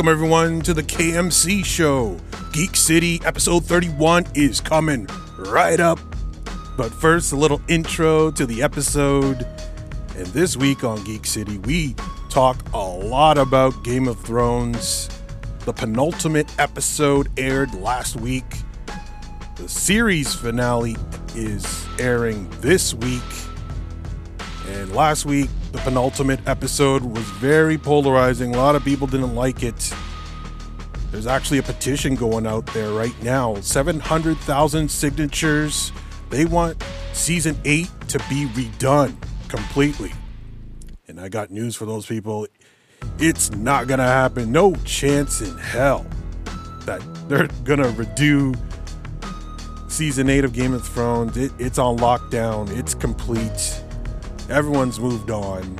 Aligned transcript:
Welcome 0.00 0.12
everyone 0.14 0.60
to 0.62 0.72
the 0.72 0.82
KMC 0.82 1.62
show. 1.62 2.18
Geek 2.54 2.74
City 2.74 3.20
episode 3.22 3.66
31 3.66 4.28
is 4.34 4.58
coming 4.58 5.06
right 5.36 5.78
up. 5.78 5.98
But 6.74 6.90
first, 6.90 7.32
a 7.32 7.36
little 7.36 7.60
intro 7.68 8.30
to 8.30 8.46
the 8.46 8.62
episode. 8.62 9.46
And 10.16 10.26
this 10.28 10.56
week 10.56 10.84
on 10.84 11.04
Geek 11.04 11.26
City, 11.26 11.58
we 11.58 11.96
talk 12.30 12.64
a 12.72 12.78
lot 12.78 13.36
about 13.36 13.84
Game 13.84 14.08
of 14.08 14.18
Thrones. 14.20 15.10
The 15.66 15.74
penultimate 15.74 16.58
episode 16.58 17.28
aired 17.36 17.74
last 17.74 18.16
week. 18.16 18.56
The 19.56 19.68
series 19.68 20.34
finale 20.34 20.96
is 21.34 21.86
airing 21.98 22.48
this 22.62 22.94
week. 22.94 23.20
And 24.66 24.94
last 24.94 25.26
week, 25.26 25.50
the 25.72 25.78
penultimate 25.78 26.40
episode 26.48 27.02
was 27.02 27.22
very 27.22 27.78
polarizing. 27.78 28.54
A 28.54 28.58
lot 28.58 28.74
of 28.74 28.84
people 28.84 29.06
didn't 29.06 29.34
like 29.34 29.62
it. 29.62 29.94
There's 31.12 31.26
actually 31.26 31.58
a 31.58 31.62
petition 31.62 32.14
going 32.14 32.46
out 32.46 32.66
there 32.66 32.90
right 32.90 33.14
now 33.22 33.56
700,000 33.56 34.90
signatures. 34.90 35.92
They 36.28 36.44
want 36.44 36.82
season 37.12 37.56
8 37.64 37.88
to 38.08 38.18
be 38.28 38.46
redone 38.46 39.16
completely. 39.48 40.12
And 41.08 41.20
I 41.20 41.28
got 41.28 41.50
news 41.50 41.74
for 41.76 41.86
those 41.86 42.06
people. 42.06 42.46
It's 43.18 43.50
not 43.52 43.86
going 43.88 43.98
to 43.98 44.04
happen. 44.04 44.52
No 44.52 44.74
chance 44.84 45.40
in 45.40 45.56
hell 45.58 46.06
that 46.84 47.02
they're 47.28 47.48
going 47.64 47.80
to 47.80 47.88
redo 47.90 48.56
season 49.90 50.28
8 50.28 50.44
of 50.44 50.52
Game 50.52 50.74
of 50.74 50.86
Thrones. 50.86 51.36
It, 51.36 51.52
it's 51.58 51.78
on 51.78 51.98
lockdown, 51.98 52.70
it's 52.76 52.94
complete 52.94 53.82
everyone's 54.50 54.98
moved 55.00 55.30
on. 55.30 55.78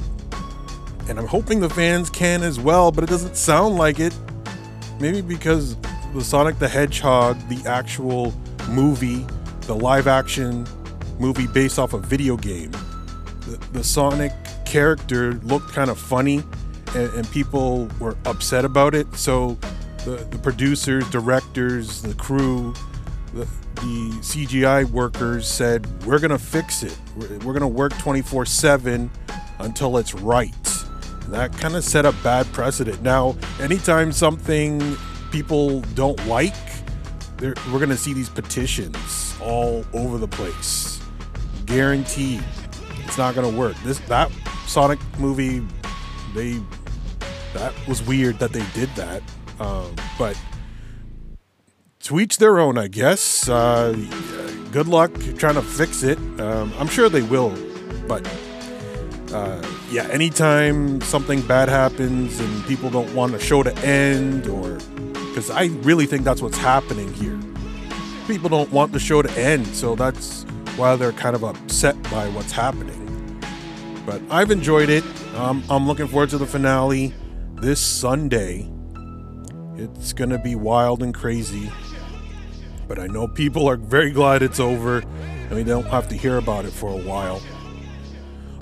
And 1.09 1.19
I'm 1.19 1.27
hoping 1.27 1.61
the 1.61 1.71
fans 1.71 2.09
can 2.09 2.43
as 2.43 2.61
well, 2.61 2.93
but 2.93 3.05
it 3.05 3.11
doesn't 3.11 3.37
sound 3.37 3.77
like 3.77 3.99
it. 3.99 4.17
Maybe 5.01 5.21
because 5.23 5.77
the 6.15 6.23
Sonic 6.23 6.59
the 6.59 6.69
Hedgehog, 6.69 7.37
the 7.49 7.69
actual 7.69 8.35
movie, 8.69 9.27
the 9.62 9.75
live 9.75 10.06
action 10.06 10.67
movie 11.19 11.47
based 11.47 11.78
off 11.78 11.93
a 11.93 11.99
video 11.99 12.37
game, 12.37 12.71
the, 13.43 13.59
the 13.72 13.84
Sonic 13.84 14.33
character 14.65 15.34
looked 15.43 15.73
kind 15.73 15.91
of 15.91 15.99
funny 15.99 16.44
and, 16.94 17.12
and, 17.15 17.31
people 17.31 17.89
were 17.99 18.17
upset 18.25 18.65
about 18.65 18.94
it. 18.94 19.12
So 19.15 19.59
the, 20.05 20.27
the 20.31 20.39
producers, 20.39 21.09
directors, 21.11 22.03
the 22.03 22.15
crew, 22.15 22.75
the, 23.34 23.47
the 23.81 24.11
CGI 24.21 24.85
workers 24.85 25.49
said, 25.49 25.87
We're 26.05 26.19
going 26.19 26.31
to 26.31 26.39
fix 26.39 26.83
it. 26.83 26.97
We're, 27.17 27.39
going 27.39 27.61
to 27.61 27.69
work 27.69 27.97
24 27.99 28.47
7 28.47 29.11
until 29.59 29.97
it's 29.97 30.15
right. 30.15 30.55
And 31.25 31.33
that 31.33 31.53
kind 31.59 31.77
of 31.77 31.85
set 31.85 32.05
a 32.05 32.13
bad 32.23 32.47
precedent. 32.53 33.03
Now, 33.03 33.37
anytime 33.59 34.13
something 34.13 34.97
people 35.31 35.81
don't 35.95 36.25
like, 36.27 36.55
we're 37.41 37.55
going 37.73 37.89
to 37.89 37.97
see 37.97 38.13
these 38.13 38.29
petitions 38.29 39.35
all 39.41 39.85
over 39.95 40.19
the 40.19 40.29
place. 40.29 41.01
Guaranteed. 41.65 42.45
It's 43.05 43.17
not 43.17 43.35
going 43.35 43.51
to 43.51 43.59
work. 43.59 43.77
This 43.83 43.99
That 44.01 44.31
Sonic 44.67 44.99
movie, 45.19 45.67
they. 46.35 46.61
That 47.55 47.75
was 47.89 48.01
weird 48.03 48.39
that 48.39 48.53
they 48.53 48.65
did 48.75 48.89
that. 48.95 49.23
Um, 49.59 49.95
but 50.19 50.39
to 52.05 52.19
each 52.19 52.38
their 52.38 52.59
own, 52.59 52.78
I 52.78 52.88
guess. 52.88 53.49
Uh, 53.49 53.93
good 54.72 54.88
luck 54.88 55.12
trying 55.37 55.55
to 55.55 55.62
fix 55.62 56.03
it. 56.03 56.19
Um, 56.41 56.72
I'm 56.78 56.88
sure 56.88 57.09
they 57.09 57.22
will, 57.22 57.56
but 58.09 58.27
uh, 59.33 59.62
yeah, 59.91 60.06
anytime 60.09 61.00
something 61.03 61.43
bad 61.43 61.69
happens 61.69 62.41
and 62.41 62.65
people 62.66 62.91
don't 62.91 63.12
want 63.15 63.33
the 63.33 63.38
show 63.38 63.62
to 63.62 63.77
end, 63.78 64.47
or 64.47 64.78
because 65.28 65.50
I 65.50 65.66
really 65.83 66.06
think 66.06 66.25
that's 66.25 66.43
what's 66.43 66.59
happening 66.59 67.12
here. 67.15 67.38
People 68.27 68.49
don't 68.49 68.71
want 68.72 68.93
the 68.93 68.99
show 68.99 69.22
to 69.22 69.31
end, 69.38 69.67
so 69.69 69.94
that's 69.94 70.44
why 70.77 70.97
they're 70.97 71.12
kind 71.12 71.37
of 71.37 71.44
upset 71.44 72.00
by 72.05 72.28
what's 72.31 72.53
happening. 72.53 72.97
But 74.06 74.22
I've 74.31 74.50
enjoyed 74.50 74.88
it. 74.88 75.05
Um, 75.34 75.62
I'm 75.69 75.87
looking 75.87 76.09
forward 76.09 76.31
to 76.31 76.38
the 76.38 76.47
finale 76.47 77.12
this 77.61 77.81
Sunday. 77.81 78.71
It's 79.77 80.12
gonna 80.12 80.38
be 80.38 80.55
wild 80.55 81.03
and 81.03 81.15
crazy 81.15 81.71
but 82.91 82.99
I 82.99 83.06
know 83.06 83.28
people 83.28 83.69
are 83.69 83.77
very 83.77 84.11
glad 84.11 84.43
it's 84.43 84.59
over 84.59 84.99
and 84.99 85.51
we 85.53 85.62
don't 85.62 85.87
have 85.87 86.09
to 86.09 86.17
hear 86.17 86.39
about 86.39 86.65
it 86.65 86.73
for 86.73 86.91
a 86.91 86.97
while. 86.97 87.41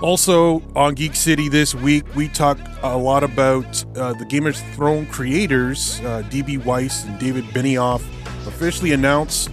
Also, 0.01 0.61
on 0.75 0.93
Geek 0.93 1.15
City 1.15 1.49
this 1.49 1.73
week, 1.73 2.03
we 2.15 2.27
talk 2.27 2.59
a 2.83 2.95
lot 2.95 3.23
about 3.23 3.83
uh, 3.97 4.13
the 4.13 4.25
Game 4.25 4.45
of 4.45 4.55
Thrones 4.75 5.09
creators, 5.09 5.99
uh, 6.01 6.21
D.B. 6.29 6.57
Weiss 6.57 7.05
and 7.05 7.19
David 7.19 7.43
Benioff, 7.45 8.03
officially 8.45 8.91
announced 8.91 9.49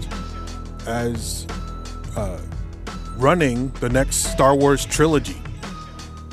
as 0.86 1.46
uh, 2.14 2.38
running 3.16 3.70
the 3.80 3.88
next 3.88 4.30
Star 4.30 4.54
Wars 4.54 4.84
trilogy. 4.84 5.40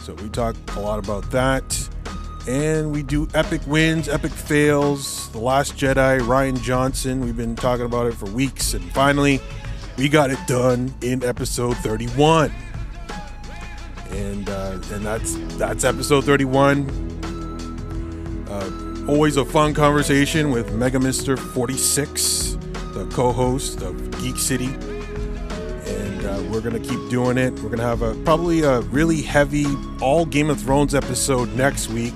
So, 0.01 0.15
we 0.15 0.27
talk 0.27 0.57
a 0.75 0.81
lot 0.81 0.99
about 0.99 1.31
that 1.31 1.63
and 2.47 2.91
we 2.91 3.03
do 3.03 3.27
epic 3.33 3.61
wins, 3.67 4.09
epic 4.09 4.31
fails. 4.31 5.29
The 5.29 5.39
Last 5.39 5.75
Jedi, 5.75 6.19
Rian 6.19 6.61
Johnson. 6.61 7.21
We've 7.21 7.37
been 7.37 7.55
talking 7.55 7.85
about 7.85 8.07
it 8.07 8.13
for 8.13 8.25
weeks, 8.25 8.73
and 8.73 8.83
finally, 8.91 9.39
we 9.97 10.09
got 10.09 10.31
it 10.31 10.39
done 10.47 10.93
in 11.01 11.23
episode 11.23 11.77
31. 11.77 12.51
And 14.11 14.49
uh, 14.49 14.79
and 14.91 15.05
that's 15.05 15.35
that's 15.57 15.83
episode 15.83 16.25
31. 16.25 16.89
Uh, 18.49 19.05
always 19.11 19.37
a 19.37 19.45
fun 19.45 19.73
conversation 19.73 20.51
with 20.51 20.71
Mega 20.73 20.99
Mister 20.99 21.37
46, 21.37 22.57
the 22.93 23.09
co-host 23.13 23.81
of 23.81 24.11
Geek 24.21 24.37
City. 24.37 24.69
Uh, 26.33 26.41
we're 26.51 26.61
gonna 26.61 26.79
keep 26.79 27.09
doing 27.09 27.37
it. 27.37 27.53
We're 27.59 27.69
gonna 27.69 27.83
have 27.83 28.01
a 28.01 28.15
probably 28.23 28.61
a 28.61 28.81
really 28.81 29.21
heavy 29.21 29.65
all 30.01 30.25
Game 30.25 30.49
of 30.49 30.59
Thrones 30.59 30.95
episode 30.95 31.53
next 31.53 31.89
week 31.89 32.13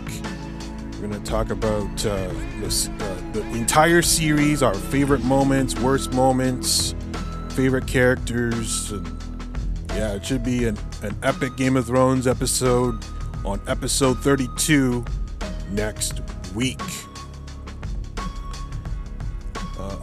we're 1.08 1.20
to 1.20 1.20
talk 1.32 1.52
about 1.52 2.06
uh, 2.06 2.28
this, 2.60 2.90
uh, 2.90 3.22
the 3.34 3.42
entire 3.52 4.02
series, 4.02 4.64
our 4.64 4.74
favorite 4.74 5.24
moments, 5.24 5.80
worst 5.80 6.12
moments, 6.14 6.96
favorite 7.50 7.88
characters. 7.88 8.92
And 8.92 9.08
yeah, 9.90 10.14
it 10.14 10.26
should 10.26 10.44
be 10.44 10.66
an, 10.66 10.78
an 11.04 11.16
epic 11.24 11.56
Game 11.56 11.78
of 11.78 11.86
Thrones 11.86 12.28
episode 12.28 13.04
on 13.46 13.62
episode 13.68 14.20
32 14.20 15.06
next 15.72 16.22
week. 16.56 16.82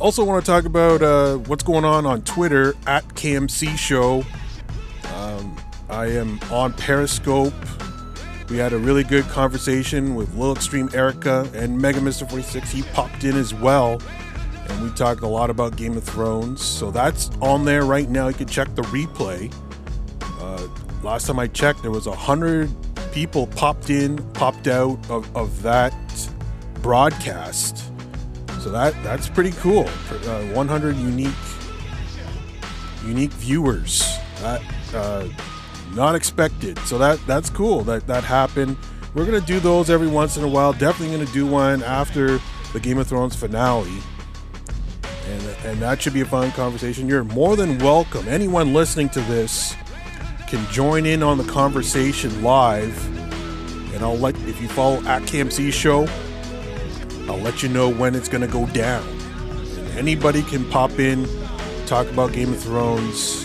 Also, 0.04 0.24
want 0.24 0.44
to 0.44 0.50
talk 0.50 0.64
about 0.64 1.02
uh, 1.02 1.36
what's 1.38 1.64
going 1.64 1.84
on 1.84 2.06
on 2.06 2.22
Twitter 2.22 2.74
at 2.86 3.06
KMC 3.08 3.76
Show. 3.76 4.24
Um, 5.14 5.56
I 5.88 6.06
am 6.06 6.38
on 6.50 6.72
Periscope 6.74 7.54
we 8.50 8.58
had 8.58 8.74
a 8.74 8.78
really 8.78 9.04
good 9.04 9.24
conversation 9.28 10.14
with 10.14 10.34
Lil 10.34 10.52
Extreme 10.52 10.90
Erica 10.92 11.50
and 11.54 11.80
Mega 11.80 12.00
Mister 12.00 12.26
46. 12.26 12.70
He 12.70 12.82
popped 12.82 13.24
in 13.24 13.36
as 13.36 13.54
well. 13.54 14.00
And 14.68 14.82
we 14.82 14.90
talked 14.90 15.22
a 15.22 15.26
lot 15.26 15.50
about 15.50 15.76
Game 15.76 15.96
of 15.96 16.04
Thrones. 16.04 16.62
So 16.62 16.90
that's 16.90 17.30
on 17.40 17.64
there 17.64 17.84
right 17.84 18.08
now. 18.08 18.28
You 18.28 18.34
can 18.34 18.46
check 18.46 18.74
the 18.74 18.82
replay. 18.82 19.52
Uh, 20.40 20.68
last 21.02 21.26
time 21.26 21.38
I 21.38 21.46
checked, 21.46 21.82
there 21.82 21.90
was 21.90 22.06
a 22.06 22.14
hundred 22.14 22.70
people 23.12 23.46
popped 23.46 23.90
in, 23.90 24.18
popped 24.32 24.68
out 24.68 24.98
of, 25.10 25.34
of 25.36 25.62
that 25.62 25.94
broadcast. 26.82 27.90
So 28.64 28.70
that 28.70 28.94
that's 29.02 29.28
pretty 29.28 29.50
cool. 29.50 29.86
Uh, 30.26 30.42
100 30.54 30.96
unique 30.96 31.28
unique 33.04 33.32
viewers. 33.32 34.16
That 34.40 34.62
uh, 34.94 35.28
not 35.92 36.14
expected. 36.14 36.78
So 36.78 36.96
that 36.96 37.18
that's 37.26 37.50
cool 37.50 37.84
that 37.84 38.06
that 38.06 38.24
happened. 38.24 38.78
We're 39.12 39.26
gonna 39.26 39.42
do 39.42 39.60
those 39.60 39.90
every 39.90 40.06
once 40.06 40.38
in 40.38 40.44
a 40.44 40.48
while. 40.48 40.72
Definitely 40.72 41.14
gonna 41.14 41.30
do 41.30 41.46
one 41.46 41.82
after 41.82 42.40
the 42.72 42.80
Game 42.80 42.96
of 42.96 43.06
Thrones 43.06 43.36
finale. 43.36 43.98
And, 45.28 45.42
and 45.66 45.82
that 45.82 46.00
should 46.00 46.14
be 46.14 46.22
a 46.22 46.24
fun 46.24 46.50
conversation. 46.52 47.06
You're 47.06 47.22
more 47.22 47.56
than 47.56 47.78
welcome. 47.80 48.26
Anyone 48.28 48.72
listening 48.72 49.10
to 49.10 49.20
this 49.20 49.74
can 50.48 50.66
join 50.72 51.04
in 51.04 51.22
on 51.22 51.36
the 51.36 51.44
conversation 51.44 52.42
live. 52.42 52.96
And 53.94 54.02
I'll 54.02 54.16
let 54.16 54.34
if 54.48 54.62
you 54.62 54.68
follow 54.68 55.04
at 55.04 55.20
KMC 55.24 55.70
show, 55.70 56.08
I'll 57.28 57.38
let 57.38 57.62
you 57.62 57.68
know 57.68 57.88
when 57.88 58.14
it's 58.14 58.28
gonna 58.28 58.48
go 58.48 58.66
down. 58.66 59.06
And 59.78 59.88
anybody 59.98 60.42
can 60.42 60.68
pop 60.70 60.98
in, 60.98 61.28
talk 61.86 62.08
about 62.08 62.32
Game 62.32 62.52
of 62.52 62.62
Thrones 62.62 63.44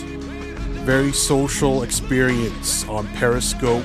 very 0.80 1.12
social 1.12 1.82
experience 1.82 2.88
on 2.88 3.06
Periscope 3.08 3.84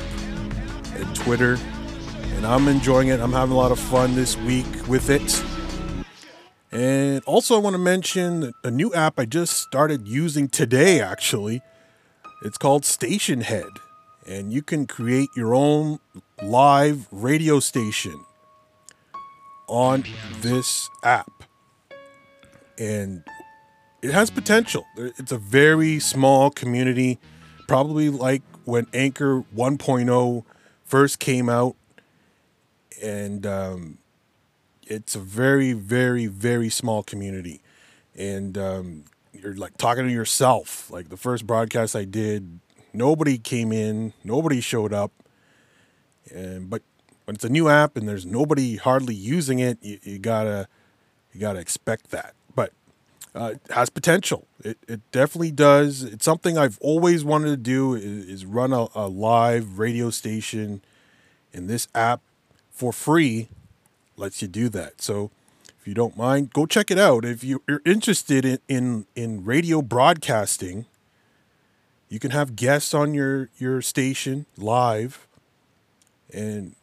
and 0.96 1.16
Twitter. 1.16 1.60
And 2.36 2.46
I'm 2.46 2.68
enjoying 2.68 3.10
it. 3.10 3.20
I'm 3.20 3.34
having 3.34 3.54
a 3.54 3.58
lot 3.58 3.72
of 3.72 3.80
fun 3.80 4.16
this 4.16 4.38
week 4.38 4.66
with 4.88 5.10
it. 5.10 5.44
And 6.72 7.22
also, 7.26 7.56
I 7.56 7.60
want 7.60 7.74
to 7.74 7.80
mention 7.80 8.54
a 8.64 8.72
new 8.72 8.94
app 8.94 9.20
I 9.20 9.26
just 9.26 9.58
started 9.58 10.08
using 10.08 10.48
today, 10.48 11.02
actually. 11.02 11.62
It's 12.44 12.58
called 12.58 12.84
Stationhead, 12.84 13.70
And 14.26 14.52
you 14.52 14.62
can 14.62 14.88
create 14.88 15.30
your 15.36 15.54
own 15.54 16.00
live 16.42 17.08
radio 17.12 17.60
station. 17.60 18.26
On 19.68 20.04
this 20.42 20.90
app. 21.04 21.44
And 22.78 23.24
it 24.02 24.12
has 24.12 24.30
potential. 24.30 24.86
It's 24.98 25.32
a 25.32 25.38
very 25.38 26.00
small 26.00 26.52
community, 26.52 27.20
probably 27.68 28.10
like 28.10 28.44
when 28.66 28.88
Anchor 28.94 29.44
1.0 29.56 30.44
first 30.84 31.20
came 31.20 31.50
out. 31.50 31.76
And 33.02 33.46
um, 33.46 33.98
it's 34.88 35.16
a 35.16 35.20
very, 35.20 35.74
very, 35.74 36.28
very 36.28 36.70
small 36.70 37.04
community. 37.04 37.62
And 38.16 38.58
um, 38.58 39.04
you're 39.34 39.56
like 39.56 39.78
talking 39.78 40.06
to 40.06 40.12
yourself. 40.12 40.90
Like 40.92 41.10
the 41.10 41.18
first 41.18 41.46
broadcast 41.48 41.96
I 41.96 42.06
did, 42.06 42.60
nobody 42.94 43.38
came 43.38 43.72
in, 43.72 44.14
nobody 44.24 44.62
showed 44.62 44.94
up. 44.94 45.12
And 46.34 46.70
but 46.70 46.82
when 47.26 47.36
it's 47.36 47.44
a 47.44 47.50
new 47.50 47.70
app 47.70 47.98
and 47.98 48.08
there's 48.08 48.26
nobody 48.26 48.78
hardly 48.78 49.16
using 49.16 49.60
it, 49.60 49.78
you, 49.82 50.00
you 50.04 50.20
gotta 50.20 50.68
you 51.34 51.40
gotta 51.40 51.60
expect 51.60 52.12
that. 52.12 52.34
But 52.56 52.72
uh, 53.36 53.54
it 53.56 53.74
has 53.74 53.90
potential. 53.90 54.48
It 54.64 54.78
it 54.88 55.02
definitely 55.12 55.52
does. 55.52 56.04
It's 56.04 56.26
something 56.26 56.58
I've 56.58 56.78
always 56.82 57.24
wanted 57.24 57.50
to 57.50 57.58
do 57.58 57.94
is, 57.96 58.30
is 58.30 58.46
run 58.46 58.74
a, 58.74 58.88
a 58.96 59.08
live 59.08 59.78
radio 59.80 60.10
station, 60.10 60.82
and 61.54 61.70
this 61.70 61.88
app 61.94 62.22
for 62.72 62.92
free 62.94 63.50
lets 64.18 64.42
you 64.42 64.48
do 64.48 64.70
that. 64.70 65.02
So 65.02 65.32
if 65.86 65.88
you 65.88 65.94
don't 65.94 66.18
mind, 66.18 66.52
go 66.52 66.66
check 66.66 66.90
it 66.90 66.98
out. 66.98 67.24
If 67.26 67.44
you're 67.44 67.62
interested 67.86 68.44
in, 68.44 68.60
in, 68.68 69.06
in 69.16 69.46
radio 69.46 69.84
broadcasting, 69.84 70.86
you 72.10 72.20
can 72.20 72.32
have 72.32 72.56
guests 72.56 72.94
on 72.94 73.14
your, 73.14 73.50
your 73.60 73.84
station 73.84 74.48
live. 74.58 75.28
And 76.34 76.76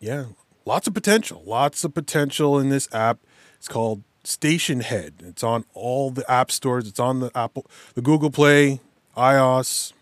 yeah, 0.00 0.26
lots 0.64 0.86
of 0.86 0.94
potential. 0.94 1.42
Lots 1.46 1.84
of 1.84 1.94
potential 1.94 2.58
in 2.58 2.68
this 2.68 2.92
app. 2.92 3.18
It's 3.56 3.68
called 3.68 4.02
Stationhead. 4.24 5.12
It's 5.22 5.42
on 5.42 5.64
all 5.74 6.10
the 6.10 6.28
app 6.30 6.50
stores. 6.50 6.88
It's 6.88 7.00
on 7.00 7.20
the 7.20 7.30
Apple, 7.34 7.66
the 7.94 8.02
Google 8.02 8.30
Play, 8.30 8.80
iOS. 9.16 9.92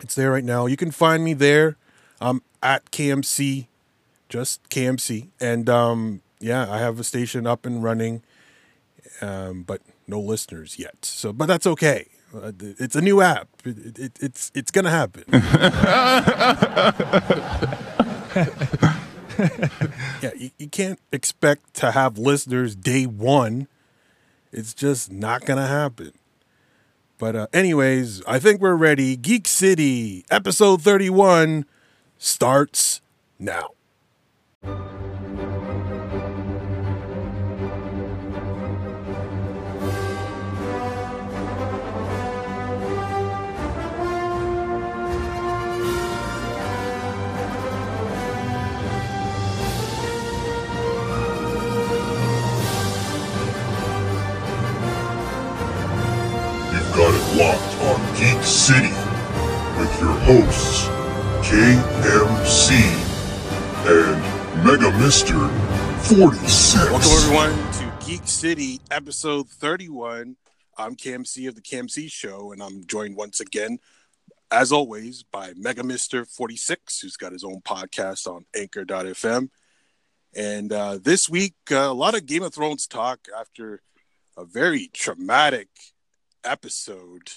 It's 0.00 0.14
there 0.14 0.30
right 0.30 0.44
now. 0.44 0.66
You 0.66 0.76
can 0.76 0.90
find 0.90 1.24
me 1.24 1.34
there. 1.34 1.76
I'm 2.20 2.42
at 2.62 2.90
KMC, 2.90 3.66
just 4.28 4.68
KMC. 4.70 5.28
And 5.40 5.68
um, 5.68 6.22
yeah, 6.40 6.70
I 6.70 6.78
have 6.78 6.98
a 7.00 7.04
station 7.04 7.46
up 7.46 7.66
and 7.66 7.82
running, 7.82 8.22
um, 9.20 9.62
but 9.62 9.82
no 10.06 10.20
listeners 10.20 10.78
yet. 10.78 11.04
So, 11.04 11.32
but 11.32 11.46
that's 11.46 11.66
okay. 11.66 12.08
Uh, 12.34 12.52
it's 12.60 12.96
a 12.96 13.00
new 13.00 13.20
app. 13.20 13.48
It, 13.64 13.98
it, 13.98 14.12
it's 14.20 14.50
it's 14.54 14.70
gonna 14.72 14.90
happen. 14.90 15.24
yeah, 20.22 20.30
you, 20.36 20.50
you 20.58 20.68
can't 20.68 20.98
expect 21.12 21.74
to 21.74 21.92
have 21.92 22.18
listeners 22.18 22.74
day 22.74 23.06
one. 23.06 23.68
It's 24.52 24.74
just 24.74 25.10
not 25.10 25.44
gonna 25.44 25.66
happen. 25.66 26.12
But 27.18 27.36
uh, 27.36 27.46
anyways, 27.52 28.24
I 28.26 28.38
think 28.38 28.60
we're 28.60 28.74
ready. 28.74 29.16
Geek 29.16 29.46
City 29.46 30.24
episode 30.30 30.82
thirty-one 30.82 31.64
starts 32.18 33.00
now. 33.38 33.70
Locked 57.36 57.74
on 57.80 58.00
Geek 58.14 58.44
City 58.44 58.94
with 59.76 60.00
your 60.00 60.12
hosts, 60.22 60.86
KMC 61.42 62.70
and 63.86 64.64
Mega 64.64 64.96
Mister 65.00 65.48
46. 66.04 66.74
Welcome 66.92 67.10
everyone 67.10 67.72
to 67.72 68.06
Geek 68.06 68.28
City 68.28 68.80
episode 68.88 69.48
31. 69.48 70.36
I'm 70.78 70.94
KMC 70.94 71.48
of 71.48 71.56
the 71.56 71.60
KMC 71.60 72.08
Show, 72.08 72.52
and 72.52 72.62
I'm 72.62 72.86
joined 72.86 73.16
once 73.16 73.40
again, 73.40 73.78
as 74.52 74.70
always, 74.70 75.24
by 75.24 75.54
Mega 75.56 75.82
Mister 75.82 76.24
46, 76.24 77.00
who's 77.00 77.16
got 77.16 77.32
his 77.32 77.42
own 77.42 77.62
podcast 77.62 78.28
on 78.28 78.44
Anchor.fm. 78.56 79.48
And 80.36 80.72
uh, 80.72 80.98
this 81.02 81.28
week, 81.28 81.54
uh, 81.72 81.78
a 81.78 81.94
lot 81.94 82.14
of 82.14 82.26
Game 82.26 82.44
of 82.44 82.54
Thrones 82.54 82.86
talk 82.86 83.26
after 83.36 83.82
a 84.36 84.44
very 84.44 84.88
traumatic 84.92 85.68
episode. 86.44 87.30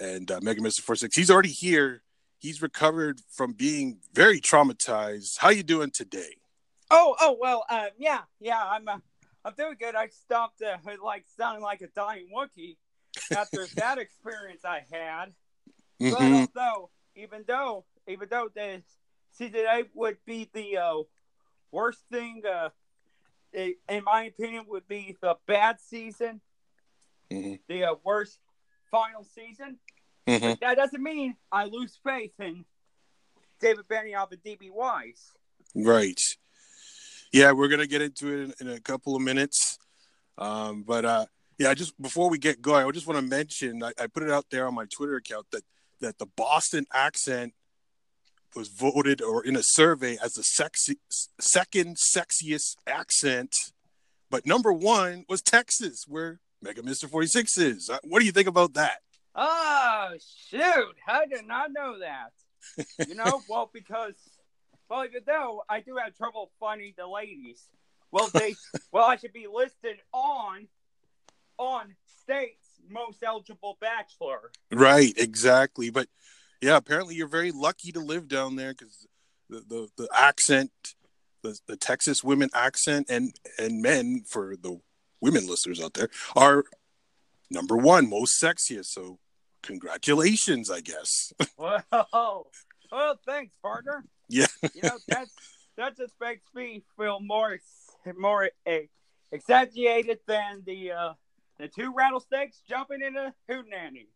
And 0.00 0.30
uh, 0.30 0.40
Mega 0.42 0.62
Mister 0.62 0.82
46, 0.82 1.14
he's 1.16 1.30
already 1.30 1.50
here. 1.50 2.02
He's 2.38 2.62
recovered 2.62 3.20
from 3.30 3.52
being 3.52 3.98
very 4.14 4.40
traumatized. 4.40 5.38
How 5.38 5.50
you 5.50 5.62
doing 5.62 5.90
today? 5.90 6.36
Oh, 6.90 7.14
oh 7.20 7.36
well, 7.40 7.64
uh, 7.70 7.86
yeah, 7.98 8.20
yeah, 8.40 8.62
I'm, 8.62 8.88
uh, 8.88 8.98
I'm 9.44 9.54
doing 9.56 9.76
good. 9.78 9.94
I 9.94 10.08
stopped 10.08 10.62
uh, 10.62 10.76
like 11.04 11.24
sounding 11.36 11.62
like 11.62 11.82
a 11.82 11.88
dying 11.88 12.28
Wookie 12.34 12.76
after 13.30 13.66
that 13.76 13.98
experience 13.98 14.64
I 14.64 14.84
had. 14.90 15.34
Mhm. 16.00 16.10
But 16.10 16.60
although, 16.60 16.90
even 17.14 17.44
though, 17.46 17.84
even 18.08 18.28
though 18.30 18.48
the 18.54 18.82
season 19.30 19.64
eight 19.70 19.90
would 19.94 20.18
be 20.26 20.48
the 20.52 20.78
uh, 20.78 21.02
worst 21.70 22.00
thing, 22.10 22.42
uh, 22.50 22.70
in 23.52 24.04
my 24.04 24.24
opinion, 24.24 24.64
would 24.68 24.88
be 24.88 25.16
the 25.20 25.36
bad 25.46 25.80
season, 25.80 26.40
Mhm. 27.32 27.60
the 27.68 27.84
uh, 27.84 27.94
worst 28.04 28.38
final 28.90 29.24
season. 29.24 29.78
Mhm. 30.26 30.60
That 30.60 30.76
doesn't 30.76 31.02
mean 31.02 31.36
I 31.50 31.64
lose 31.64 31.98
faith 32.04 32.32
in 32.38 32.64
David 33.60 33.86
Benioff 33.88 34.32
and 34.32 34.42
DB 34.42 34.70
Weiss. 34.70 35.32
Right. 35.74 36.20
Yeah, 37.32 37.52
we're 37.52 37.68
gonna 37.68 37.86
get 37.86 38.02
into 38.02 38.28
it 38.28 38.40
in, 38.60 38.68
in 38.68 38.74
a 38.74 38.80
couple 38.80 39.16
of 39.16 39.22
minutes. 39.22 39.78
Um, 40.38 40.82
but 40.82 41.04
uh, 41.04 41.26
yeah, 41.58 41.74
just 41.74 42.00
before 42.00 42.28
we 42.30 42.38
get 42.38 42.60
going, 42.62 42.86
I 42.86 42.90
just 42.90 43.06
want 43.06 43.18
to 43.20 43.26
mention 43.26 43.82
I, 43.82 43.92
I 43.98 44.06
put 44.06 44.22
it 44.22 44.30
out 44.30 44.46
there 44.50 44.66
on 44.66 44.74
my 44.74 44.86
Twitter 44.86 45.16
account 45.16 45.46
that 45.52 45.64
that 46.00 46.18
the 46.18 46.26
Boston 46.26 46.86
accent 46.92 47.54
was 48.54 48.68
voted 48.68 49.22
or 49.22 49.44
in 49.44 49.56
a 49.56 49.62
survey 49.62 50.18
as 50.22 50.34
the 50.34 50.42
sexy 50.42 50.98
second 51.40 51.96
sexiest 51.96 52.76
accent, 52.86 53.54
but 54.28 54.44
number 54.44 54.72
one 54.72 55.24
was 55.28 55.40
Texas, 55.40 56.04
where 56.06 56.40
Mega 56.62 56.82
Mister 56.82 57.08
Forty 57.08 57.26
Six 57.26 57.58
is. 57.58 57.90
Uh, 57.90 57.98
What 58.04 58.20
do 58.20 58.26
you 58.26 58.32
think 58.32 58.48
about 58.48 58.74
that? 58.74 58.98
Oh 59.34 60.10
shoot! 60.48 60.94
I 61.06 61.26
did 61.26 61.46
not 61.46 61.72
know 61.72 61.98
that. 61.98 63.08
You 63.08 63.14
know, 63.14 63.42
well 63.48 63.70
because 63.72 64.14
well 64.88 65.04
even 65.04 65.22
though 65.26 65.62
I 65.68 65.80
do 65.80 65.96
have 65.96 66.16
trouble 66.16 66.50
finding 66.60 66.94
the 66.96 67.06
ladies. 67.06 67.62
Well 68.10 68.28
they 68.32 68.54
well 68.92 69.04
I 69.04 69.16
should 69.16 69.32
be 69.32 69.46
listed 69.52 69.96
on 70.12 70.68
on 71.58 71.94
state's 72.22 72.80
most 72.88 73.22
eligible 73.22 73.78
bachelor. 73.80 74.50
Right, 74.70 75.12
exactly. 75.16 75.90
But 75.90 76.08
yeah, 76.60 76.76
apparently 76.76 77.14
you're 77.14 77.26
very 77.26 77.52
lucky 77.52 77.90
to 77.92 78.00
live 78.00 78.28
down 78.28 78.56
there 78.56 78.72
because 78.74 79.06
the, 79.48 79.62
the 79.68 79.88
the 79.96 80.08
accent, 80.14 80.70
the 81.42 81.58
the 81.66 81.76
Texas 81.76 82.22
women 82.22 82.50
accent, 82.54 83.06
and 83.08 83.34
and 83.58 83.82
men 83.82 84.22
for 84.28 84.56
the 84.60 84.80
women 85.22 85.46
listeners 85.48 85.80
out 85.80 85.94
there 85.94 86.10
are 86.36 86.64
number 87.50 87.76
one 87.76 88.10
most 88.10 88.42
sexiest. 88.42 88.86
So 88.86 89.18
congratulations, 89.62 90.70
I 90.70 90.80
guess. 90.80 91.32
Well, 91.56 92.48
well, 92.90 93.18
thanks, 93.24 93.54
partner. 93.62 94.04
Yeah. 94.28 94.46
you 94.74 94.82
know 94.82 94.98
that's 95.08 95.32
that 95.78 95.96
just 95.96 96.12
makes 96.20 96.44
me 96.54 96.82
feel 96.98 97.20
more 97.20 97.58
more 98.18 98.50
exaggerated 99.30 100.18
than 100.26 100.62
the 100.66 100.92
uh, 100.92 101.12
the 101.58 101.68
two 101.68 101.94
rattlesnakes 101.96 102.60
jumping 102.68 103.00
in 103.00 103.16
a 103.16 103.34
hootenanny. 103.50 104.08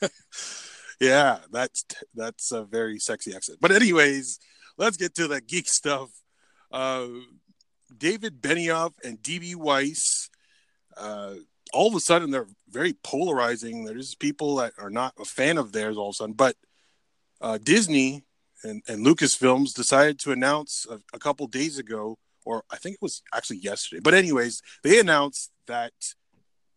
yeah, 1.00 1.38
that's 1.50 1.84
that's 2.14 2.52
a 2.52 2.64
very 2.64 2.98
sexy 2.98 3.34
accent. 3.34 3.58
But 3.60 3.72
anyways, 3.72 4.38
let's 4.78 4.96
get 4.96 5.14
to 5.16 5.28
the 5.28 5.40
geek 5.40 5.68
stuff. 5.68 6.08
Uh, 6.70 7.08
David 7.98 8.40
Benioff 8.40 8.92
and 9.04 9.22
DB 9.22 9.54
Weiss. 9.54 10.30
Uh, 10.96 11.34
all 11.72 11.88
of 11.88 11.94
a 11.94 12.00
sudden, 12.00 12.30
they're 12.30 12.48
very 12.68 12.92
polarizing. 12.92 13.84
There's 13.84 14.14
people 14.14 14.56
that 14.56 14.72
are 14.78 14.90
not 14.90 15.14
a 15.18 15.24
fan 15.24 15.58
of 15.58 15.72
theirs 15.72 15.96
all 15.96 16.08
of 16.08 16.14
a 16.14 16.16
sudden. 16.16 16.34
But 16.34 16.56
uh, 17.40 17.58
Disney 17.62 18.24
and, 18.62 18.82
and 18.88 19.04
Lucasfilms 19.04 19.74
decided 19.74 20.18
to 20.20 20.32
announce 20.32 20.86
a, 20.90 21.00
a 21.14 21.18
couple 21.18 21.46
days 21.46 21.78
ago, 21.78 22.18
or 22.44 22.62
I 22.70 22.76
think 22.76 22.94
it 22.94 23.02
was 23.02 23.22
actually 23.34 23.58
yesterday. 23.58 24.00
But 24.00 24.14
anyways, 24.14 24.62
they 24.82 25.00
announced 25.00 25.50
that 25.66 25.92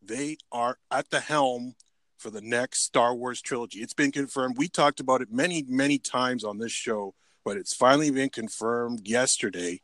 they 0.01 0.37
are 0.51 0.77
at 0.91 1.09
the 1.09 1.19
helm 1.19 1.75
for 2.17 2.29
the 2.29 2.41
next 2.41 2.83
Star 2.83 3.13
Wars 3.13 3.41
trilogy. 3.41 3.79
It's 3.79 3.93
been 3.93 4.11
confirmed. 4.11 4.57
We 4.57 4.67
talked 4.67 4.99
about 4.99 5.21
it 5.21 5.31
many, 5.31 5.63
many 5.67 5.97
times 5.97 6.43
on 6.43 6.57
this 6.57 6.71
show, 6.71 7.13
but 7.43 7.57
it's 7.57 7.73
finally 7.73 8.09
been 8.11 8.29
confirmed 8.29 9.07
yesterday. 9.07 9.81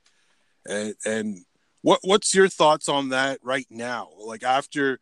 And, 0.68 0.96
and 1.06 1.38
what 1.82 2.00
what's 2.04 2.36
your 2.36 2.48
thoughts 2.48 2.88
on 2.88 3.10
that 3.10 3.40
right 3.44 3.68
now? 3.70 4.10
Like 4.18 4.44
after 4.44 5.00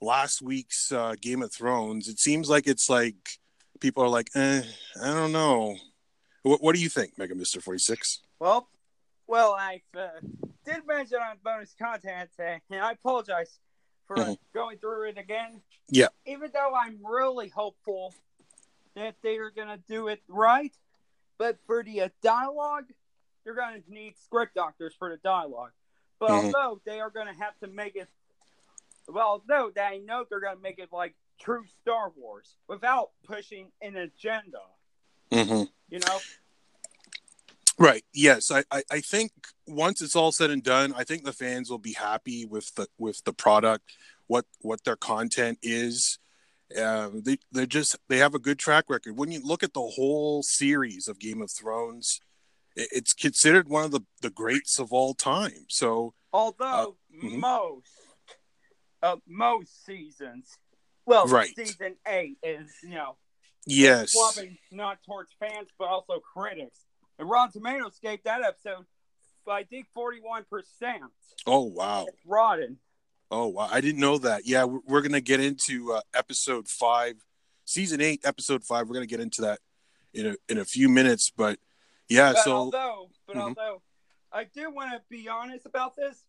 last 0.00 0.42
week's 0.42 0.90
uh, 0.90 1.14
Game 1.20 1.42
of 1.42 1.52
Thrones, 1.52 2.08
it 2.08 2.18
seems 2.18 2.48
like 2.48 2.66
it's 2.66 2.88
like 2.88 3.38
people 3.80 4.02
are 4.02 4.08
like, 4.08 4.30
eh, 4.34 4.62
I 5.02 5.06
don't 5.12 5.32
know. 5.32 5.76
What, 6.42 6.62
what 6.62 6.74
do 6.74 6.80
you 6.80 6.88
think, 6.88 7.18
Mega 7.18 7.34
Mister 7.34 7.60
Forty 7.60 7.78
Six? 7.78 8.20
Well, 8.40 8.68
well, 9.26 9.54
I 9.54 9.82
uh, 9.96 10.08
did 10.64 10.86
mention 10.86 11.18
on 11.18 11.36
bonus 11.44 11.74
content, 11.78 12.30
uh, 12.38 12.58
and 12.70 12.80
I 12.80 12.92
apologize 12.92 13.58
for 14.06 14.16
Mhm. 14.16 14.38
going 14.52 14.78
through 14.78 15.10
it 15.10 15.18
again. 15.18 15.62
Yeah. 15.88 16.08
Even 16.26 16.50
though 16.52 16.74
I'm 16.74 16.98
really 17.04 17.48
hopeful 17.48 18.14
that 18.94 19.14
they 19.22 19.36
are 19.36 19.50
going 19.50 19.68
to 19.68 19.80
do 19.88 20.08
it 20.08 20.22
right, 20.28 20.74
but 21.38 21.58
for 21.66 21.84
the 21.84 22.02
uh, 22.02 22.08
dialogue, 22.22 22.86
you're 23.44 23.54
going 23.54 23.82
to 23.82 23.92
need 23.92 24.16
script 24.18 24.54
doctors 24.54 24.94
for 24.98 25.10
the 25.10 25.16
dialogue. 25.18 25.72
But 26.18 26.30
Mhm. 26.30 26.54
although 26.54 26.80
they 26.84 27.00
are 27.00 27.10
going 27.10 27.26
to 27.26 27.34
have 27.34 27.58
to 27.60 27.66
make 27.66 27.96
it, 27.96 28.08
well, 29.08 29.26
although 29.26 29.70
that 29.74 29.92
I 29.92 29.98
know 29.98 30.24
they're 30.28 30.40
going 30.40 30.56
to 30.56 30.62
make 30.62 30.78
it 30.78 30.92
like 30.92 31.14
true 31.38 31.66
Star 31.80 32.10
Wars 32.10 32.56
without 32.68 33.10
pushing 33.24 33.72
an 33.80 33.96
agenda, 33.96 34.62
Mm-hmm. 35.30 35.64
you 35.88 35.98
know? 35.98 36.20
Right. 37.78 38.04
Yes. 38.12 38.50
I, 38.50 38.64
I, 38.70 38.82
I 38.90 39.00
think 39.00 39.32
once 39.66 40.02
it's 40.02 40.14
all 40.14 40.30
said 40.30 40.50
and 40.50 40.62
done, 40.62 40.92
I 40.96 41.04
think 41.04 41.24
the 41.24 41.32
fans 41.32 41.70
will 41.70 41.78
be 41.78 41.94
happy 41.94 42.44
with 42.44 42.74
the 42.74 42.86
with 42.98 43.24
the 43.24 43.32
product, 43.32 43.96
what 44.26 44.44
what 44.60 44.84
their 44.84 44.94
content 44.96 45.58
is. 45.62 46.18
Um, 46.78 47.22
they 47.22 47.38
they 47.50 47.66
just 47.66 47.96
they 48.08 48.18
have 48.18 48.34
a 48.34 48.38
good 48.38 48.58
track 48.58 48.84
record. 48.88 49.16
When 49.16 49.32
you 49.32 49.40
look 49.42 49.62
at 49.62 49.72
the 49.72 49.80
whole 49.80 50.42
series 50.42 51.08
of 51.08 51.18
Game 51.18 51.42
of 51.42 51.50
Thrones, 51.50 52.20
it, 52.20 52.31
it's 52.76 53.12
considered 53.12 53.68
one 53.68 53.84
of 53.84 53.90
the 53.90 54.00
the 54.20 54.30
greats 54.30 54.78
of 54.78 54.92
all 54.92 55.14
time. 55.14 55.66
So 55.68 56.14
Although 56.32 56.96
mhm. 57.22 57.38
most 57.38 57.90
of 59.02 59.20
most 59.26 59.84
seasons, 59.84 60.48
well, 61.06 61.26
Right. 61.26 61.54
season 61.56 61.96
eight 62.06 62.38
is 62.42 62.70
you 62.82 62.90
know 62.90 63.16
yes, 63.66 64.12
swapping 64.12 64.56
not 64.70 64.98
towards 65.04 65.30
fans 65.38 65.68
but 65.78 65.88
also 65.88 66.20
critics. 66.20 66.78
And 67.18 67.28
Rotten 67.28 67.52
Tomatoes 67.52 67.98
gave 68.02 68.22
that 68.24 68.42
episode, 68.42 68.86
I 69.46 69.64
think, 69.64 69.86
forty-one 69.94 70.44
percent. 70.50 71.02
oh 71.46 71.64
wow, 71.64 72.06
Rotten. 72.26 72.78
oh 73.30 73.48
wow, 73.48 73.68
I 73.70 73.80
didn't 73.80 74.00
know 74.00 74.18
that. 74.18 74.46
Yeah, 74.46 74.64
we're, 74.64 74.80
we're 74.86 75.02
gonna 75.02 75.20
get 75.20 75.40
into 75.40 75.92
uh, 75.92 76.00
episode 76.14 76.68
five, 76.68 77.16
season 77.64 78.00
eight, 78.00 78.22
episode 78.24 78.64
five. 78.64 78.88
We're 78.88 78.94
gonna 78.94 79.06
get 79.06 79.20
into 79.20 79.42
that 79.42 79.58
in 80.14 80.26
a 80.28 80.34
in 80.48 80.58
a 80.58 80.64
few 80.64 80.88
minutes, 80.88 81.30
but 81.36 81.58
yeah, 82.12 82.32
But 82.32 82.44
so. 82.44 82.52
although, 82.56 83.10
but 83.26 83.36
Mhm. 83.36 83.40
although, 83.48 83.82
I 84.30 84.44
do 84.44 84.70
want 84.70 84.92
to 84.92 85.02
be 85.08 85.28
honest 85.28 85.66
about 85.66 85.94
this. 85.96 86.24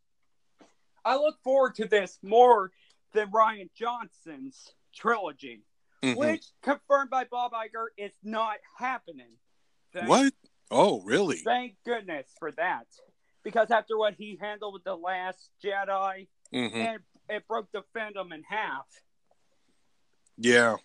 I 1.05 1.15
look 1.15 1.41
forward 1.43 1.75
to 1.75 1.85
this 1.87 2.17
more 2.21 2.71
than 3.11 3.31
Rian 3.31 3.71
Johnson's 3.73 4.73
trilogy. 4.93 5.63
Mhm. 6.01 6.17
which 6.17 6.45
confirmed 6.61 7.09
by 7.09 7.23
Bob 7.23 7.53
Iger 7.53 7.87
is 7.95 8.11
not 8.23 8.59
happening. 8.77 9.39
Thank, 9.93 10.09
What? 10.09 10.33
Oh, 10.69 11.01
really? 11.03 11.37
Thank 11.37 11.81
goodness 11.85 12.29
for 12.39 12.51
that, 12.53 12.87
because 13.41 13.71
after 13.71 13.97
what 13.97 14.15
he 14.15 14.35
handled 14.35 14.73
with 14.73 14.83
the 14.83 14.97
Last 14.97 15.49
Jedi, 15.63 16.27
hmm 16.51 16.57
and 16.75 17.03
it 17.29 17.47
broke 17.47 17.71
the 17.71 17.83
fandom 17.95 18.33
in 18.33 18.43
half. 18.43 18.85
Yeah. 20.37 20.75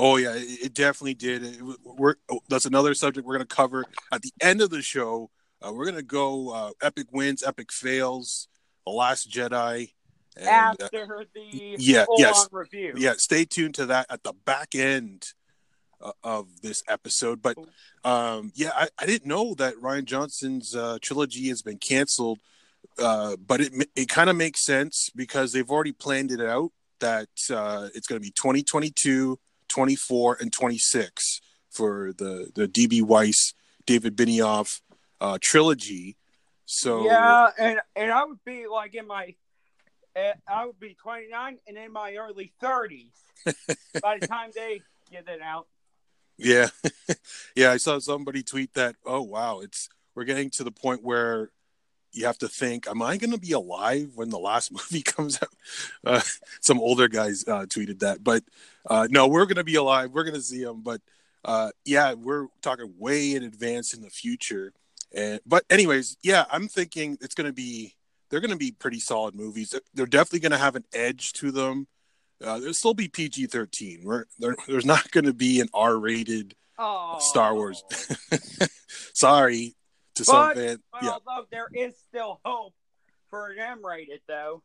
Oh, 0.00 0.16
yeah. 0.16 0.34
It, 0.34 0.66
it 0.66 0.74
definitely 0.74 1.14
did. 1.14 1.44
It, 1.44 1.60
we're 1.84 2.16
oh, 2.30 2.40
that's 2.48 2.64
another 2.64 2.94
subject 2.94 3.26
we're 3.26 3.36
going 3.36 3.46
to 3.46 3.54
cover 3.54 3.84
at 4.12 4.22
the 4.22 4.32
end 4.40 4.60
of 4.60 4.70
the 4.70 4.82
show. 4.82 5.30
Uh, 5.62 5.72
we're 5.72 5.84
going 5.84 5.96
to 5.96 6.02
go 6.02 6.50
uh, 6.50 6.70
epic 6.82 7.06
wins, 7.12 7.42
epic 7.42 7.70
fails, 7.70 8.48
the 8.86 8.92
Last 8.92 9.30
Jedi, 9.30 9.92
and 10.36 10.48
uh, 10.48 10.84
after 10.84 11.26
the 11.34 11.76
yeah, 11.78 12.06
yes. 12.16 12.48
review. 12.50 12.94
yeah, 12.96 13.14
stay 13.18 13.44
tuned 13.44 13.74
to 13.74 13.86
that 13.86 14.06
at 14.08 14.22
the 14.22 14.32
back 14.32 14.74
end 14.74 15.34
uh, 16.00 16.12
of 16.24 16.62
this 16.62 16.82
episode. 16.88 17.42
But 17.42 17.58
um, 18.04 18.52
yeah, 18.54 18.70
I, 18.74 18.88
I 18.98 19.06
didn't 19.06 19.28
know 19.28 19.54
that 19.54 19.74
Rian 19.76 20.04
Johnson's 20.06 20.74
uh, 20.74 20.98
trilogy 21.02 21.48
has 21.48 21.62
been 21.62 21.78
canceled. 21.78 22.38
Uh, 22.98 23.36
but 23.36 23.60
it 23.60 23.72
it 23.94 24.08
kind 24.08 24.30
of 24.30 24.36
makes 24.36 24.64
sense 24.64 25.10
because 25.14 25.52
they've 25.52 25.70
already 25.70 25.92
planned 25.92 26.32
it 26.32 26.40
out 26.40 26.72
that 27.00 27.28
uh, 27.50 27.88
it's 27.94 28.06
going 28.06 28.20
to 28.20 28.24
be 28.24 28.30
2022, 28.30 29.38
24, 29.70 30.38
and 30.40 30.52
26 30.52 31.40
for 31.70 32.12
the 32.12 32.50
the 32.54 32.68
DB 32.68 33.02
Weiss, 33.02 33.54
David 33.86 34.16
Benioff 34.16 34.80
uh, 35.20 35.38
trilogy. 35.40 36.16
So 36.66 37.04
yeah, 37.04 37.50
and 37.58 37.80
and 37.96 38.12
I 38.12 38.24
would 38.24 38.44
be 38.44 38.66
like 38.66 38.94
in 38.94 39.06
my, 39.06 39.34
uh, 40.14 40.32
I 40.46 40.66
would 40.66 40.78
be 40.78 40.96
29 41.02 41.58
and 41.66 41.76
in 41.76 41.92
my 41.92 42.14
early 42.14 42.52
30s 42.62 43.12
by 44.02 44.18
the 44.18 44.26
time 44.26 44.50
they 44.54 44.82
get 45.10 45.28
it 45.28 45.40
out. 45.40 45.66
Yeah. 46.36 46.68
yeah, 47.56 47.72
I 47.72 47.76
saw 47.76 47.98
somebody 47.98 48.42
tweet 48.42 48.74
that, 48.74 48.96
"Oh 49.04 49.22
wow, 49.22 49.60
it's 49.60 49.88
we're 50.14 50.24
getting 50.24 50.50
to 50.50 50.64
the 50.64 50.70
point 50.70 51.02
where 51.02 51.50
you 52.12 52.26
have 52.26 52.38
to 52.38 52.48
think, 52.48 52.88
am 52.88 53.02
I 53.02 53.16
going 53.16 53.32
to 53.32 53.38
be 53.38 53.52
alive 53.52 54.12
when 54.14 54.30
the 54.30 54.38
last 54.38 54.72
movie 54.92 55.02
comes 55.02 55.40
out?" 55.42 55.54
Uh, 56.04 56.20
some 56.60 56.80
older 56.80 57.08
guys 57.08 57.44
uh, 57.46 57.66
tweeted 57.66 58.00
that, 58.00 58.22
but 58.22 58.42
uh, 58.88 59.08
no, 59.10 59.26
we're 59.28 59.46
going 59.46 59.56
to 59.56 59.64
be 59.64 59.76
alive. 59.76 60.10
We're 60.12 60.24
going 60.24 60.34
to 60.34 60.42
see 60.42 60.64
them, 60.64 60.82
but 60.82 61.00
uh, 61.44 61.70
yeah, 61.84 62.14
we're 62.14 62.46
talking 62.62 62.94
way 62.98 63.34
in 63.34 63.42
advance 63.42 63.94
in 63.94 64.02
the 64.02 64.10
future. 64.10 64.72
And 65.14 65.40
but 65.46 65.64
anyways, 65.70 66.16
yeah, 66.22 66.44
I'm 66.50 66.68
thinking 66.68 67.18
it's 67.20 67.34
going 67.34 67.48
to 67.48 67.52
be 67.52 67.94
they're 68.30 68.40
going 68.40 68.50
to 68.52 68.56
be 68.56 68.72
pretty 68.72 69.00
solid 69.00 69.34
movies. 69.34 69.74
They're 69.94 70.06
definitely 70.06 70.40
going 70.40 70.52
to 70.52 70.58
have 70.58 70.76
an 70.76 70.84
edge 70.92 71.32
to 71.34 71.50
them. 71.50 71.88
Uh, 72.42 72.58
there'll 72.58 72.72
still 72.72 72.94
be 72.94 73.08
PG-13. 73.08 74.24
There's 74.66 74.86
not 74.86 75.10
going 75.10 75.26
to 75.26 75.34
be 75.34 75.60
an 75.60 75.68
R-rated 75.74 76.54
Oh, 76.82 77.18
Star 77.20 77.54
Wars. 77.54 77.84
Sorry 79.12 79.74
to 80.14 80.24
some 80.24 80.48
But- 80.48 80.56
fan. 80.56 80.82
Well, 80.92 81.02
Yeah. 81.04 81.10
although 81.26 81.46
there 81.50 81.68
is 81.72 81.98
still 81.98 82.40
hope 82.44 82.74
for 83.28 83.50
an 83.50 83.58
M-rated, 83.58 84.22
though. 84.26 84.62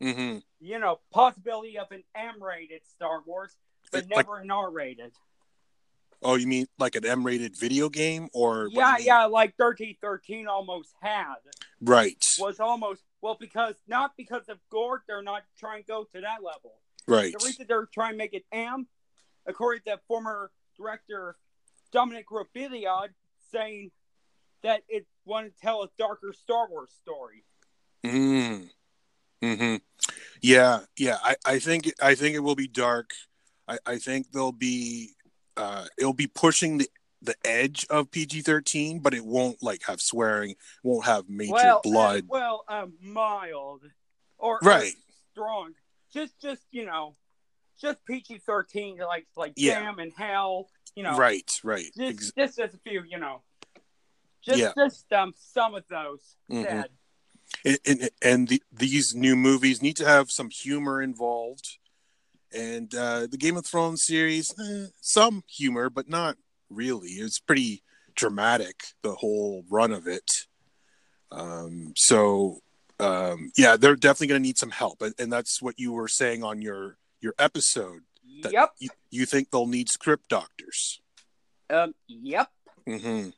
hmm 0.00 0.38
You 0.60 0.78
know, 0.78 1.00
possibility 1.10 1.78
of 1.78 1.90
an 1.92 2.04
M-rated 2.14 2.84
Star 2.86 3.22
Wars, 3.22 3.56
but 3.92 4.04
Like- 4.08 4.16
never 4.26 4.38
an 4.38 4.50
R-rated. 4.50 5.12
Oh, 6.22 6.36
you 6.36 6.46
mean 6.46 6.66
like 6.78 6.94
an 6.96 7.04
M-rated 7.04 7.56
video 7.56 7.88
game, 7.90 8.28
or 8.32 8.68
Yeah, 8.72 8.96
yeah, 8.98 9.24
like 9.26 9.56
thirteen 9.56 9.96
thirteen 10.00 10.46
almost 10.48 10.94
had 11.02 11.34
right, 11.82 12.16
was 12.38 12.60
almost 12.60 13.02
well 13.20 13.34
because 13.34 13.74
not 13.86 14.16
because 14.16 14.48
of 14.48 14.58
gore, 14.70 15.04
they're 15.06 15.20
not 15.22 15.44
trying 15.58 15.82
to 15.82 15.86
go 15.86 16.04
to 16.04 16.20
that 16.22 16.42
level. 16.42 16.80
right. 17.06 17.34
The 17.38 17.44
reason 17.44 17.66
they're 17.68 17.86
trying 17.86 18.12
to 18.12 18.16
make 18.16 18.32
it 18.32 18.46
M, 18.52 18.88
according 19.44 19.82
to 19.84 19.98
former 20.08 20.50
director 20.78 21.36
Dominic 21.92 22.28
Robilliard, 22.28 23.14
saying 23.50 23.92
that 24.64 24.82
it 24.88 25.06
wanted 25.24 25.54
to 25.54 25.60
tell 25.60 25.82
a 25.82 25.88
darker 25.98 26.32
Star 26.32 26.68
Wars 26.68 26.90
story. 26.90 27.44
Mm. 28.04 28.68
Hmm. 29.42 29.76
Yeah, 30.40 30.80
yeah. 30.98 31.18
I, 31.22 31.36
I 31.44 31.58
think 31.58 31.92
I 32.02 32.14
think 32.14 32.34
it 32.34 32.40
will 32.40 32.54
be 32.56 32.66
dark. 32.66 33.12
I, 33.68 33.78
I 33.86 33.98
think 33.98 34.32
there'll 34.32 34.52
be 34.52 35.10
uh 35.56 35.84
it'll 35.98 36.12
be 36.14 36.26
pushing 36.26 36.78
the 36.78 36.88
the 37.22 37.36
edge 37.44 37.86
of 37.90 38.10
PG 38.10 38.42
thirteen, 38.42 38.98
but 39.00 39.14
it 39.14 39.24
won't 39.24 39.62
like 39.62 39.82
have 39.86 40.00
swearing, 40.00 40.56
won't 40.82 41.04
have 41.06 41.28
major 41.28 41.52
well, 41.52 41.80
blood. 41.82 42.24
uh, 42.24 42.26
well, 42.28 42.64
uh, 42.68 42.86
mild 43.00 43.82
or 44.38 44.56
or 44.56 44.58
Right. 44.62 44.92
strong. 45.32 45.74
Just, 46.12 46.40
just 46.40 46.62
you 46.70 46.86
know, 46.86 47.16
just 47.80 48.04
PG 48.06 48.38
thirteen, 48.46 48.98
like 48.98 49.26
like 49.36 49.52
Yeah. 49.56 49.80
Damn 49.80 49.98
and 49.98 50.12
Hell. 50.16 50.68
You 50.94 51.02
know, 51.02 51.16
right, 51.16 51.60
right. 51.64 51.86
Just, 51.96 51.98
Ex- 51.98 52.32
just 52.36 52.60
as 52.60 52.72
a 52.72 52.78
few, 52.78 53.02
you 53.02 53.18
know, 53.18 53.42
just 54.44 54.58
Yeah. 54.58 54.72
just 54.76 55.12
um 55.12 55.32
some 55.36 55.74
of 55.74 55.84
those 55.88 56.36
Mhm. 56.50 56.84
and 57.64 57.78
and, 57.86 58.10
and 58.22 58.48
the, 58.48 58.62
these 58.72 59.14
new 59.14 59.36
movies 59.36 59.80
need 59.82 59.96
to 59.96 60.04
have 60.06 60.30
some 60.30 60.50
humor 60.50 61.00
involved 61.02 61.78
and 62.52 62.94
uh 62.94 63.26
the 63.26 63.36
game 63.36 63.56
of 63.56 63.66
thrones 63.66 64.02
series 64.04 64.54
eh, 64.58 64.86
some 65.00 65.42
humor 65.48 65.88
but 65.90 66.08
not 66.08 66.36
really 66.70 67.10
it's 67.10 67.38
pretty 67.38 67.82
dramatic 68.14 68.84
the 69.02 69.14
whole 69.14 69.64
run 69.68 69.92
of 69.92 70.06
it 70.06 70.30
um 71.32 71.92
so 71.96 72.58
um 73.00 73.50
yeah 73.56 73.76
they're 73.76 73.96
definitely 73.96 74.28
going 74.28 74.40
to 74.42 74.46
need 74.46 74.58
some 74.58 74.70
help 74.70 75.02
and, 75.02 75.14
and 75.18 75.32
that's 75.32 75.60
what 75.60 75.78
you 75.78 75.92
were 75.92 76.08
saying 76.08 76.42
on 76.44 76.62
your 76.62 76.96
your 77.20 77.34
episode 77.38 78.02
that 78.42 78.52
Yep. 78.52 78.70
you, 78.78 78.88
you 79.10 79.26
think 79.26 79.50
they'll 79.50 79.66
need 79.66 79.88
script 79.88 80.28
doctors 80.28 81.00
Um. 81.70 81.94
Yep. 82.08 82.50
hmm 82.86 83.28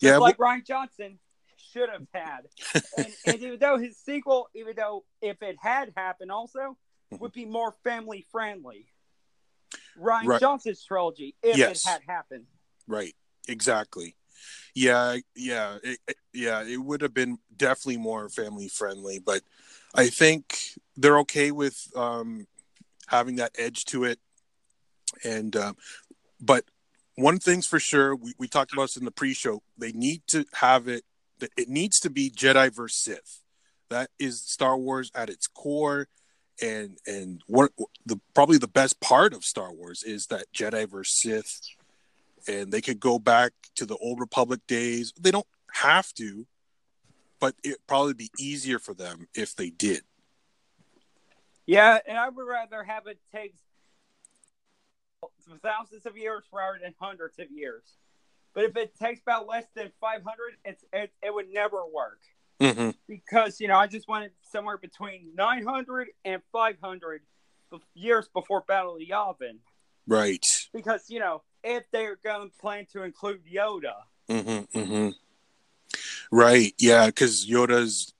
Just 0.00 0.02
Yeah, 0.02 0.18
like 0.18 0.36
Rian 0.38 0.64
Johnson 0.66 1.18
should 1.56 1.88
have 1.88 2.06
had. 2.12 2.40
and, 2.96 3.12
and 3.26 3.40
even 3.42 3.58
though 3.58 3.78
his 3.78 3.98
sequel, 3.98 4.48
even 4.54 4.74
though 4.76 5.04
if 5.20 5.42
it 5.42 5.56
had 5.60 5.92
happened, 5.96 6.30
also 6.30 6.76
would 7.18 7.32
be 7.32 7.44
more 7.44 7.74
family 7.84 8.26
friendly. 8.32 8.86
Rian 9.98 10.26
Right. 10.26 10.40
Johnson's 10.40 10.84
trilogy, 10.84 11.34
if 11.42 11.56
Yes. 11.58 11.84
it 11.84 11.90
had 11.90 12.00
happened. 12.06 12.46
right 12.88 13.14
exactly 13.48 14.16
Yeah, 14.74 15.18
yeah, 15.36 15.78
it, 15.84 15.98
yeah. 16.32 16.62
It 16.64 16.78
would 16.78 17.00
have 17.02 17.14
been 17.14 17.38
definitely 17.56 17.98
more 17.98 18.28
family 18.28 18.68
friendly, 18.68 19.18
but 19.18 19.42
I 19.94 20.08
think 20.08 20.58
they're 20.96 21.18
okay 21.20 21.52
with 21.52 21.86
um, 21.94 22.46
having 23.06 23.36
that 23.36 23.52
edge 23.56 23.84
to 23.86 24.04
it. 24.04 24.18
And 25.22 25.54
um, 25.56 25.76
but 26.40 26.64
one 27.22 27.38
thing's 27.38 27.66
for 27.66 27.80
sure, 27.80 28.14
we, 28.14 28.34
we 28.38 28.48
talked 28.48 28.72
about 28.72 28.82
this 28.82 28.96
in 28.96 29.04
the 29.04 29.10
pre-show. 29.10 29.62
They 29.78 29.92
need 29.92 30.22
to 30.28 30.44
have 30.54 30.88
it. 30.88 31.04
It 31.56 31.68
needs 31.68 31.98
to 32.00 32.10
be 32.10 32.30
Jedi 32.30 32.72
versus 32.74 32.98
Sith. 32.98 33.40
That 33.90 34.10
is 34.18 34.42
Star 34.42 34.76
Wars 34.76 35.10
at 35.14 35.28
its 35.28 35.46
core, 35.46 36.08
and 36.62 36.98
and 37.06 37.42
one 37.46 37.68
the 38.06 38.20
probably 38.34 38.58
the 38.58 38.68
best 38.68 39.00
part 39.00 39.32
of 39.32 39.44
Star 39.44 39.72
Wars 39.72 40.02
is 40.02 40.26
that 40.26 40.46
Jedi 40.54 40.88
versus 40.88 41.20
Sith 41.20 41.60
and 42.48 42.72
they 42.72 42.80
could 42.80 43.00
go 43.00 43.18
back 43.18 43.52
to 43.76 43.86
the 43.86 43.96
old 43.96 44.20
republic 44.20 44.60
days 44.66 45.12
they 45.20 45.30
don't 45.30 45.46
have 45.72 46.12
to 46.14 46.46
but 47.40 47.54
it'd 47.64 47.86
probably 47.86 48.14
be 48.14 48.30
easier 48.38 48.78
for 48.78 48.94
them 48.94 49.26
if 49.34 49.54
they 49.54 49.70
did 49.70 50.02
Yeah, 51.66 51.98
and 52.06 52.18
I 52.18 52.28
would 52.28 52.46
rather 52.46 52.82
have 52.82 53.06
it 53.06 53.18
take 53.32 53.54
thousands 55.62 56.06
of 56.06 56.16
years 56.16 56.44
rather 56.52 56.78
than 56.82 56.94
hundreds 57.00 57.38
of 57.38 57.50
years. 57.50 57.82
But 58.54 58.64
if 58.64 58.76
it 58.76 58.94
takes 58.98 59.20
about 59.22 59.46
less 59.46 59.64
than 59.74 59.90
500, 60.00 60.24
it's, 60.64 60.84
it, 60.92 61.12
it 61.22 61.32
would 61.32 61.50
never 61.50 61.82
work. 61.86 62.20
mm-hmm. 62.60 62.90
Because, 63.08 63.60
you 63.60 63.68
know, 63.68 63.76
I 63.76 63.86
just 63.86 64.08
wanted 64.08 64.32
somewhere 64.42 64.76
between 64.76 65.30
900 65.34 66.08
and 66.24 66.42
500 66.52 67.22
years 67.94 68.28
before 68.34 68.62
Battle 68.66 68.96
of 68.96 69.02
Yavin. 69.02 69.58
right 70.06 70.44
Because, 70.74 71.08
you 71.08 71.18
know, 71.18 71.42
if 71.64 71.84
they're 71.92 72.18
going 72.22 72.50
to 72.50 72.56
plan 72.58 72.86
to 72.92 73.02
include 73.02 73.40
Yoda, 73.46 73.94
mm-hmm, 74.28 74.78
mm-hmm. 74.78 75.08
right 76.30 76.74
yeah 76.78 77.06
because 77.06 77.46
yoda's 77.46 78.14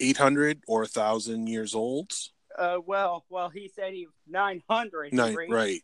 800 0.00 0.62
or 0.66 0.80
1000 0.80 1.46
years 1.46 1.74
old 1.74 2.12
uh, 2.58 2.78
well, 2.84 3.24
well, 3.28 3.48
he 3.48 3.68
said 3.68 3.92
he 3.92 4.08
900. 4.28 5.12
Nine, 5.12 5.36
right 5.48 5.82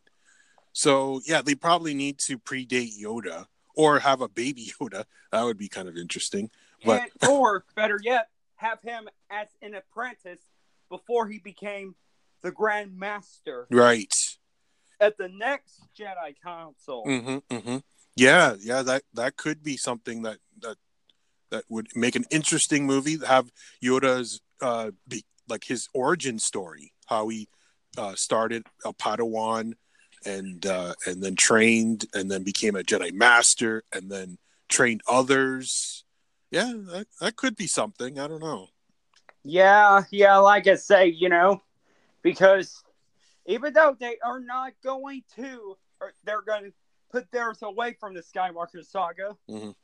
so 0.78 1.20
yeah 1.26 1.42
they 1.42 1.54
probably 1.54 1.92
need 1.94 2.18
to 2.18 2.38
predate 2.38 2.92
yoda 3.00 3.46
or 3.74 3.98
have 3.98 4.20
a 4.20 4.28
baby 4.28 4.70
yoda 4.80 5.04
that 5.32 5.42
would 5.42 5.58
be 5.58 5.68
kind 5.68 5.88
of 5.88 5.96
interesting 5.96 6.48
but 6.84 7.10
And, 7.20 7.30
or 7.30 7.64
better 7.74 7.98
yet, 8.02 8.28
have 8.56 8.80
him 8.82 9.08
as 9.30 9.48
an 9.62 9.74
apprentice 9.74 10.40
before 10.88 11.26
he 11.26 11.38
became 11.38 11.94
the 12.42 12.50
Grand 12.52 12.96
Master 12.96 13.66
right 13.70 14.12
at 15.00 15.16
the 15.16 15.28
next 15.28 15.82
Jedi 15.98 16.34
Council. 16.42 17.02
hmm 17.04 17.38
hmm 17.50 17.78
Yeah, 18.16 18.54
yeah, 18.60 18.82
that 18.82 19.02
that 19.14 19.36
could 19.36 19.62
be 19.62 19.76
something 19.76 20.22
that 20.22 20.38
that 20.60 20.76
that 21.50 21.64
would 21.68 21.88
make 21.94 22.14
an 22.14 22.24
interesting 22.30 22.86
movie. 22.86 23.18
Have 23.26 23.50
Yoda's 23.82 24.40
uh 24.60 24.92
be 25.06 25.24
like 25.48 25.64
his 25.64 25.88
origin 25.94 26.38
story, 26.38 26.92
how 27.06 27.28
he 27.28 27.48
uh 27.96 28.14
started 28.14 28.64
a 28.84 28.92
Padawan 28.92 29.74
and 30.24 30.64
uh 30.66 30.94
and 31.06 31.22
then 31.22 31.34
trained 31.36 32.06
and 32.14 32.30
then 32.30 32.42
became 32.42 32.76
a 32.76 32.82
Jedi 32.82 33.12
Master 33.12 33.84
and 33.92 34.10
then 34.10 34.38
trained 34.68 35.00
others. 35.08 36.04
Yeah, 36.50 36.72
that, 36.74 37.06
that 37.20 37.36
could 37.36 37.56
be 37.56 37.66
something. 37.66 38.18
I 38.18 38.26
don't 38.26 38.40
know. 38.42 38.68
Yeah, 39.44 40.04
yeah, 40.10 40.36
like 40.38 40.66
I 40.66 40.74
say, 40.76 41.06
you 41.06 41.28
know, 41.28 41.62
because 42.22 42.82
even 43.46 43.72
though 43.72 43.96
they 43.98 44.18
are 44.24 44.40
not 44.40 44.72
going 44.82 45.22
to, 45.36 45.76
or 46.00 46.12
they're 46.24 46.42
going 46.42 46.64
to 46.64 46.72
put 47.10 47.30
theirs 47.30 47.58
away 47.62 47.96
from 47.98 48.14
the 48.14 48.20
Skywalker 48.22 48.84
saga, 48.84 49.36
Mhm. 49.48 49.74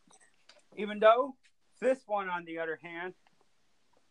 even 0.77 0.99
though 0.99 1.37
this 1.81 2.01
one, 2.07 2.29
on 2.29 2.45
the 2.45 2.59
other 2.59 2.79
hand, 2.83 3.15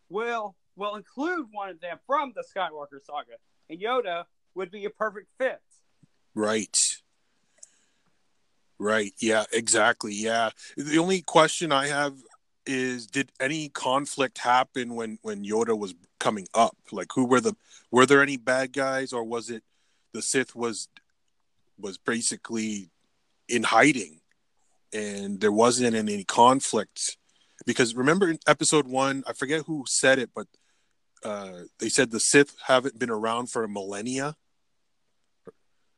will 0.08 0.56
will 0.76 0.96
include 0.96 1.46
one 1.52 1.68
of 1.68 1.80
them 1.80 1.98
from 2.06 2.32
the 2.34 2.42
Skywalker 2.42 3.00
saga, 3.04 3.34
and 3.70 3.80
Yoda 3.80 4.24
would 4.54 4.70
be 4.70 4.84
a 4.84 4.90
perfect 4.90 5.28
fit. 5.38 5.62
Right. 6.34 6.76
Right. 8.78 9.12
Yeah, 9.20 9.44
exactly. 9.52 10.14
Yeah. 10.14 10.50
The 10.76 10.98
only 10.98 11.22
question 11.22 11.72
I 11.72 11.86
have 11.86 12.14
is 12.66 13.06
did 13.06 13.30
any 13.40 13.68
conflict 13.68 14.38
happen 14.38 14.94
when 14.94 15.18
when 15.22 15.44
Yoda 15.44 15.78
was 15.78 15.94
coming 16.18 16.46
up? 16.54 16.76
Like 16.90 17.08
who 17.14 17.26
were 17.26 17.40
the 17.40 17.54
were 17.90 18.06
there 18.06 18.22
any 18.22 18.36
bad 18.36 18.72
guys 18.72 19.12
or 19.12 19.22
was 19.22 19.50
it 19.50 19.62
the 20.12 20.22
Sith 20.22 20.54
was 20.56 20.88
was 21.78 21.98
basically 21.98 22.90
in 23.48 23.64
hiding 23.64 24.20
and 24.92 25.40
there 25.40 25.52
wasn't 25.52 25.94
any 25.94 26.24
conflict 26.24 27.16
because 27.66 27.94
remember 27.94 28.30
in 28.30 28.38
episode 28.46 28.86
1 28.86 29.24
I 29.26 29.32
forget 29.32 29.64
who 29.66 29.84
said 29.86 30.18
it 30.18 30.30
but 30.34 30.46
uh 31.24 31.62
they 31.80 31.88
said 31.88 32.10
the 32.10 32.20
Sith 32.20 32.54
haven't 32.66 32.98
been 32.98 33.10
around 33.10 33.50
for 33.50 33.64
a 33.64 33.68
millennia 33.68 34.36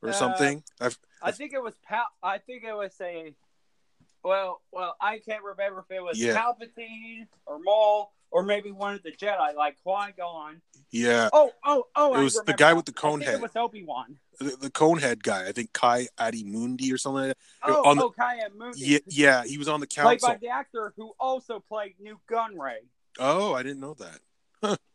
or 0.03 0.11
Uh, 0.11 0.13
something. 0.13 0.63
I've, 0.81 0.99
I 1.23 1.33
think 1.33 1.53
it 1.53 1.63
was 1.63 1.75
Pal. 1.85 2.07
I 2.23 2.39
think 2.39 2.65
it 2.65 2.75
was 2.75 2.95
a. 3.01 3.35
Well, 4.23 4.61
well, 4.73 4.97
I 5.01 5.19
can't 5.21 5.45
remember 5.45 5.85
if 5.89 5.97
it 5.97 6.03
was 6.03 6.19
Yeah. 6.19 6.35
Palpatine 6.37 7.29
or 7.47 7.59
Maul 7.61 8.13
or 8.33 8.43
maybe 8.43 8.73
one 8.73 8.95
of 8.95 9.03
the 9.05 9.13
Jedi, 9.13 9.55
like 9.55 9.77
Qui 9.85 10.13
Gon. 10.17 10.61
yeah, 10.91 11.29
Oh, 11.33 11.53
oh, 11.65 11.85
oh! 11.95 12.15
It 12.15 12.19
I 12.19 12.23
was 12.25 12.35
the 12.45 12.53
guy 12.53 12.73
with 12.73 12.87
the 12.87 12.93
cone 12.93 13.21
head. 13.21 13.35
It 13.35 13.41
was 13.41 13.55
Obi 13.55 13.85
Wan. 13.85 14.19
the, 14.41 14.57
the 14.61 14.71
Conehead 14.71 15.23
guy. 15.23 15.47
I 15.47 15.53
think 15.53 15.73
Kai 15.73 16.09
Adimundi 16.19 16.93
or 16.93 16.99
something 16.99 17.29
like 17.29 17.37
that. 17.37 17.71
Oh, 17.71 17.89
on 17.89 17.97
the- 17.99 18.03
oh, 18.05 18.11
Kaya 18.11 18.49
Mooney. 18.55 18.75
Yeah, 18.77 18.99
yeah, 19.07 19.45
he 19.45 19.59
was 19.59 19.69
on 19.69 19.79
the 19.81 19.87
Played 19.87 20.21
council. 20.21 20.29
by 20.31 20.37
the 20.39 20.49
actor 20.49 20.93
who 20.97 21.13
also 21.21 21.61
played 21.61 21.95
Nute 22.01 22.19
Gunray. 22.29 22.79
Oh, 23.21 23.55
I 23.55 23.63
didn't 23.63 23.81
know 23.81 23.95
that. 23.95 24.19
Huh. 24.63 24.77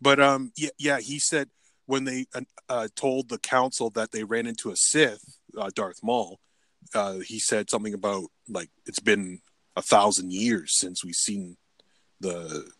But 0.00 0.18
um, 0.18 0.50
yeah, 0.56 0.70
yeah, 0.78 0.98
he 0.98 1.18
said 1.20 1.48
when 1.86 2.04
they 2.04 2.26
uh, 2.34 2.40
uh, 2.68 2.88
told 2.94 3.28
the 3.28 3.38
council 3.38 3.90
that 3.90 4.12
they 4.12 4.24
ran 4.24 4.46
into 4.46 4.70
a 4.70 4.76
Sith, 4.76 5.38
uh, 5.58 5.70
Darth 5.74 6.00
Maul, 6.02 6.38
uh, 6.94 7.18
he 7.18 7.38
said 7.38 7.70
something 7.70 7.94
about 7.94 8.24
like 8.48 8.70
it's 8.86 9.00
been 9.00 9.40
a 9.76 9.82
thousand 9.82 10.32
years 10.32 10.76
since 10.76 11.04
we've 11.04 11.14
seen 11.14 11.56
the 12.20 12.70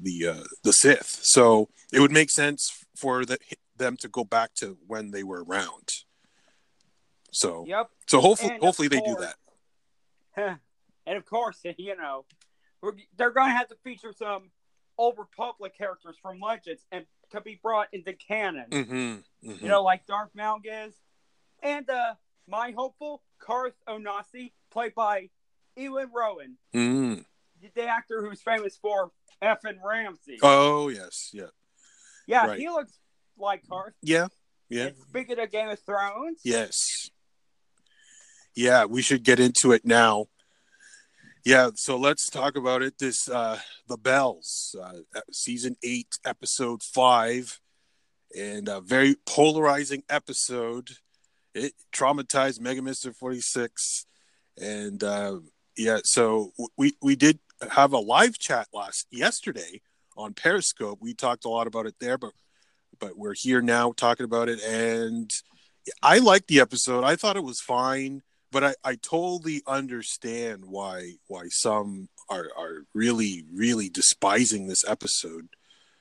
the 0.00 0.28
uh, 0.28 0.44
the 0.62 0.72
Sith, 0.72 1.20
so 1.22 1.68
it 1.92 2.00
would 2.00 2.12
make 2.12 2.30
sense 2.30 2.84
for 2.96 3.24
the, 3.24 3.38
them 3.76 3.96
to 3.98 4.08
go 4.08 4.24
back 4.24 4.54
to 4.54 4.76
when 4.86 5.10
they 5.10 5.22
were 5.22 5.44
around. 5.44 5.88
So, 7.32 7.64
Yep. 7.66 7.90
so 8.06 8.20
hopefully, 8.20 8.52
And 8.52 8.62
hopefully 8.62 8.88
they 8.88 9.00
do 9.00 9.16
that. 9.16 10.60
and 11.06 11.16
of 11.16 11.26
course, 11.26 11.60
you 11.76 11.96
know, 11.96 12.24
we're, 12.80 12.92
they're 13.16 13.32
going 13.32 13.48
to 13.48 13.56
have 13.56 13.68
to 13.68 13.76
feature 13.82 14.12
some 14.12 14.50
old 14.96 15.18
Republic 15.18 15.76
characters 15.76 16.16
from 16.22 16.40
Legends 16.40 16.84
and 16.92 17.04
to 17.34 17.40
be 17.40 17.58
brought 17.62 17.88
into 17.92 18.12
canon. 18.12 18.66
Mm-hmm, 18.70 19.50
You 19.62 19.68
know, 19.68 19.82
like 19.82 20.06
Darth 20.06 20.30
Malgus 20.36 20.92
and 21.62 21.88
uh, 21.88 22.14
my 22.48 22.72
hopeful 22.76 23.22
Carth 23.38 23.74
Onasi, 23.88 24.52
played 24.70 24.94
by 24.94 25.28
Iwan 25.78 26.10
Rheon, 26.14 26.54
mm 26.74 27.24
the 27.74 27.82
actor 27.86 28.20
who's 28.22 28.42
famous 28.42 28.76
for 28.76 29.10
F 29.40 29.64
and 29.64 29.78
Ramsay. 29.82 30.38
Oh 30.42 30.88
yes, 30.88 31.30
yeah, 31.32 31.46
yeah, 32.26 32.46
right. 32.46 32.58
he 32.58 32.68
looks 32.68 32.98
like 33.38 33.66
Carth. 33.66 33.94
yeah, 34.02 34.26
yeah. 34.68 34.86
And 34.88 34.96
speaking 35.08 35.38
of 35.38 35.50
Game 35.50 35.68
of 35.70 35.78
Thrones, 35.80 36.40
Yes. 36.44 37.10
Yeah, 38.56 38.84
we 38.84 39.02
should 39.02 39.24
get 39.24 39.40
into 39.40 39.72
it 39.72 39.84
now. 39.84 40.26
Yeah, 41.44 41.70
so 41.74 41.98
let's 41.98 42.30
talk 42.30 42.56
about 42.56 42.80
it. 42.82 42.98
This 42.98 43.28
uh 43.28 43.58
The 43.86 43.98
Bells, 43.98 44.74
uh 44.82 45.20
season 45.30 45.76
8, 45.82 46.18
episode 46.24 46.82
5, 46.82 47.60
and 48.38 48.66
a 48.66 48.80
very 48.80 49.16
polarizing 49.26 50.04
episode. 50.08 50.92
It 51.54 51.74
traumatized 51.92 52.60
Mega 52.60 52.80
Mister 52.80 53.12
46 53.12 54.06
and 54.58 55.04
uh 55.04 55.40
yeah, 55.76 55.98
so 56.04 56.52
we 56.78 56.94
we 57.02 57.14
did 57.14 57.40
have 57.72 57.92
a 57.92 57.98
live 57.98 58.38
chat 58.38 58.68
last 58.72 59.06
yesterday 59.10 59.82
on 60.16 60.32
Periscope. 60.32 60.98
We 61.02 61.12
talked 61.12 61.44
a 61.44 61.50
lot 61.50 61.66
about 61.66 61.86
it 61.86 61.96
there, 62.00 62.16
but 62.16 62.32
but 62.98 63.18
we're 63.18 63.34
here 63.34 63.60
now 63.60 63.92
talking 63.92 64.24
about 64.24 64.48
it 64.48 64.62
and 64.62 65.30
I 66.02 66.20
liked 66.20 66.48
the 66.48 66.60
episode. 66.60 67.04
I 67.04 67.16
thought 67.16 67.36
it 67.36 67.44
was 67.44 67.60
fine, 67.60 68.22
but 68.54 68.62
I, 68.62 68.74
I 68.84 68.94
totally 68.94 69.62
understand 69.66 70.64
why 70.64 71.14
why 71.26 71.48
some 71.48 72.08
are, 72.30 72.48
are 72.56 72.84
really 72.94 73.44
really 73.52 73.88
despising 73.88 74.68
this 74.68 74.84
episode. 74.88 75.48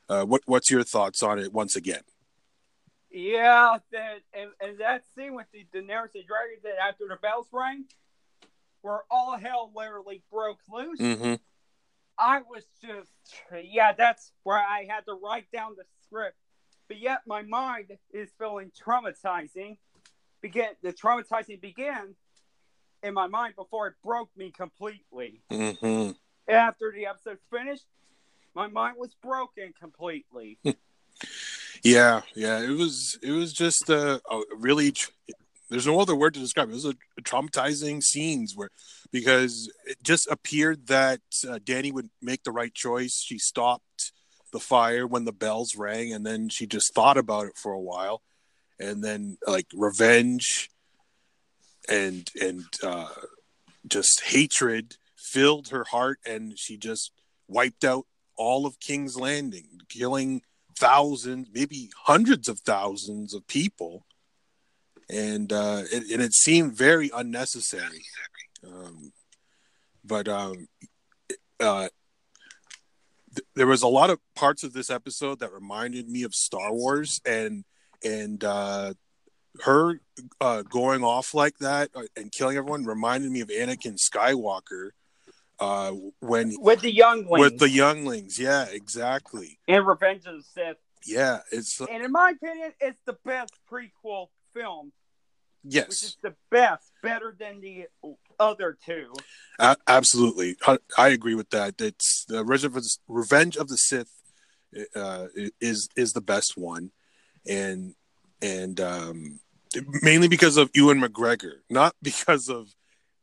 Uh, 0.07 0.23
what 0.23 0.41
what's 0.45 0.69
your 0.69 0.83
thoughts 0.83 1.23
on 1.23 1.39
it 1.39 1.51
once 1.51 1.75
again? 1.75 2.03
Yeah, 3.09 3.79
that 3.91 4.19
and, 4.33 4.51
and 4.61 4.77
that 4.77 5.03
scene 5.15 5.33
with 5.33 5.47
the 5.51 5.65
Daenerys 5.73 6.13
and 6.13 6.27
Dragon 6.27 6.59
that 6.63 6.75
after 6.87 7.07
the 7.09 7.15
bells 7.15 7.47
rang, 7.51 7.85
where 8.83 9.01
all 9.09 9.35
hell 9.35 9.71
literally 9.75 10.21
broke 10.31 10.59
loose. 10.71 10.99
Mm-hmm. 10.99 11.35
I 12.19 12.41
was 12.41 12.63
just, 12.79 13.09
yeah, 13.63 13.93
that's 13.93 14.31
where 14.43 14.59
I 14.59 14.85
had 14.87 15.07
to 15.07 15.13
write 15.13 15.51
down 15.51 15.71
the 15.75 15.85
script. 16.03 16.37
But 16.87 16.99
yet 16.99 17.21
my 17.25 17.41
mind 17.41 17.97
is 18.13 18.29
feeling 18.37 18.71
traumatizing. 18.79 19.77
Begin 20.41 20.67
the 20.83 20.93
traumatizing 20.93 21.59
began 21.59 22.15
in 23.03 23.13
my 23.13 23.27
mind 23.27 23.55
before 23.55 23.87
it 23.87 23.93
broke 24.03 24.29
me 24.35 24.51
completely. 24.51 25.41
hmm 25.51 26.11
After 26.47 26.91
the 26.91 27.05
episode 27.05 27.37
finished, 27.51 27.85
my 28.55 28.67
mind 28.67 28.95
was 28.97 29.13
broken 29.21 29.73
completely. 29.79 30.57
Yeah, 31.83 32.21
yeah. 32.35 32.59
It 32.61 32.71
was 32.71 33.17
it 33.21 33.31
was 33.31 33.53
just 33.53 33.89
uh, 33.89 34.19
a 34.29 34.41
really. 34.57 34.91
Tr- 34.91 35.11
there's 35.69 35.87
no 35.87 35.99
other 35.99 36.15
word 36.15 36.33
to 36.35 36.39
describe 36.39 36.69
it. 36.69 36.71
It 36.71 36.75
was 36.75 36.85
a 36.85 36.95
traumatizing 37.21 38.03
scenes 38.03 38.53
where 38.55 38.69
because 39.11 39.71
it 39.85 39.97
just 40.03 40.27
appeared 40.29 40.87
that 40.87 41.21
uh, 41.47 41.59
Dany 41.59 41.91
would 41.91 42.09
make 42.21 42.43
the 42.43 42.51
right 42.51 42.73
choice. 42.73 43.21
She 43.21 43.37
stopped 43.37 44.11
the 44.51 44.59
fire 44.59 45.07
when 45.07 45.25
the 45.25 45.33
bells 45.33 45.75
rang, 45.75 46.13
and 46.13 46.25
then 46.25 46.49
she 46.49 46.67
just 46.67 46.93
thought 46.93 47.17
about 47.17 47.47
it 47.47 47.57
for 47.57 47.73
a 47.73 47.79
while, 47.79 48.21
and 48.79 49.03
then 49.03 49.37
like 49.45 49.67
revenge 49.73 50.69
and 51.89 52.29
and 52.41 52.65
uh, 52.83 53.09
just 53.87 54.21
hatred 54.25 54.97
filled 55.17 55.69
her 55.69 55.83
heart, 55.85 56.19
and 56.25 56.57
she 56.57 56.77
just 56.77 57.11
wiped 57.47 57.83
out 57.83 58.05
all 58.35 58.65
of 58.65 58.79
King's 58.79 59.17
Landing, 59.17 59.81
killing 59.89 60.41
thousands, 60.77 61.47
maybe 61.53 61.89
hundreds 62.03 62.47
of 62.49 62.59
thousands 62.59 63.33
of 63.33 63.47
people, 63.47 64.05
and 65.09 65.51
uh, 65.51 65.83
it, 65.91 66.11
and 66.11 66.21
it 66.21 66.33
seemed 66.33 66.73
very 66.73 67.09
unnecessary. 67.13 68.05
Um, 68.65 69.11
but 70.03 70.27
um, 70.27 70.67
uh, 71.59 71.89
th- 73.35 73.47
there 73.55 73.67
was 73.67 73.81
a 73.81 73.87
lot 73.87 74.09
of 74.09 74.19
parts 74.35 74.63
of 74.63 74.73
this 74.73 74.89
episode 74.89 75.39
that 75.39 75.53
reminded 75.53 76.09
me 76.09 76.23
of 76.23 76.33
Star 76.33 76.73
Wars, 76.73 77.21
and 77.25 77.63
and 78.03 78.43
uh, 78.43 78.93
her 79.61 79.99
uh, 80.41 80.63
going 80.63 81.03
off 81.03 81.33
like 81.33 81.57
that 81.59 81.89
uh, 81.95 82.03
and 82.15 82.31
killing 82.31 82.57
everyone 82.57 82.85
reminded 82.85 83.31
me 83.31 83.41
of 83.41 83.49
Anakin 83.49 83.97
Skywalker 83.99 84.89
uh, 85.59 85.91
when 86.19 86.55
With 86.59 86.81
the 86.81 86.93
younglings 86.93 87.39
with 87.39 87.59
the 87.59 87.69
younglings. 87.69 88.39
Yeah, 88.39 88.65
exactly. 88.71 89.59
and 89.67 89.85
Revenge 89.85 90.25
of 90.25 90.37
the 90.37 90.43
Sith. 90.43 90.77
Yeah, 91.05 91.39
it's 91.51 91.79
And 91.79 92.03
in 92.03 92.11
my 92.11 92.31
opinion, 92.31 92.71
it's 92.79 92.99
the 93.05 93.17
best 93.25 93.53
prequel 93.71 94.27
film, 94.53 94.91
Yes, 95.63 95.87
which 95.89 96.03
is 96.03 96.17
the 96.21 96.33
best, 96.49 96.91
better 97.01 97.35
than 97.37 97.61
the 97.61 97.87
other 98.39 98.77
two. 98.85 99.13
absolutely. 99.87 100.55
I, 100.65 100.77
I 100.97 101.09
agree 101.09 101.35
with 101.35 101.49
that. 101.51 101.79
It's 101.79 102.25
the 102.25 102.43
Revenge 102.43 102.65
of 102.65 102.73
the, 102.73 102.97
Revenge 103.07 103.57
of 103.57 103.67
the 103.67 103.77
Sith 103.77 104.11
uh, 104.95 105.27
is 105.61 105.89
is 105.95 106.13
the 106.13 106.21
best 106.21 106.57
one, 106.57 106.91
and 107.47 107.95
and 108.43 108.79
um, 108.79 109.39
mainly 110.03 110.27
because 110.27 110.57
of 110.57 110.69
Ewan 110.75 110.99
McGregor, 111.01 111.53
not 111.69 111.95
because 112.03 112.49
of 112.49 112.67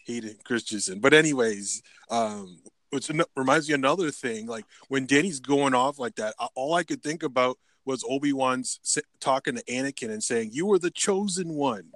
Hayden 0.07 0.37
Christensen. 0.45 0.99
But 1.01 1.15
anyways, 1.15 1.83
um, 2.11 2.59
which 2.91 3.09
reminds 3.37 3.69
me 3.69 3.75
of 3.75 3.81
another 3.81 4.11
thing. 4.11 4.47
Like 4.47 4.65
when 4.89 5.07
Dany's 5.07 5.39
going 5.39 5.75
off 5.75 5.99
like 5.99 6.17
that, 6.17 6.35
all 6.57 6.75
I 6.75 6.83
could 6.83 7.03
think 7.03 7.23
about 7.23 7.59
was 7.85 8.05
Obi 8.09 8.33
Wan's 8.33 8.81
talking 9.21 9.57
to 9.57 9.63
Anakin 9.65 10.11
and 10.11 10.23
saying, 10.23 10.51
"You 10.53 10.67
were 10.67 10.79
the 10.79 10.91
chosen 10.91 11.51
one. 11.55 11.93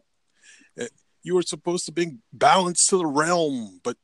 Uh, 0.81 0.87
You 1.23 1.35
were 1.35 1.43
supposed 1.43 1.87
to 1.87 1.93
bring 1.93 2.21
balance 2.33 2.87
to 2.89 2.99
the 2.99 3.07
realm, 3.07 3.81
but 3.83 3.97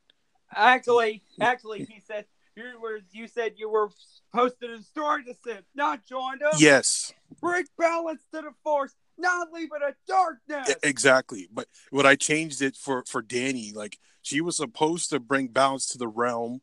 Actually, 0.52 1.22
actually, 1.40 1.84
he 1.84 2.00
said 2.00 2.24
you 2.56 2.80
were. 2.82 3.00
You 3.12 3.28
said 3.28 3.52
you 3.56 3.70
were 3.70 3.88
supposed 4.32 4.58
to 4.60 4.76
destroy 4.78 5.18
the 5.24 5.34
Sith, 5.44 5.62
not 5.76 6.04
join 6.06 6.38
them. 6.40 6.50
yes, 6.58 7.12
Bring 7.40 7.64
balance 7.78 8.22
to 8.34 8.40
the 8.42 8.50
Force, 8.64 8.94
not 9.20 9.52
leaving 9.52 9.80
a 9.86 9.94
darkness. 10.06 10.74
Exactly. 10.82 11.48
But 11.52 11.66
what 11.90 12.06
i 12.06 12.16
changed 12.16 12.62
it 12.62 12.76
for 12.76 13.04
for 13.06 13.22
dany 13.22 13.74
like 13.74 13.98
she 14.22 14.40
was 14.40 14.56
supposed 14.56 15.10
to 15.10 15.20
bring 15.20 15.48
balance 15.48 15.88
to 15.88 15.98
the 15.98 16.08
realm 16.08 16.60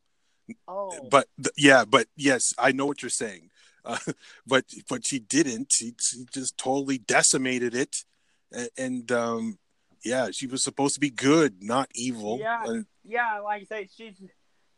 oh, 0.66 1.08
but 1.10 1.26
th- 1.42 1.54
yeah 1.56 1.84
but 1.84 2.06
yes 2.16 2.52
i 2.58 2.72
know 2.72 2.86
what 2.86 3.02
you're 3.02 3.10
saying. 3.10 3.50
Uh, 3.84 3.98
but 4.46 4.64
but 4.88 5.06
she 5.06 5.18
didn't. 5.18 5.72
She, 5.72 5.94
she 6.00 6.24
just 6.32 6.56
totally 6.58 6.98
decimated 6.98 7.74
it. 7.74 8.04
And, 8.52 8.70
and 8.76 9.12
um 9.12 9.58
yeah 10.04 10.30
she 10.30 10.46
was 10.46 10.62
supposed 10.62 10.94
to 10.94 11.00
be 11.00 11.10
good 11.10 11.62
not 11.62 11.88
evil. 11.94 12.38
Yeah. 12.38 12.64
And- 12.64 12.86
yeah, 13.08 13.40
like 13.42 13.62
I 13.62 13.64
say, 13.64 13.88
she's 13.96 14.22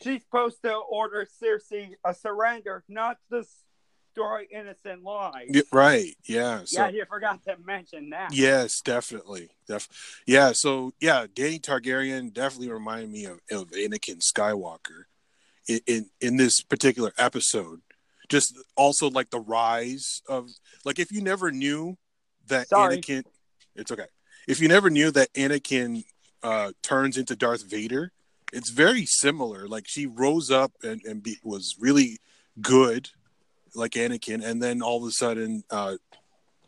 she's 0.00 0.22
supposed 0.22 0.62
to 0.62 0.72
order 0.72 1.26
Cersei 1.42 1.94
a 2.04 2.14
surrender, 2.14 2.84
not 2.88 3.18
destroy 4.20 4.46
innocent 4.50 5.02
lives. 5.02 5.62
right 5.72 6.14
yeah 6.24 6.60
so 6.64 6.82
yeah, 6.82 6.88
you 6.88 7.04
forgot 7.06 7.42
to 7.44 7.56
mention 7.64 8.10
that. 8.10 8.34
Yes, 8.34 8.80
definitely. 8.80 9.50
Def- 9.66 9.88
yeah, 10.26 10.52
so 10.52 10.92
yeah, 11.00 11.26
Dany 11.26 11.60
Targaryen 11.60 12.32
definitely 12.32 12.70
reminded 12.70 13.10
me 13.10 13.24
of, 13.24 13.40
of 13.50 13.70
Anakin 13.70 14.20
Skywalker 14.20 15.04
in, 15.68 15.80
in 15.86 16.10
in 16.20 16.36
this 16.36 16.62
particular 16.62 17.12
episode. 17.18 17.80
Just 18.28 18.56
also 18.76 19.10
like 19.10 19.30
the 19.30 19.40
rise 19.40 20.22
of 20.28 20.48
like 20.84 20.98
if 20.98 21.10
you 21.10 21.22
never 21.22 21.50
knew 21.50 21.96
that 22.46 22.68
Sorry. 22.68 22.98
Anakin 22.98 23.24
it's 23.74 23.90
okay. 23.90 24.06
If 24.48 24.60
you 24.60 24.68
never 24.68 24.90
knew 24.90 25.10
that 25.10 25.32
Anakin 25.34 26.04
uh 26.42 26.72
turns 26.82 27.16
into 27.16 27.36
Darth 27.36 27.68
Vader, 27.68 28.12
it's 28.52 28.70
very 28.70 29.06
similar. 29.06 29.66
Like 29.66 29.86
she 29.86 30.06
rose 30.06 30.50
up 30.50 30.72
and, 30.82 31.00
and 31.04 31.22
be, 31.22 31.38
was 31.42 31.76
really 31.78 32.18
good 32.60 33.10
like 33.74 33.92
Anakin 33.92 34.44
and 34.44 34.62
then 34.62 34.82
all 34.82 35.02
of 35.02 35.08
a 35.08 35.12
sudden 35.12 35.64
uh 35.70 35.96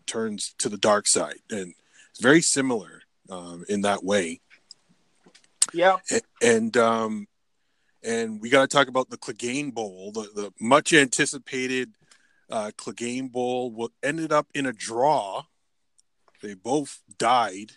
turns 0.06 0.54
to 0.58 0.68
the 0.68 0.76
dark 0.76 1.06
side 1.06 1.40
and 1.50 1.74
it's 2.10 2.20
very 2.20 2.40
similar 2.40 3.02
um, 3.30 3.64
in 3.68 3.82
that 3.82 4.04
way. 4.04 4.40
Yeah, 5.72 5.96
A- 6.10 6.20
and 6.42 6.76
um, 6.76 7.26
and 8.02 8.40
we 8.40 8.50
got 8.50 8.68
to 8.68 8.76
talk 8.76 8.88
about 8.88 9.08
the 9.08 9.16
Clegane 9.16 9.72
Bowl 9.72 10.12
the, 10.12 10.28
the 10.34 10.52
much 10.60 10.92
anticipated 10.92 11.92
uh, 12.50 12.72
Clegane 12.76 13.32
Bowl 13.32 13.70
what 13.70 13.92
ended 14.02 14.32
up 14.32 14.48
in 14.54 14.66
a 14.66 14.72
draw. 14.72 15.44
They 16.42 16.54
both 16.54 17.00
died 17.16 17.72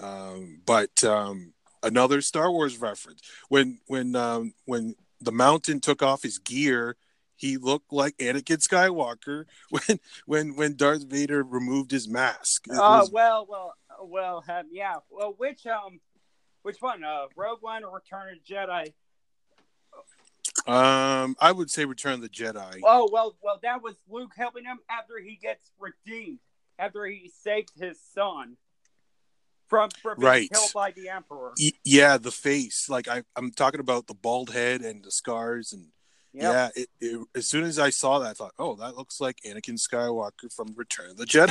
um, 0.00 0.60
but 0.64 1.02
um, 1.04 1.52
another 1.82 2.20
Star 2.20 2.50
Wars 2.50 2.78
reference. 2.78 3.20
When 3.48 3.78
when 3.86 4.16
um, 4.16 4.54
when 4.64 4.94
the 5.20 5.32
Mountain 5.32 5.80
took 5.80 6.02
off 6.02 6.22
his 6.22 6.38
gear 6.38 6.96
he 7.42 7.56
looked 7.56 7.92
like 7.92 8.16
Anakin 8.18 8.64
Skywalker 8.66 9.44
when 9.70 9.98
when 10.26 10.56
when 10.56 10.76
Darth 10.76 11.04
Vader 11.08 11.42
removed 11.42 11.90
his 11.90 12.08
mask. 12.08 12.68
It 12.68 12.74
Uh, 12.76 13.00
was- 13.00 13.10
well, 13.10 13.46
well, 13.48 13.74
well, 14.04 14.44
um, 14.48 14.68
yeah. 14.70 14.94
Well, 15.10 15.34
which 15.36 15.66
um, 15.66 16.00
which 16.62 16.76
one? 16.80 17.02
Uh, 17.02 17.26
Rogue 17.36 17.58
One 17.60 17.82
or 17.84 17.96
Return 17.96 18.28
of 18.32 18.38
the 18.46 18.54
Jedi? 18.54 18.92
um, 20.66 21.34
I 21.40 21.50
would 21.50 21.68
say 21.70 21.84
Return 21.84 22.14
of 22.14 22.20
the 22.22 22.28
Jedi. 22.28 22.80
Oh, 22.84 23.08
well, 23.12 23.36
well, 23.42 23.58
that 23.62 23.82
was 23.82 23.96
Luke 24.08 24.32
helping 24.36 24.64
him 24.64 24.78
after 24.88 25.18
he 25.18 25.34
gets 25.36 25.70
redeemed, 25.80 26.38
after 26.78 27.04
he 27.06 27.32
saved 27.42 27.70
his 27.80 27.98
son 28.14 28.56
from, 29.68 29.90
from 30.00 30.18
being 30.18 30.28
Right. 30.30 30.50
killed 30.52 30.72
by 30.72 30.92
the 30.92 31.08
Emperor. 31.08 31.52
Yeah, 31.84 32.18
the 32.18 32.30
face. 32.30 32.88
Like 32.88 33.08
I, 33.08 33.24
I'm 33.34 33.50
talking 33.50 33.80
about 33.80 34.06
the 34.06 34.14
bald 34.14 34.50
head 34.50 34.82
and 34.82 35.02
the 35.02 35.10
scars, 35.10 35.72
and 35.72 35.88
Yep. 36.34 36.42
yeah. 36.42 36.68
It, 36.74 36.88
it, 37.00 37.26
as 37.34 37.46
soon 37.46 37.64
as 37.64 37.78
I 37.78 37.90
saw 37.90 38.18
that, 38.20 38.30
I 38.30 38.32
thought, 38.32 38.54
oh, 38.58 38.76
that 38.76 38.96
looks 38.96 39.20
like 39.20 39.40
Anakin 39.46 39.78
Skywalker 39.78 40.52
from 40.54 40.74
Return 40.76 41.10
of 41.10 41.16
the 41.16 41.24
Jedi. 41.26 41.50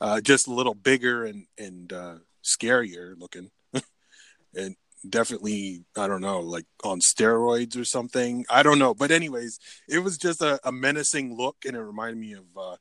Uh, 0.00 0.20
just 0.20 0.48
a 0.48 0.52
little 0.52 0.74
bigger 0.74 1.24
and 1.24 1.46
and 1.58 1.92
uh, 1.92 2.14
scarier 2.42 3.14
looking, 3.16 3.50
and 4.56 4.74
definitely 5.08 5.84
I 5.96 6.08
don't 6.08 6.20
know, 6.20 6.40
like 6.40 6.66
on 6.82 6.98
steroids 6.98 7.78
or 7.78 7.84
something. 7.84 8.44
I 8.50 8.64
don't 8.64 8.80
know, 8.80 8.94
but 8.94 9.12
anyways, 9.12 9.60
it 9.88 10.00
was 10.00 10.18
just 10.18 10.42
a, 10.42 10.58
a 10.64 10.72
menacing 10.72 11.36
look, 11.36 11.58
and 11.64 11.76
it 11.76 11.80
reminded 11.80 12.18
me 12.18 12.32
of. 12.32 12.44
Uh, 12.56 12.76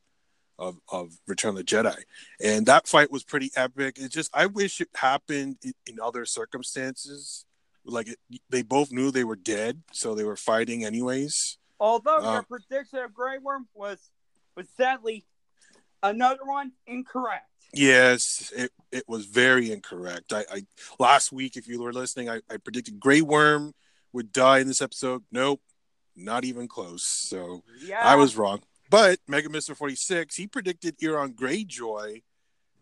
of, 0.59 0.77
of 0.91 1.09
Return 1.25 1.49
of 1.49 1.55
the 1.55 1.63
Jedi, 1.63 1.95
and 2.39 2.67
that 2.67 2.87
fight 2.87 3.11
was 3.11 3.23
pretty 3.23 3.49
epic. 3.55 3.95
It's 3.97 4.13
just 4.13 4.29
I 4.31 4.45
wish 4.45 4.79
it 4.79 4.89
happened 4.93 5.57
in, 5.63 5.73
in 5.87 5.97
other 5.99 6.23
circumstances. 6.23 7.45
Like 7.85 8.09
it, 8.09 8.19
they 8.49 8.61
both 8.61 8.91
knew 8.91 9.11
they 9.11 9.23
were 9.23 9.35
dead, 9.35 9.81
so 9.91 10.13
they 10.13 10.23
were 10.23 10.35
fighting 10.35 10.85
anyways. 10.85 11.57
Although 11.79 12.17
Uh, 12.17 12.33
your 12.33 12.43
prediction 12.43 12.99
of 12.99 13.13
Grey 13.13 13.39
Worm 13.39 13.67
was 13.73 14.11
was 14.55 14.67
sadly 14.77 15.25
another 16.03 16.45
one 16.45 16.73
incorrect. 16.85 17.47
Yes, 17.73 18.51
it, 18.55 18.71
it 18.91 19.03
was 19.07 19.25
very 19.25 19.71
incorrect. 19.71 20.33
I, 20.33 20.45
I 20.51 20.65
last 20.99 21.31
week, 21.31 21.55
if 21.55 21.67
you 21.67 21.81
were 21.81 21.93
listening, 21.93 22.29
I, 22.29 22.41
I 22.49 22.57
predicted 22.57 22.99
Grey 22.99 23.21
Worm 23.21 23.73
would 24.13 24.31
die 24.33 24.59
in 24.59 24.67
this 24.67 24.81
episode. 24.81 25.23
Nope, 25.31 25.61
not 26.15 26.43
even 26.43 26.67
close. 26.67 27.03
So 27.03 27.63
Yeah, 27.81 28.01
I 28.03 28.15
was 28.15 28.35
wrong. 28.35 28.61
But 28.89 29.19
Mega 29.27 29.49
Mister 29.49 29.73
Forty 29.73 29.95
Six, 29.95 30.35
he 30.35 30.47
predicted 30.47 30.99
Euron 30.99 31.33
Greyjoy. 31.33 32.23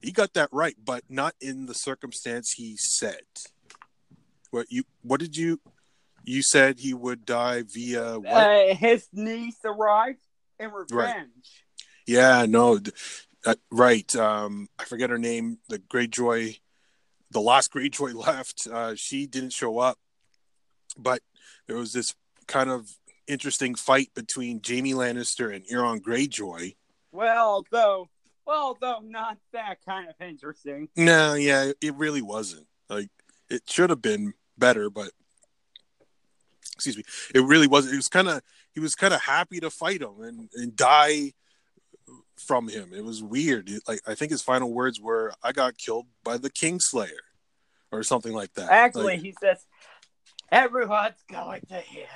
He 0.01 0.11
got 0.11 0.33
that 0.33 0.49
right, 0.51 0.75
but 0.83 1.03
not 1.07 1.35
in 1.39 1.67
the 1.67 1.75
circumstance 1.75 2.53
he 2.53 2.75
said. 2.75 3.23
What 4.51 4.67
you? 4.69 4.83
What 5.01 5.19
did 5.19 5.37
you? 5.37 5.59
You 6.23 6.41
said 6.41 6.79
he 6.79 6.93
would 6.93 7.25
die 7.25 7.63
via 7.63 8.19
what? 8.19 8.27
Uh, 8.27 8.75
his 8.75 9.07
niece 9.13 9.59
arrived 9.63 10.19
in 10.59 10.71
revenge. 10.71 11.65
Yeah, 12.05 12.45
no, 12.47 12.79
uh, 13.45 13.55
right. 13.71 14.13
Um, 14.15 14.67
I 14.77 14.85
forget 14.85 15.09
her 15.09 15.17
name. 15.17 15.59
The 15.69 15.79
Greyjoy 15.79 16.59
the 17.31 17.41
last 17.41 17.71
Greyjoy 17.73 18.13
left, 18.13 18.67
uh, 18.67 18.95
she 18.95 19.25
didn't 19.25 19.53
show 19.53 19.79
up, 19.79 19.97
but 20.97 21.21
there 21.67 21.77
was 21.77 21.93
this 21.93 22.15
kind 22.47 22.69
of 22.69 22.89
interesting 23.27 23.75
fight 23.75 24.09
between 24.15 24.61
Jaime 24.65 24.93
Lannister 24.93 25.53
and 25.53 25.65
Euron 25.67 26.01
Greyjoy. 26.01 26.75
Well, 27.11 27.63
though, 27.71 28.09
well, 28.45 28.77
though 28.79 29.01
not 29.03 29.37
that 29.53 29.77
kind 29.85 30.09
of 30.09 30.15
interesting. 30.19 30.89
No, 30.95 31.35
yeah, 31.35 31.71
it 31.81 31.95
really 31.95 32.21
wasn't. 32.21 32.67
Like 32.89 33.09
it 33.49 33.63
should 33.67 33.91
have 33.91 34.01
been 34.01 34.33
better, 34.59 34.89
but 34.89 35.11
excuse 36.75 36.97
me, 36.97 37.03
it 37.33 37.41
really 37.41 37.67
wasn't. 37.67 37.93
It 37.93 37.97
was 37.97 38.07
kind 38.07 38.27
of 38.27 38.41
he 38.73 38.79
was 38.79 38.95
kind 38.95 39.13
of 39.13 39.21
happy 39.21 39.59
to 39.59 39.69
fight 39.69 40.01
him 40.01 40.21
and, 40.21 40.49
and 40.55 40.75
die 40.75 41.33
from 42.37 42.67
him. 42.69 42.91
It 42.93 43.03
was 43.03 43.21
weird. 43.23 43.69
It- 43.69 43.83
like 43.87 44.01
I 44.07 44.15
think 44.15 44.31
his 44.31 44.41
final 44.41 44.71
words 44.71 44.99
were, 45.01 45.33
"I 45.43 45.51
got 45.51 45.77
killed 45.77 46.07
by 46.23 46.37
the 46.37 46.49
Kingslayer," 46.49 47.09
or 47.91 48.03
something 48.03 48.33
like 48.33 48.53
that. 48.53 48.71
Actually, 48.71 49.15
Like, 49.15 49.21
he 49.21 49.35
says, 49.41 49.65
"Everyone's 50.51 51.21
going 51.29 51.61
to 51.69 51.79
hear 51.81 52.07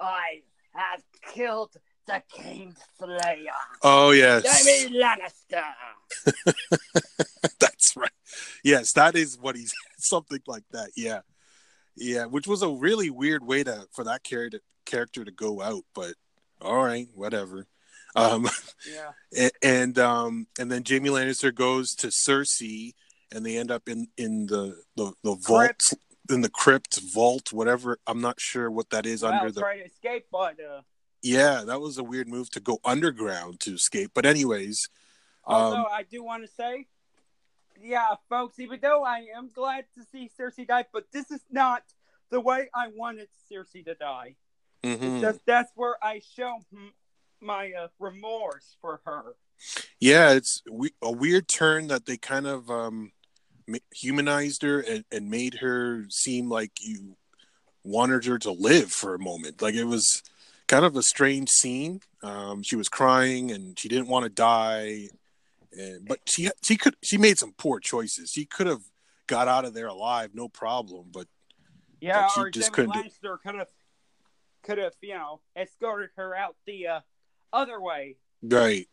I 0.00 0.42
have 0.74 1.02
killed 1.32 1.76
the 2.06 2.20
King 2.32 2.74
Slayer, 2.98 3.52
oh 3.82 4.10
yes, 4.10 4.44
Jaime 4.44 4.98
Lannister." 4.98 5.62
that's 7.60 7.96
right. 7.96 8.10
Yes, 8.64 8.92
that 8.94 9.14
is 9.14 9.38
what 9.38 9.54
he's 9.54 9.72
something 9.98 10.40
like 10.46 10.64
that. 10.72 10.90
Yeah, 10.96 11.20
yeah, 11.96 12.24
which 12.26 12.46
was 12.46 12.62
a 12.62 12.68
really 12.68 13.10
weird 13.10 13.44
way 13.44 13.64
to 13.64 13.86
for 13.92 14.04
that 14.04 14.22
character 14.24 14.60
character 14.86 15.24
to 15.24 15.30
go 15.30 15.60
out, 15.62 15.84
but 15.94 16.14
all 16.60 16.82
right, 16.84 17.08
whatever. 17.14 17.66
Um, 18.14 18.48
Yeah. 18.86 19.12
A- 19.48 19.66
and 19.66 19.98
um 19.98 20.46
and 20.58 20.70
then 20.70 20.82
Jaime 20.86 21.08
Lannister 21.10 21.54
goes 21.54 21.94
to 21.96 22.08
Cersei 22.08 22.92
and 23.32 23.44
they 23.46 23.56
end 23.56 23.70
up 23.70 23.88
in 23.88 24.08
in 24.18 24.46
the 24.46 24.82
the, 24.96 25.12
the 25.22 25.34
vault 25.36 25.80
in 26.30 26.42
the 26.42 26.50
crypt 26.50 27.00
vault 27.14 27.52
whatever 27.52 27.98
I'm 28.06 28.20
not 28.20 28.38
sure 28.40 28.70
what 28.70 28.90
that 28.90 29.06
is 29.06 29.22
Well, 29.22 29.32
under 29.32 29.50
the 29.50 29.60
try 29.60 29.78
to 29.78 29.84
escape, 29.84 30.26
but 30.30 30.60
uh, 30.60 30.82
yeah 31.22 31.64
that 31.64 31.80
was 31.80 31.96
a 31.98 32.04
weird 32.04 32.28
move 32.28 32.50
to 32.50 32.60
go 32.60 32.78
underground 32.84 33.60
to 33.60 33.74
escape 33.74 34.10
but 34.14 34.26
anyways 34.26 34.88
although 35.44 35.78
um 35.78 35.86
I 35.90 36.02
do 36.02 36.22
want 36.22 36.42
to 36.44 36.48
say, 36.48 36.86
yeah, 37.82 38.14
folks, 38.28 38.58
even 38.58 38.78
though 38.80 39.04
I 39.04 39.26
am 39.36 39.50
glad 39.52 39.84
to 39.96 40.04
see 40.04 40.30
Cersei 40.38 40.66
die, 40.66 40.86
but 40.92 41.06
this 41.12 41.30
is 41.30 41.40
not 41.50 41.82
the 42.30 42.40
way 42.40 42.68
I 42.74 42.88
wanted 42.94 43.28
Cersei 43.50 43.84
to 43.84 43.94
die. 43.94 44.36
mhm. 44.82 45.02
It's 45.02 45.20
just 45.20 45.40
that's 45.46 45.72
where 45.74 45.96
I 46.02 46.20
show 46.36 46.58
my 47.40 47.72
uh, 47.72 47.88
remorse 47.98 48.76
for 48.80 49.00
her. 49.04 49.34
yeah 50.00 50.32
it's 50.32 50.62
we- 50.70 50.94
a 51.02 51.10
weird 51.10 51.46
turn 51.48 51.86
that 51.88 52.06
they 52.06 52.16
kind 52.16 52.46
of 52.46 52.68
um 52.70 53.12
ma- 53.68 53.78
humanized 53.94 54.62
her 54.62 54.80
and, 54.80 55.04
and 55.12 55.30
made 55.30 55.54
her 55.54 56.04
seem 56.08 56.48
like 56.48 56.72
you 56.80 57.16
wanted 57.84 58.24
her 58.24 58.38
to 58.38 58.50
live 58.52 58.90
for 58.92 59.14
a 59.14 59.18
moment 59.18 59.60
like 59.62 59.74
it 59.74 59.84
was 59.84 60.22
kind 60.68 60.84
of 60.84 60.96
a 60.96 61.02
strange 61.02 61.48
scene 61.50 62.00
um 62.22 62.62
she 62.62 62.76
was 62.76 62.88
crying 62.88 63.50
and 63.52 63.78
she 63.78 63.88
didn't 63.88 64.08
want 64.08 64.24
to 64.24 64.28
die 64.30 65.08
and 65.72 66.06
but 66.06 66.20
she 66.26 66.50
she 66.62 66.76
could 66.76 66.96
she 67.02 67.16
made 67.18 67.38
some 67.38 67.52
poor 67.56 67.80
choices 67.80 68.30
she 68.30 68.44
could 68.44 68.66
have 68.66 68.82
got 69.26 69.48
out 69.48 69.64
of 69.64 69.74
there 69.74 69.86
alive 69.86 70.30
no 70.34 70.48
problem 70.48 71.06
but 71.12 71.26
Yeah, 72.00 72.22
But 72.22 72.30
she 72.30 72.40
or 72.40 72.50
just 72.50 72.72
couldn't 72.72 72.94
Lannister 72.94 73.40
could 73.40 73.54
have 73.54 73.68
could 74.62 74.78
have 74.78 74.94
you 75.00 75.14
know 75.14 75.40
escorted 75.56 76.10
her 76.16 76.34
out 76.36 76.56
the 76.66 76.86
uh, 76.88 77.00
other 77.52 77.80
way. 77.80 78.16
right 78.42 78.88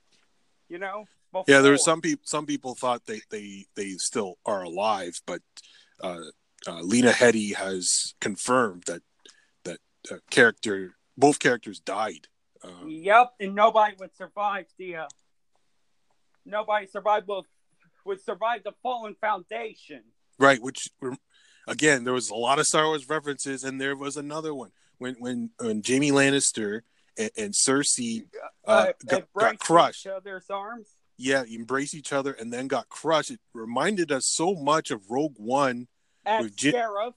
You 0.69 0.79
know. 0.79 1.05
yeah 1.47 1.61
there 1.61 1.71
were 1.71 1.77
some 1.77 2.01
people 2.01 2.23
some 2.25 2.45
people 2.45 2.75
thought 2.75 3.05
they 3.05 3.21
they 3.29 3.65
they 3.75 3.91
still 3.93 4.37
are 4.45 4.63
alive 4.63 5.19
but 5.25 5.41
uh, 6.01 6.19
uh 6.67 6.81
lena 6.81 7.11
headey 7.11 7.55
has 7.55 8.13
confirmed 8.21 8.83
that 8.87 9.01
that 9.63 9.79
uh, 10.11 10.17
character 10.29 10.95
both 11.17 11.39
characters 11.39 11.79
died 11.79 12.27
um, 12.63 12.89
Yep, 12.89 13.33
and 13.39 13.55
nobody 13.55 13.95
would 13.99 14.13
survive 14.15 14.65
the. 14.77 14.97
Uh, 16.45 16.49
nobody 16.51 16.87
survived 16.87 17.27
would, 17.27 17.45
would 18.05 18.21
survive 18.21 18.63
the 18.63 18.73
fallen 18.83 19.15
foundation. 19.19 20.03
right 20.37 20.61
which 20.61 20.89
again 21.67 22.03
there 22.03 22.13
was 22.13 22.29
a 22.29 22.35
lot 22.35 22.59
of 22.59 22.65
star 22.65 22.85
wars 22.85 23.07
references 23.09 23.63
and 23.63 23.79
there 23.79 23.95
was 23.95 24.17
another 24.17 24.53
one. 24.53 24.71
When 24.97 25.15
when 25.19 25.49
when 25.59 25.81
jaime 25.85 26.11
lannister 26.11 26.81
and, 27.17 27.31
and 27.37 27.53
cersei 27.53 28.25
uh, 28.65 28.93
got, 29.05 29.19
embrace 29.19 29.27
got 29.35 29.59
crushed. 29.59 30.05
Each 30.05 30.11
other's 30.11 30.49
arms. 30.49 30.87
yeah 31.17 31.43
embrace 31.49 31.93
each 31.93 32.11
other 32.13 32.33
and 32.33 32.51
then 32.51 32.67
got 32.67 32.89
crushed. 32.89 33.31
It 33.31 33.39
reminded 33.53 34.11
us 34.11 34.25
so 34.25 34.55
much 34.55 34.91
of 34.91 35.09
rogue 35.09 35.35
one 35.37 35.87
At 36.25 36.41
With 36.41 36.59
Scarab, 36.59 37.13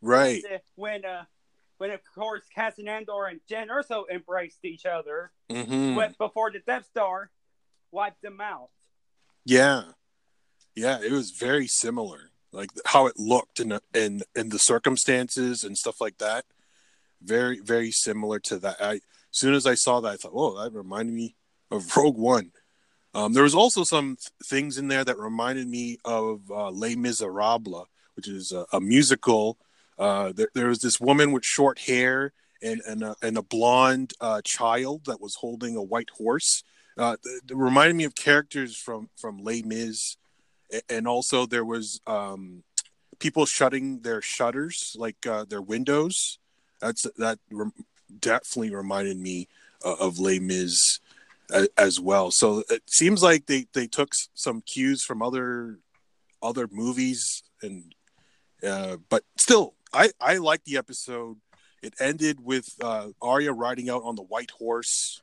right. 0.00 0.42
Uh, 0.44 0.58
when 0.76 1.04
uh, 1.04 1.24
when 1.78 1.90
of 1.90 2.00
course 2.14 2.42
Cassian 2.54 2.88
Andor 2.88 3.26
and 3.26 3.40
Jyn 3.50 3.68
Erso 3.68 4.04
embraced 4.12 4.64
each 4.64 4.84
other, 4.86 5.32
hmm 5.50 5.94
but 5.94 6.16
before 6.18 6.50
the 6.50 6.60
Death 6.60 6.86
Star 6.86 7.30
wiped 7.90 8.22
them 8.22 8.40
out. 8.40 8.70
Yeah, 9.44 9.82
yeah, 10.74 10.98
it 11.02 11.12
was 11.12 11.32
very 11.32 11.66
similar, 11.66 12.30
like 12.52 12.70
how 12.86 13.06
it 13.06 13.18
looked 13.18 13.60
and 13.60 13.80
and 13.94 14.22
and 14.36 14.50
the 14.50 14.58
circumstances 14.58 15.64
and 15.64 15.76
stuff 15.76 16.00
like 16.00 16.18
that. 16.18 16.44
Very 17.22 17.60
very 17.60 17.90
similar 17.90 18.38
to 18.40 18.58
that. 18.58 18.76
I 18.80 18.94
as 18.94 19.00
soon 19.32 19.54
as 19.54 19.66
I 19.66 19.74
saw 19.74 20.00
that, 20.00 20.12
I 20.12 20.16
thought, 20.16 20.32
oh, 20.34 20.62
that 20.62 20.72
reminded 20.72 21.14
me 21.14 21.34
of 21.70 21.84
Rogue 21.96 22.16
One. 22.16 22.52
Um, 23.14 23.32
there 23.32 23.42
was 23.42 23.54
also 23.54 23.84
some 23.84 24.16
th- 24.16 24.28
things 24.44 24.78
in 24.78 24.88
there 24.88 25.04
that 25.04 25.18
reminded 25.18 25.66
me 25.66 25.98
of 26.04 26.42
uh, 26.50 26.70
Les 26.70 26.94
Miserables, 26.94 27.86
which 28.14 28.28
is 28.28 28.52
a, 28.52 28.66
a 28.72 28.80
musical. 28.80 29.58
Uh, 29.98 30.32
there, 30.32 30.48
there 30.54 30.68
was 30.68 30.80
this 30.80 31.00
woman 31.00 31.32
with 31.32 31.44
short 31.44 31.80
hair 31.80 32.32
and 32.62 32.80
and 32.86 33.02
a, 33.02 33.16
and 33.22 33.36
a 33.38 33.42
blonde 33.42 34.12
uh, 34.20 34.40
child 34.42 35.06
that 35.06 35.20
was 35.20 35.36
holding 35.36 35.76
a 35.76 35.82
white 35.82 36.10
horse. 36.10 36.62
Uh, 36.98 37.16
th- 37.22 37.42
it 37.48 37.56
reminded 37.56 37.94
me 37.94 38.04
of 38.04 38.14
characters 38.14 38.76
from 38.76 39.08
from 39.16 39.42
Les 39.42 39.62
Mis, 39.62 40.16
and 40.88 41.06
also 41.06 41.46
there 41.46 41.64
was 41.64 42.00
um, 42.06 42.64
people 43.18 43.46
shutting 43.46 44.00
their 44.00 44.20
shutters, 44.20 44.96
like 44.98 45.26
uh, 45.26 45.44
their 45.44 45.62
windows. 45.62 46.38
That's 46.80 47.06
that 47.16 47.38
rem- 47.50 47.72
definitely 48.18 48.74
reminded 48.74 49.18
me 49.18 49.48
uh, 49.84 49.94
of 50.00 50.18
Les 50.18 50.40
Mis 50.40 50.98
a- 51.52 51.68
as 51.76 52.00
well. 52.00 52.30
So 52.30 52.64
it 52.68 52.82
seems 52.90 53.22
like 53.22 53.46
they 53.46 53.66
they 53.72 53.86
took 53.86 54.12
some 54.34 54.60
cues 54.62 55.04
from 55.04 55.22
other 55.22 55.78
other 56.42 56.68
movies, 56.70 57.42
and 57.62 57.94
uh, 58.66 58.96
but 59.08 59.24
still, 59.38 59.74
I 59.92 60.10
I 60.20 60.38
like 60.38 60.64
the 60.64 60.76
episode. 60.76 61.36
It 61.80 61.94
ended 62.00 62.44
with 62.44 62.66
uh, 62.82 63.08
Arya 63.22 63.52
riding 63.52 63.88
out 63.88 64.02
on 64.02 64.16
the 64.16 64.22
white 64.22 64.50
horse, 64.50 65.22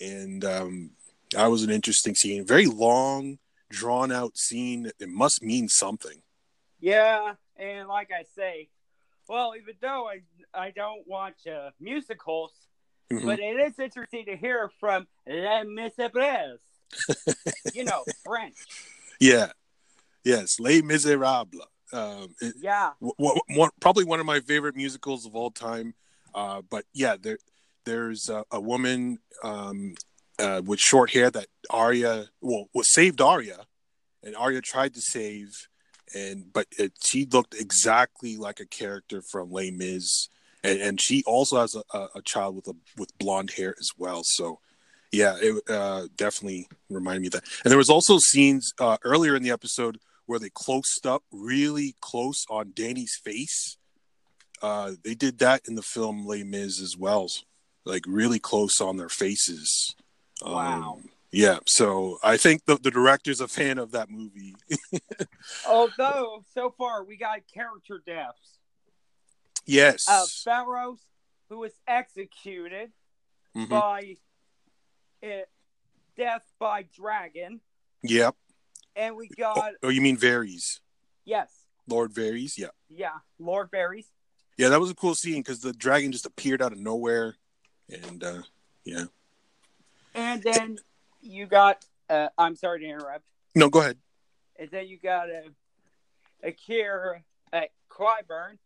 and 0.00 0.44
um, 0.44 0.90
that 1.32 1.46
was 1.46 1.62
an 1.62 1.70
interesting 1.70 2.14
scene. 2.14 2.46
Very 2.46 2.66
long, 2.66 3.38
drawn 3.70 4.10
out 4.12 4.36
scene. 4.36 4.90
It 4.98 5.08
must 5.08 5.42
mean 5.42 5.68
something. 5.68 6.22
Yeah, 6.80 7.34
and 7.56 7.88
like 7.88 8.10
I 8.12 8.24
say, 8.36 8.68
well, 9.28 9.54
even 9.60 9.74
though 9.80 10.08
I 10.08 10.20
I 10.54 10.70
don't 10.70 11.06
watch 11.06 11.46
uh, 11.46 11.70
musicals, 11.80 12.52
Mhm. 13.12 13.24
but 13.24 13.38
it 13.40 13.58
is 13.60 13.78
interesting 13.78 14.26
to 14.26 14.36
hear 14.36 14.70
from 14.80 15.06
Les 15.26 15.64
Miserables. 15.64 16.60
you 17.74 17.84
know, 17.84 18.04
French. 18.24 18.56
Yeah, 19.20 19.52
yes, 20.24 20.58
Les 20.60 20.80
Miserables. 20.82 21.66
Um, 21.92 22.34
it, 22.40 22.54
Yeah, 22.60 22.90
w- 23.00 23.14
w- 23.18 23.40
one, 23.58 23.70
probably 23.80 24.04
one 24.04 24.20
of 24.20 24.26
my 24.26 24.40
favorite 24.40 24.76
musicals 24.76 25.24
of 25.26 25.34
all 25.34 25.50
time. 25.50 25.94
Uh, 26.34 26.60
but 26.70 26.84
yeah, 26.92 27.16
there 27.20 27.38
there's 27.84 28.28
a, 28.28 28.44
a 28.50 28.60
woman 28.60 29.18
um, 29.42 29.94
uh, 30.38 30.62
with 30.64 30.80
short 30.80 31.10
hair 31.10 31.30
that 31.30 31.46
Arya 31.70 32.26
well 32.40 32.68
was 32.74 32.92
saved 32.92 33.20
Arya, 33.20 33.66
and 34.22 34.36
Arya 34.36 34.60
tried 34.60 34.94
to 34.94 35.00
save, 35.00 35.48
and 36.14 36.52
but 36.52 36.66
it, 36.78 36.92
she 37.04 37.26
looked 37.26 37.54
exactly 37.54 38.36
like 38.36 38.60
a 38.60 38.66
character 38.66 39.22
from 39.22 39.50
Les 39.50 39.70
Mis, 39.70 40.28
and, 40.62 40.80
and 40.80 41.00
she 41.00 41.22
also 41.26 41.60
has 41.60 41.74
a, 41.74 42.08
a, 42.14 42.22
child 42.22 42.56
with 42.56 42.68
a 42.68 42.74
with 42.96 43.16
blonde 43.18 43.52
hair 43.52 43.74
as 43.78 43.90
well. 43.96 44.22
So. 44.24 44.60
Yeah, 45.10 45.38
it 45.40 45.62
uh, 45.70 46.08
definitely 46.16 46.68
reminded 46.90 47.22
me 47.22 47.28
of 47.28 47.32
that. 47.32 47.44
And 47.64 47.70
there 47.70 47.78
was 47.78 47.88
also 47.88 48.18
scenes 48.18 48.74
uh, 48.78 48.98
earlier 49.02 49.34
in 49.34 49.42
the 49.42 49.50
episode 49.50 49.96
where 50.28 50.38
they 50.38 50.50
closed 50.50 51.06
up 51.06 51.22
really 51.32 51.96
close 52.02 52.44
on 52.50 52.72
Dany's 52.72 53.18
face. 53.24 53.78
Uh, 54.60 54.92
they 55.02 55.14
did 55.14 55.38
that 55.38 55.62
in 55.66 55.74
the 55.74 55.82
film 55.82 56.26
Les 56.26 56.44
Mis 56.44 56.78
as 56.82 56.94
well, 56.98 57.28
like 57.88 58.04
really 58.06 58.38
close 58.38 58.80
on 58.80 58.96
their 58.96 59.08
faces. 59.08 59.94
Um, 60.44 60.52
Wow. 60.52 61.00
yeah, 61.32 61.58
so 61.66 62.18
I 62.22 62.36
think 62.36 62.64
the, 62.66 62.76
the 62.76 62.90
director's 62.92 63.40
a 63.40 63.48
fan 63.48 63.78
of 63.78 63.90
that 63.92 64.10
movie. 64.10 64.54
although 65.66 66.44
so 66.54 66.70
far 66.78 67.02
we 67.04 67.16
got 67.16 67.40
character 67.52 68.00
deaths 68.06 68.58
yes. 69.66 70.06
of 70.08 70.28
Pharaohs 70.30 71.00
who 71.48 71.58
was 71.58 71.72
executed 71.86 72.92
Mhm. 73.56 73.68
by 73.70 74.16
uh, 75.26 75.42
death 76.16 76.44
by 76.60 76.82
dragon, 76.94 77.60
Yep. 78.02 78.36
and 78.94 79.16
we 79.16 79.28
got 79.28 79.72
Oh, 79.82 79.88
you 79.88 80.00
mean 80.00 80.16
Varys? 80.16 80.80
yes, 81.24 81.50
Lord 81.88 82.12
Varys. 82.12 82.56
Yeah, 82.58 82.68
Yeah, 82.88 83.18
Lord 83.38 83.70
Varys. 83.72 84.06
yeah, 84.58 84.68
that 84.68 84.78
was 84.78 84.90
a 84.90 84.94
cool 84.94 85.14
scene 85.16 85.40
because 85.42 85.60
the 85.60 85.72
dragon 85.72 86.12
just 86.12 86.26
appeared 86.26 86.60
out 86.62 86.72
of 86.72 86.78
nowhere, 86.78 87.36
and 87.88 88.22
uh, 88.24 88.42
yeah. 88.84 89.04
And 90.14 90.42
then 90.42 90.78
you 91.20 91.46
got, 91.46 91.84
uh, 92.10 92.28
I'm 92.36 92.56
sorry 92.56 92.80
to 92.80 92.86
interrupt, 92.86 93.24
No, 93.54 93.68
go 93.68 93.80
ahead. 93.80 93.98
and 94.58 94.70
then 94.70 94.86
you 94.88 94.98
got 94.98 95.28
a, 95.28 95.44
a 96.42 96.52
Kier 96.52 97.20
at 97.52 97.70
Clyburn. 97.90 98.58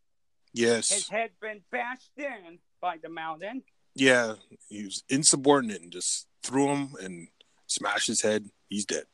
Yes. 0.52 0.90
His 0.90 1.08
head 1.08 1.30
been 1.40 1.60
bashed 1.70 2.10
in 2.16 2.58
by 2.80 2.96
the 3.02 3.08
mountain. 3.08 3.62
yeah, 3.94 4.34
he 4.68 4.84
was 4.84 5.02
insubordinate 5.08 5.80
and 5.82 5.92
just 5.92 6.26
threw 6.42 6.68
him 6.68 6.94
and 7.00 7.28
smashed 7.66 8.06
his 8.08 8.22
head. 8.22 8.48
He's 8.68 8.84
dead. 8.84 9.04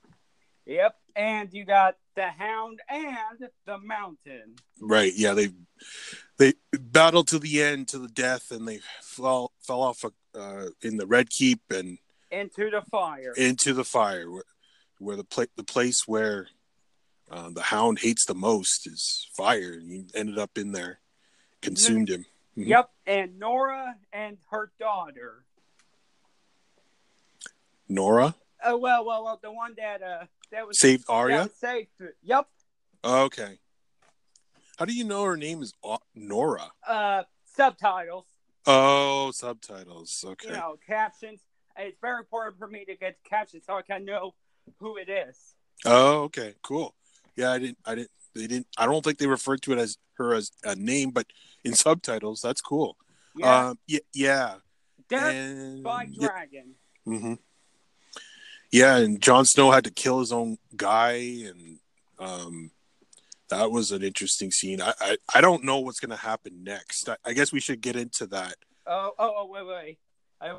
Yep. 0.67 0.97
And 1.19 1.53
you 1.53 1.65
got 1.65 1.97
the 2.15 2.29
Hound 2.29 2.79
and 2.89 3.51
the 3.67 3.79
Mountain. 3.79 4.55
Right. 4.81 5.13
Yeah. 5.17 5.35
They 5.35 5.49
they 6.39 6.55
battled 6.73 7.27
to 7.29 7.41
the 7.41 7.61
end, 7.61 7.89
to 7.89 7.99
the 7.99 8.07
death, 8.09 8.53
and 8.53 8.69
they 8.69 8.79
fell 9.03 9.51
fell 9.61 9.83
off 9.83 10.05
uh, 10.35 10.67
in 10.81 10.97
the 10.97 11.07
Red 11.09 11.29
Keep 11.31 11.61
and 11.71 11.99
Into 12.31 12.71
the 12.71 12.83
fire. 12.89 13.33
into 13.37 13.73
the 13.75 13.85
fire, 13.85 14.31
where, 14.31 14.45
where 15.01 15.17
the 15.17 15.25
pla- 15.25 15.47
the 15.57 15.65
place 15.65 16.07
where 16.07 16.47
uh, 17.31 17.51
the 17.53 17.63
Hound 17.63 17.99
hates 17.99 18.25
the 18.25 18.35
most 18.35 18.87
is 18.87 19.29
fire, 19.37 19.73
and 19.73 19.91
he 19.91 20.05
ended 20.15 20.39
up 20.39 20.57
in 20.57 20.71
there, 20.71 21.01
consumed 21.63 22.11
him. 22.11 22.27
Mhm. 22.57 22.67
Yep. 22.69 22.91
And 23.07 23.39
Nora 23.41 23.97
and 24.13 24.39
her 24.53 24.71
daughter. 24.79 25.45
Nora 27.89 28.35
Oh 28.65 28.77
well, 28.77 29.05
well, 29.05 29.25
well. 29.25 29.39
The 29.43 29.51
one 29.53 29.75
that 29.79 30.03
uh 30.03 30.25
that 30.53 30.67
was 30.67 30.79
saved 30.79 31.05
Arya. 31.09 31.51
saved. 31.59 31.89
Yep. 32.23 32.47
Okay. 33.05 33.59
How 34.79 34.85
do 34.85 34.93
you 34.93 35.05
know 35.05 35.25
her 35.25 35.37
name 35.37 35.63
is 35.63 35.73
Nora? 36.15 36.71
Uh, 36.87 37.25
subtitles. 37.45 38.27
Oh, 38.67 39.31
subtitles. 39.33 40.25
Okay. 40.27 40.49
You 40.49 40.55
know, 40.55 40.77
captions. 40.87 41.41
It's 41.77 41.97
very 42.01 42.19
important 42.19 42.59
for 42.59 42.67
me 42.67 42.85
to 42.85 42.97
get 42.97 43.17
captions 43.25 43.65
so 43.67 43.75
I 43.77 43.83
can 43.83 44.05
know 44.05 44.35
who 44.79 44.97
it 44.97 45.09
is. 45.09 45.55
Oh, 45.85 46.23
okay, 46.25 46.55
cool. 46.63 46.95
Yeah, 47.37 47.53
I 47.53 47.59
didn't. 47.59 47.79
I 47.85 47.95
didn't. 47.95 48.11
They 48.35 48.47
didn't. 48.47 48.67
I 48.77 48.87
don't 48.87 49.03
think 49.03 49.19
they 49.19 49.27
referred 49.27 49.63
to 49.63 49.73
it 49.73 49.79
as 49.79 49.97
her 50.15 50.35
as 50.35 50.51
a 50.65 50.75
name, 50.75 51.11
but 51.11 51.27
in 51.65 51.75
subtitles, 51.75 52.41
that's 52.41 52.61
cool. 52.61 52.97
Yeah. 53.37 53.69
Um, 53.69 53.79
yeah, 53.87 53.99
yeah. 54.13 54.55
Death 55.09 55.35
And 55.35 55.83
by 55.83 56.07
yeah, 56.11 56.29
dragon. 56.29 56.75
hmm 57.05 57.35
yeah, 58.71 58.97
and 58.99 59.21
Jon 59.21 59.45
Snow 59.45 59.71
had 59.71 59.85
to 59.85 59.91
kill 59.91 60.21
his 60.21 60.33
own 60.33 60.59
guy, 60.77 61.13
and 61.47 61.79
um, 62.19 62.71
that 63.51 63.71
was 63.71 63.93
an 63.93 64.03
interesting 64.03 64.51
scene. 64.51 64.81
I 64.81 64.93
I, 65.01 65.17
I 65.35 65.41
don't 65.41 65.65
know 65.65 65.79
what's 65.81 66.01
gonna 66.01 66.17
happen 66.17 66.65
next. 66.65 67.09
I, 67.09 67.17
I 67.25 67.33
guess 67.33 67.53
we 67.53 67.61
should 67.61 67.81
get 67.81 67.97
into 67.97 68.27
that. 68.29 68.57
Oh, 68.87 69.13
oh, 69.19 69.35
oh, 69.39 69.47
wait, 69.47 69.67
wait. 69.67 69.99
I, 70.41 70.59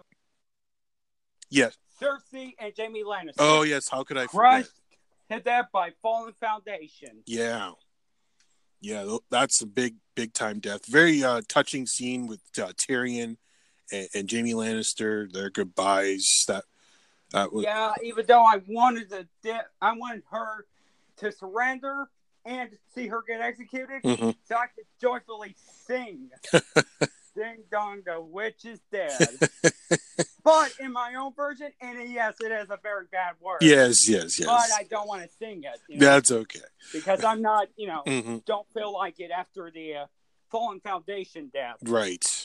Yeah. 1.49 1.69
Cersei 1.99 2.53
and 2.59 2.73
Jaime 2.77 3.03
Lannister. 3.03 3.33
Oh 3.39 3.63
yes. 3.63 3.89
How 3.89 4.03
could 4.03 4.17
I 4.17 4.27
forget? 4.27 4.31
crushed 4.63 5.45
that 5.45 5.71
by 5.71 5.91
fallen 6.01 6.33
foundation. 6.39 7.23
Yeah. 7.25 7.71
Yeah, 8.81 9.17
that's 9.29 9.61
a 9.61 9.65
big, 9.65 9.95
big 10.15 10.33
time 10.33 10.59
death. 10.59 10.85
Very 10.85 11.21
uh, 11.23 11.41
touching 11.49 11.85
scene 11.85 12.27
with 12.27 12.41
uh, 12.57 12.71
Tyrion 12.77 13.35
and, 13.91 14.07
and 14.15 14.31
Jaime 14.31 14.53
Lannister. 14.53 15.31
Their 15.31 15.49
goodbyes. 15.49 16.45
That 16.47 16.63
was 17.33 17.63
Yeah, 17.63 17.93
even 18.03 18.25
though 18.25 18.43
I 18.43 18.61
wanted 18.67 19.09
the 19.09 19.27
de- 19.43 19.65
I 19.81 19.93
wanted 19.93 20.23
her 20.31 20.65
to 21.17 21.31
surrender 21.31 22.09
and 22.45 22.69
see 22.95 23.07
her 23.07 23.21
get 23.27 23.41
executed, 23.41 24.01
Mhm. 24.03 24.35
so 24.45 24.55
I 24.55 24.67
could 24.67 24.85
joyfully 24.99 25.55
sing, 25.85 26.29
"Ding 27.35 27.63
dong, 27.71 28.01
the 28.05 28.19
witch 28.21 28.65
is 28.65 28.79
dead." 28.91 29.39
but 30.43 30.71
in 30.79 30.91
my 30.93 31.15
own 31.15 31.33
version, 31.33 31.71
and 31.81 32.09
yes, 32.11 32.35
it 32.39 32.51
is 32.51 32.69
a 32.69 32.77
very 32.81 33.05
bad 33.11 33.35
word. 33.39 33.61
yes, 33.61 34.07
yes, 34.09 34.39
yes. 34.39 34.45
But 34.47 34.71
I 34.71 34.83
don't 34.83 35.07
want 35.07 35.23
to 35.23 35.29
sing 35.37 35.63
it 35.63 35.81
you 35.87 35.97
know, 35.97 36.05
That's 36.05 36.31
okay. 36.31 36.61
because 36.93 37.23
I'm 37.23 37.41
not, 37.41 37.67
you 37.75 37.87
know, 37.87 38.03
hmm 38.05 38.37
don't 38.45 38.67
feel 38.73 38.93
like 38.93 39.19
it 39.19 39.31
after 39.31 39.69
the 39.69 39.95
uh, 39.95 40.05
fallen 40.49 40.79
foundation 40.79 41.49
death. 41.53 41.77
Right. 41.83 42.38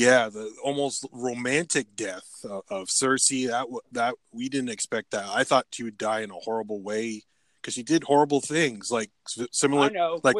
Yeah, 0.00 0.28
the 0.28 0.52
almost 0.64 1.06
romantic 1.12 1.94
death 1.94 2.28
of, 2.44 2.62
of 2.68 2.88
Cersei. 2.88 3.48
That 3.48 3.66
that 3.92 4.14
we 4.32 4.48
didn't 4.48 4.70
expect 4.70 5.10
that. 5.12 5.26
I 5.28 5.44
thought 5.44 5.66
she 5.72 5.84
would 5.84 5.98
die 5.98 6.20
in 6.20 6.30
a 6.30 6.34
horrible 6.34 6.80
way 6.82 7.22
because 7.60 7.74
she 7.74 7.82
did 7.82 8.04
horrible 8.04 8.40
things, 8.40 8.90
like 8.90 9.10
similar. 9.52 9.90
know, 9.90 10.20
like 10.22 10.36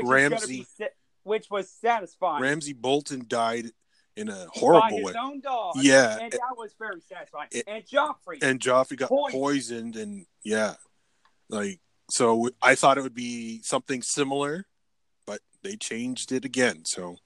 sa- 0.79 0.85
which 1.25 1.51
was 1.51 1.71
satisfying. 1.71 2.43
Ramsay 2.43 2.73
Bolton 2.73 3.25
died 3.29 3.67
in 4.17 4.29
a 4.29 4.47
horrible 4.53 5.03
way. 5.03 5.13
Yeah, 5.77 6.19
and 6.21 6.33
that 6.33 6.57
was 6.57 6.75
very 6.79 7.01
satisfying. 7.01 7.49
it- 7.53 7.65
and 7.67 7.85
Joffrey, 7.85 8.43
and 8.43 8.61
Joffrey 8.61 8.97
got 8.97 9.09
Poisoned. 9.09 9.33
poisoned, 9.43 9.97
and 9.97 10.27
yeah, 10.43 10.75
like 11.49 11.81
so. 12.11 12.49
I 12.63 12.75
thought 12.75 12.99
it 12.99 13.03
would 13.03 13.15
be 13.15 13.61
something 13.63 14.03
similar, 14.03 14.67
but 15.27 15.41
they 15.63 15.77
changed 15.77 16.33
it 16.33 16.45
again. 16.45 16.85
So 16.85 17.17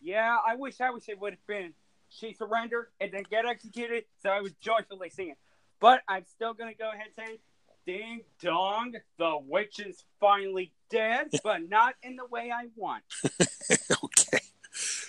yeah, 0.00 0.36
I 0.46 0.56
wish 0.56 0.80
I 0.80 0.90
wish 0.90 1.08
it 1.08 1.20
would 1.20 1.32
have 1.32 1.46
been 1.46 1.74
she 2.08 2.32
surrendered 2.34 2.88
and 3.00 3.12
then 3.12 3.24
get 3.30 3.46
executed, 3.46 4.04
so 4.22 4.30
I 4.30 4.40
was 4.40 4.52
joyfully 4.60 5.10
singing. 5.10 5.36
But 5.80 6.02
I'm 6.08 6.24
still 6.24 6.54
gonna 6.54 6.74
go 6.74 6.90
ahead 6.90 7.06
and 7.16 7.28
say, 7.28 7.40
"Ding 7.86 8.22
dong, 8.42 8.94
the 9.18 9.38
witch 9.40 9.80
is 9.80 10.04
finally 10.18 10.72
dead," 10.90 11.28
but 11.44 11.68
not 11.68 11.94
in 12.02 12.16
the 12.16 12.26
way 12.26 12.50
I 12.52 12.66
want. 12.76 13.04
okay, 14.04 14.44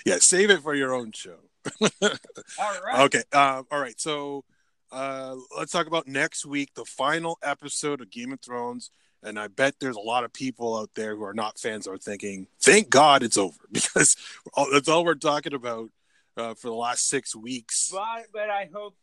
yeah, 0.05 0.17
save 0.19 0.49
it 0.49 0.61
for 0.61 0.75
your 0.75 0.93
own 0.93 1.11
show. 1.11 1.39
All 1.81 2.81
right. 2.83 2.99
Okay, 3.01 3.23
um, 3.33 3.67
all 3.71 3.79
right. 3.79 3.99
So 3.99 4.43
uh, 4.91 5.35
let's 5.55 5.71
talk 5.71 5.87
about 5.87 6.07
next 6.07 6.45
week, 6.45 6.73
the 6.73 6.85
final 6.85 7.37
episode 7.43 8.01
of 8.01 8.09
Game 8.09 8.31
of 8.31 8.41
Thrones. 8.41 8.91
And 9.23 9.39
I 9.39 9.47
bet 9.47 9.75
there's 9.79 9.95
a 9.95 10.01
lot 10.01 10.23
of 10.23 10.33
people 10.33 10.77
out 10.77 10.89
there 10.95 11.15
who 11.15 11.23
are 11.23 11.33
not 11.33 11.59
fans 11.59 11.87
are 11.87 11.97
thinking, 11.97 12.47
"Thank 12.59 12.89
God 12.89 13.23
it's 13.23 13.37
over," 13.37 13.57
because 13.71 14.15
all, 14.53 14.67
that's 14.71 14.89
all 14.89 15.05
we're 15.05 15.15
talking 15.15 15.53
about 15.53 15.89
uh, 16.37 16.53
for 16.55 16.67
the 16.67 16.75
last 16.75 17.07
six 17.07 17.35
weeks. 17.35 17.89
But 17.91 18.27
but 18.33 18.49
I 18.49 18.69
hope, 18.73 18.95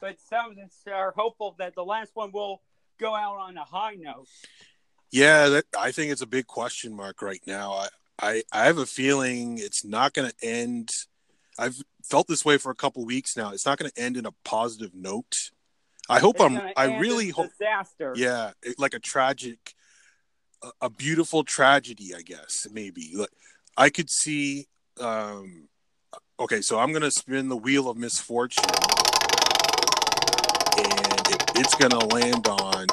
but 0.00 0.16
some 0.20 0.56
are 0.92 1.12
hopeful 1.16 1.54
that 1.58 1.74
the 1.74 1.84
last 1.84 2.10
one 2.14 2.32
will 2.32 2.60
go 2.98 3.14
out 3.14 3.38
on 3.38 3.56
a 3.56 3.64
high 3.64 3.94
note. 3.94 4.28
Yeah, 5.10 5.48
that, 5.48 5.64
I 5.78 5.90
think 5.92 6.10
it's 6.10 6.22
a 6.22 6.26
big 6.26 6.46
question 6.46 6.96
mark 6.96 7.20
right 7.20 7.42
now. 7.46 7.72
I, 7.72 7.88
I, 8.20 8.42
I 8.50 8.64
have 8.64 8.78
a 8.78 8.86
feeling 8.86 9.58
it's 9.58 9.84
not 9.84 10.14
going 10.14 10.30
to 10.30 10.46
end. 10.46 10.88
I've 11.58 11.76
felt 12.02 12.28
this 12.28 12.44
way 12.44 12.56
for 12.56 12.70
a 12.70 12.74
couple 12.74 13.04
weeks 13.04 13.36
now. 13.36 13.52
It's 13.52 13.66
not 13.66 13.78
going 13.78 13.90
to 13.90 14.02
end 14.02 14.16
in 14.16 14.24
a 14.24 14.32
positive 14.44 14.94
note. 14.94 15.50
I 16.08 16.18
hope 16.18 16.40
I'm. 16.40 16.60
I 16.76 16.98
really 16.98 17.28
hope. 17.30 17.50
disaster. 17.50 18.12
Yeah, 18.16 18.52
it, 18.62 18.78
like 18.78 18.94
a 18.94 18.98
tragic, 18.98 19.74
a, 20.62 20.70
a 20.82 20.90
beautiful 20.90 21.44
tragedy. 21.44 22.14
I 22.14 22.22
guess 22.22 22.66
maybe. 22.72 23.12
Like 23.14 23.30
I 23.76 23.90
could 23.90 24.10
see. 24.10 24.66
um 25.00 25.68
Okay, 26.40 26.60
so 26.60 26.78
I'm 26.78 26.90
going 26.90 27.02
to 27.02 27.10
spin 27.10 27.48
the 27.48 27.56
wheel 27.56 27.88
of 27.88 27.96
misfortune, 27.96 28.64
and 30.76 31.28
it, 31.28 31.42
it's 31.56 31.74
going 31.76 31.90
to 31.92 31.98
land 32.06 32.46
on 32.48 32.86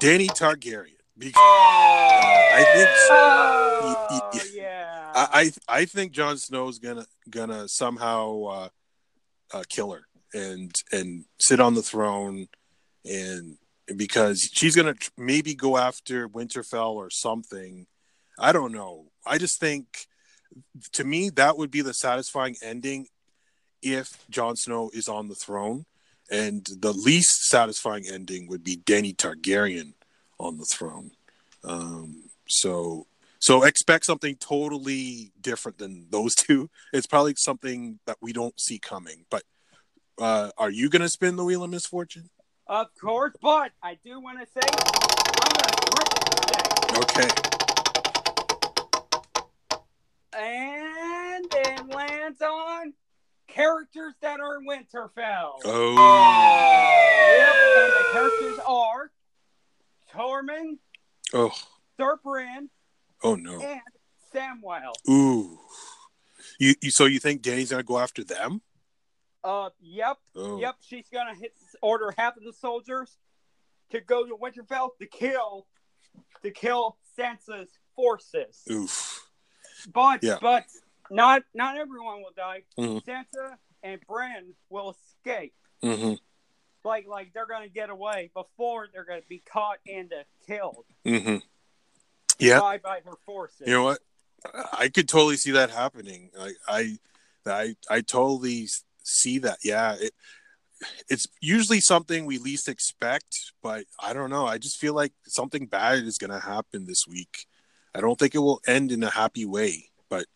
Dany 0.00 0.26
Targaryen 0.28 0.96
because 1.18 1.34
I 1.36 2.64
think. 2.74 2.88
Oh, 3.10 3.96
Y- 4.10 4.20
y- 4.32 4.40
yeah. 4.54 5.12
I, 5.14 5.52
I 5.68 5.80
I 5.80 5.84
think 5.84 6.12
Jon 6.12 6.38
Snow's 6.38 6.78
gonna 6.78 7.04
gonna 7.28 7.68
somehow 7.68 8.42
uh, 8.44 8.68
uh, 9.52 9.62
kill 9.68 9.92
her 9.92 10.06
and 10.34 10.74
and 10.92 11.24
sit 11.38 11.60
on 11.60 11.74
the 11.74 11.82
throne 11.82 12.48
and 13.04 13.56
because 13.96 14.48
she's 14.52 14.76
gonna 14.76 14.94
maybe 15.16 15.54
go 15.54 15.76
after 15.76 16.28
Winterfell 16.28 16.94
or 16.94 17.10
something. 17.10 17.86
I 18.38 18.52
don't 18.52 18.72
know. 18.72 19.06
I 19.24 19.38
just 19.38 19.60
think 19.60 20.06
to 20.92 21.04
me 21.04 21.30
that 21.30 21.56
would 21.56 21.70
be 21.70 21.82
the 21.82 21.94
satisfying 21.94 22.56
ending 22.62 23.06
if 23.82 24.24
Jon 24.30 24.56
Snow 24.56 24.90
is 24.94 25.08
on 25.08 25.28
the 25.28 25.34
throne, 25.34 25.84
and 26.30 26.66
the 26.80 26.92
least 26.92 27.48
satisfying 27.48 28.06
ending 28.10 28.48
would 28.48 28.64
be 28.64 28.76
Dany 28.76 29.14
Targaryen 29.14 29.92
on 30.38 30.58
the 30.58 30.64
throne. 30.64 31.10
Um, 31.62 32.24
so 32.48 33.06
so 33.38 33.64
expect 33.64 34.06
something 34.06 34.36
totally 34.36 35.30
different 35.38 35.76
than 35.76 36.06
those 36.10 36.34
two. 36.34 36.70
It's 36.92 37.06
probably 37.06 37.34
something 37.36 37.98
that 38.06 38.16
we 38.22 38.32
don't 38.32 38.58
see 38.58 38.78
coming. 38.78 39.26
But 39.30 39.42
uh, 40.18 40.50
are 40.58 40.70
you 40.70 40.88
going 40.88 41.02
to 41.02 41.08
spin 41.08 41.36
the 41.36 41.44
wheel 41.44 41.62
of 41.64 41.70
misfortune? 41.70 42.30
Of 42.66 42.86
course, 43.00 43.34
but 43.42 43.72
I 43.82 43.98
do 44.04 44.20
want 44.20 44.38
to 44.40 44.46
say 44.46 44.60
I'm 46.90 46.94
going 46.94 47.06
to 47.06 47.22
say. 47.22 47.30
And 50.36 51.46
it 51.52 51.86
lands 51.94 52.42
on 52.42 52.92
characters 53.48 54.14
that 54.20 54.40
are 54.40 54.56
in 54.58 54.66
Winterfell. 54.66 55.60
Oh, 55.64 55.94
Yep, 57.38 57.54
and 57.84 57.92
the 57.92 58.04
characters 58.12 58.58
are 58.66 59.10
Tormund, 60.12 60.78
oh, 61.34 61.52
Ser 61.98 62.18
Brienne, 62.22 62.68
Oh 63.22 63.34
no. 63.36 63.60
and 63.60 63.80
Samwell. 64.34 64.92
Ooh. 65.08 65.58
You, 66.58 66.74
you 66.80 66.90
so 66.90 67.04
you 67.06 67.18
think 67.18 67.42
Dany's 67.42 67.70
gonna 67.70 67.82
go 67.82 67.98
after 67.98 68.22
them? 68.24 68.60
Uh, 69.44 69.68
yep, 69.80 70.16
Oh. 70.34 70.58
yep. 70.58 70.76
She's 70.80 71.08
gonna 71.12 71.34
hit 71.34 71.52
order 71.82 72.12
half 72.16 72.36
of 72.38 72.44
the 72.44 72.52
soldiers 72.52 73.18
to 73.90 74.00
go 74.00 74.24
to 74.26 74.34
Winterfell 74.36 74.96
to 74.98 75.06
kill 75.06 75.66
to 76.42 76.50
kill 76.50 76.96
Sansa's 77.18 77.70
forces. 77.94 78.62
Oof. 78.70 79.28
But 79.92 80.22
Yeah. 80.22 80.38
but 80.40 80.64
not 81.10 81.42
not 81.52 81.76
everyone 81.76 82.22
will 82.22 82.32
die. 82.34 82.62
Mhm. 82.78 83.04
Sansa 83.04 83.58
and 83.82 84.00
Bran 84.06 84.54
will 84.70 84.90
escape. 84.90 85.54
Mm-hmm. 85.82 86.14
Like 86.82 87.06
like 87.06 87.34
they're 87.34 87.46
gonna 87.46 87.68
get 87.68 87.90
away 87.90 88.30
before 88.34 88.88
they're 88.92 89.04
gonna 89.04 89.20
be 89.28 89.40
caught 89.40 89.78
and 89.86 90.10
uh, 90.12 90.24
killed 90.46 90.86
Mm-hmm. 91.04 91.36
Yeah. 92.38 92.60
by 92.60 92.78
by 92.78 93.00
her 93.04 93.16
forces. 93.26 93.66
You 93.66 93.74
know 93.74 93.84
what? 93.84 93.98
I 94.72 94.88
could 94.88 95.08
totally 95.08 95.36
see 95.36 95.50
that 95.52 95.70
happening. 95.70 96.30
Like 96.36 96.56
I, 96.66 96.98
I, 97.46 97.76
I 97.90 98.00
totally 98.02 98.68
see 99.04 99.38
that. 99.38 99.58
Yeah, 99.62 99.94
it, 100.00 100.12
it's 101.08 101.26
usually 101.40 101.80
something 101.80 102.26
we 102.26 102.38
least 102.38 102.68
expect, 102.68 103.52
but 103.62 103.84
I 104.00 104.12
don't 104.12 104.30
know. 104.30 104.46
I 104.46 104.58
just 104.58 104.78
feel 104.78 104.94
like 104.94 105.12
something 105.26 105.66
bad 105.66 105.98
is 106.04 106.18
going 106.18 106.30
to 106.32 106.40
happen 106.40 106.86
this 106.86 107.06
week. 107.06 107.46
I 107.94 108.00
don't 108.00 108.18
think 108.18 108.34
it 108.34 108.38
will 108.40 108.60
end 108.66 108.90
in 108.90 109.02
a 109.04 109.10
happy 109.10 109.44
way, 109.46 109.90
but, 110.10 110.26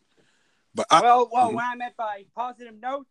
but 0.74 0.86
I, 0.90 1.00
well, 1.02 1.28
well, 1.32 1.50
Mhm. 1.50 1.54
what 1.54 1.64
I 1.64 1.74
meant 1.74 1.96
by 1.96 2.24
positive 2.36 2.74
note, 2.80 3.06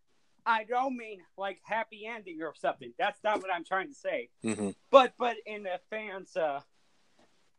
I 0.45 0.63
don't 0.63 0.95
mean 0.95 1.19
like 1.37 1.59
happy 1.63 2.05
ending 2.05 2.41
or 2.41 2.53
something. 2.55 2.93
That's 2.97 3.21
not 3.23 3.41
what 3.41 3.53
I'm 3.53 3.65
trying 3.65 3.89
to 3.89 3.93
say. 3.93 4.29
Mhm. 4.45 4.73
But 4.89 5.13
but 5.19 5.35
in 5.45 5.63
the 5.63 5.81
fans, 5.89 6.37
uh, 6.37 6.61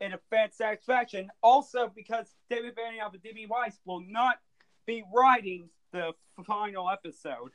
in 0.01 0.15
a 0.15 0.19
fan 0.31 0.51
satisfaction, 0.53 1.29
also 1.43 1.89
because 1.95 2.35
David 2.49 2.75
Benioff 2.75 3.13
and 3.13 3.23
D.B. 3.23 3.45
Weiss 3.47 3.79
will 3.85 4.01
not 4.01 4.39
be 4.87 5.05
writing 5.13 5.69
the 5.93 6.15
final 6.47 6.89
episode. 6.89 7.51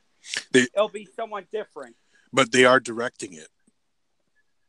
They- 0.52 0.68
It'll 0.74 0.88
be 0.88 1.08
somewhat 1.16 1.50
different. 1.50 1.96
but 2.32 2.50
they 2.52 2.64
are 2.64 2.80
directing 2.80 3.32
it. 3.34 3.48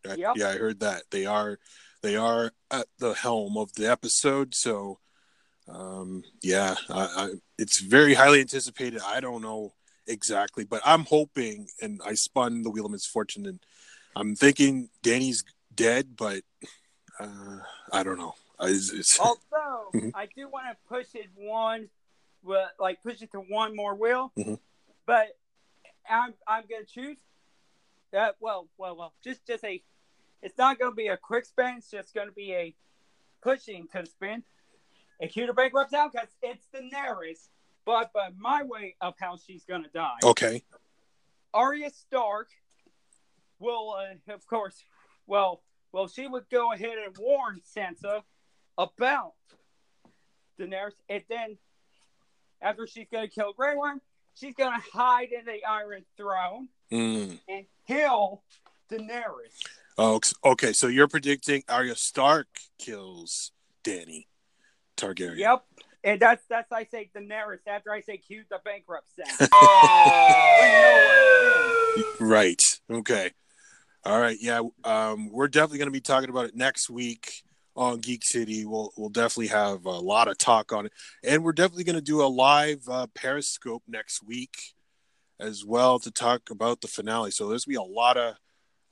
Yep. 0.06 0.36
Yeah, 0.38 0.50
I 0.50 0.58
heard 0.58 0.80
that 0.82 1.04
they 1.10 1.26
are, 1.26 1.58
they 2.04 2.16
are 2.16 2.52
at 2.70 2.88
the 3.00 3.14
helm 3.16 3.58
of 3.58 3.74
the 3.74 3.90
episode. 3.90 4.54
So, 4.54 5.00
um, 5.68 6.24
yeah, 6.44 6.76
I, 6.90 7.02
I, 7.18 7.30
it's 7.58 7.80
very 7.82 8.14
highly 8.14 8.40
anticipated. 8.42 9.02
I 9.04 9.20
don't 9.20 9.42
know 9.42 9.74
exactly, 10.06 10.64
but 10.64 10.82
I'm 10.86 11.06
hoping, 11.06 11.68
and 11.82 12.00
I 12.06 12.14
spun 12.14 12.62
the 12.62 12.70
wheel 12.70 12.86
of 12.86 12.92
misfortune, 12.92 13.48
and 13.48 13.60
I'm 14.16 14.36
thinking 14.36 14.90
Dany's 15.02 15.44
dead, 15.74 16.16
but 16.16 16.44
uh, 17.20 17.58
I 17.92 18.04
don't 18.04 18.20
know. 18.20 18.36
I, 18.60 18.68
it's, 18.68 19.20
Although 19.20 19.90
Mhm. 19.96 20.12
I 20.14 20.28
do 20.28 20.48
want 20.48 20.68
to 20.70 20.78
push 20.88 21.16
it 21.16 21.30
one, 21.36 21.90
like 22.80 23.02
push 23.02 23.24
it 23.24 23.32
to 23.32 23.40
one 23.40 23.76
more 23.76 23.96
wheel, 23.96 24.32
Mhm. 24.38 24.60
but 25.08 25.36
I'm 26.10 26.34
I'm 26.48 26.64
gonna 26.70 26.86
choose 26.86 27.18
that. 28.12 28.36
Well, 28.40 28.68
well, 28.78 28.96
well, 28.96 29.14
just 29.24 29.46
just 29.46 29.64
a. 29.64 29.82
It's 30.42 30.58
not 30.58 30.80
gonna 30.80 30.96
be 30.96 31.08
a 31.08 31.18
quick 31.18 31.46
spin. 31.46 31.76
It's 31.78 31.90
just 31.90 32.14
gonna 32.14 32.32
be 32.32 32.54
a 32.54 32.76
pushing 33.42 33.88
to 33.94 34.02
the 34.02 34.06
spin. 34.06 34.44
A 35.22 35.28
cuter 35.28 35.54
bankrupts 35.54 35.94
out 35.94 36.12
because 36.12 36.28
it's 36.42 36.68
the 36.74 36.80
Daenerys, 36.80 37.48
but 37.86 38.12
but 38.14 38.34
my 38.38 38.64
way 38.64 38.96
of 39.02 39.16
how 39.20 39.38
she's 39.38 39.64
gonna 39.64 39.90
die. 39.94 40.18
okay. 40.24 40.64
Arya 41.54 41.90
Stark 41.90 42.50
will, 43.60 43.96
uh, 43.98 44.34
of 44.34 44.46
course, 44.46 44.84
well, 45.26 45.64
well, 45.94 46.10
she 46.10 46.28
would 46.28 46.50
go 46.52 46.74
ahead 46.74 46.98
and 47.06 47.16
warn 47.18 47.62
Sansa 47.62 48.24
about 48.78 49.36
Daenerys, 50.60 50.96
and 51.08 51.24
then 51.30 51.58
after 52.62 52.88
she's 52.88 53.08
going 53.12 53.28
to 53.28 53.34
kill 53.34 53.54
Grey 53.54 53.76
Worm, 53.76 54.02
she's 54.36 54.54
going 54.56 54.74
to 54.74 54.84
hide 54.94 55.30
in 55.32 55.46
the 55.46 55.64
Iron 55.68 56.04
Throne 56.18 56.70
Mm. 56.92 57.40
and 57.50 57.66
kill 57.88 58.44
Daenerys. 58.92 59.56
Oh, 59.98 60.20
okay. 60.44 60.72
So 60.74 60.88
you're 60.88 61.08
predicting 61.08 61.64
Arya 61.68 61.96
Stark 61.96 62.48
kills 62.78 63.52
Dany 63.84 64.28
Targaryen. 64.98 65.38
Yep. 65.38 65.64
And 66.04 66.20
that's 66.20 66.44
that's 66.48 66.72
I 66.72 66.84
say 66.86 67.10
Daenerys 67.16 67.66
after 67.66 67.92
I 67.92 68.02
say 68.02 68.18
cue 68.18 68.44
the 68.50 68.60
bankrupt 68.64 69.08
sound. 69.16 69.50
Right. 72.20 72.62
Okay. 72.92 73.32
All 74.04 74.20
right. 74.20 74.38
Yeah. 74.40 74.62
Um, 74.84 75.32
we're 75.32 75.48
definitely 75.48 75.78
going 75.80 75.88
to 75.88 75.92
be 75.94 76.02
talking 76.02 76.30
about 76.30 76.46
it 76.46 76.56
next 76.56 76.90
week 76.90 77.44
on 77.76 78.00
Geek 78.00 78.24
City. 78.24 78.66
We'll 78.66 78.92
we'll 78.98 79.10
definitely 79.10 79.48
have 79.48 79.86
a 79.86 79.92
lot 80.00 80.28
of 80.28 80.38
talk 80.38 80.72
on 80.74 80.86
it, 80.88 80.94
and 81.24 81.44
we're 81.44 81.52
definitely 81.54 81.84
going 81.84 81.96
to 81.98 82.02
do 82.02 82.22
a 82.22 82.28
live 82.28 82.88
uh, 82.90 83.08
Periscope 83.14 83.84
next 83.88 84.24
week 84.24 84.56
as 85.40 85.66
well 85.66 86.00
to 86.00 86.12
talk 86.12 86.50
about 86.50 86.82
the 86.82 86.88
finale. 86.88 87.32
So 87.32 87.50
there's 87.50 87.66
gonna 87.66 87.74
be 87.80 87.92
a 87.92 87.94
lot 87.94 88.18
of 88.18 88.36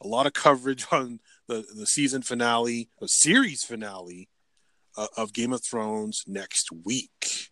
a 0.02 0.08
lot 0.08 0.26
of 0.28 0.34
coverage 0.34 0.86
on 0.92 1.20
the 1.48 1.66
the 1.76 1.86
season 1.88 2.22
finale, 2.22 2.90
a 3.02 3.08
series 3.08 3.64
finale 3.64 4.30
uh, 4.98 5.08
of 5.18 5.34
Game 5.34 5.54
of 5.54 5.64
Thrones 5.64 6.24
next 6.28 6.70
week. 6.86 7.50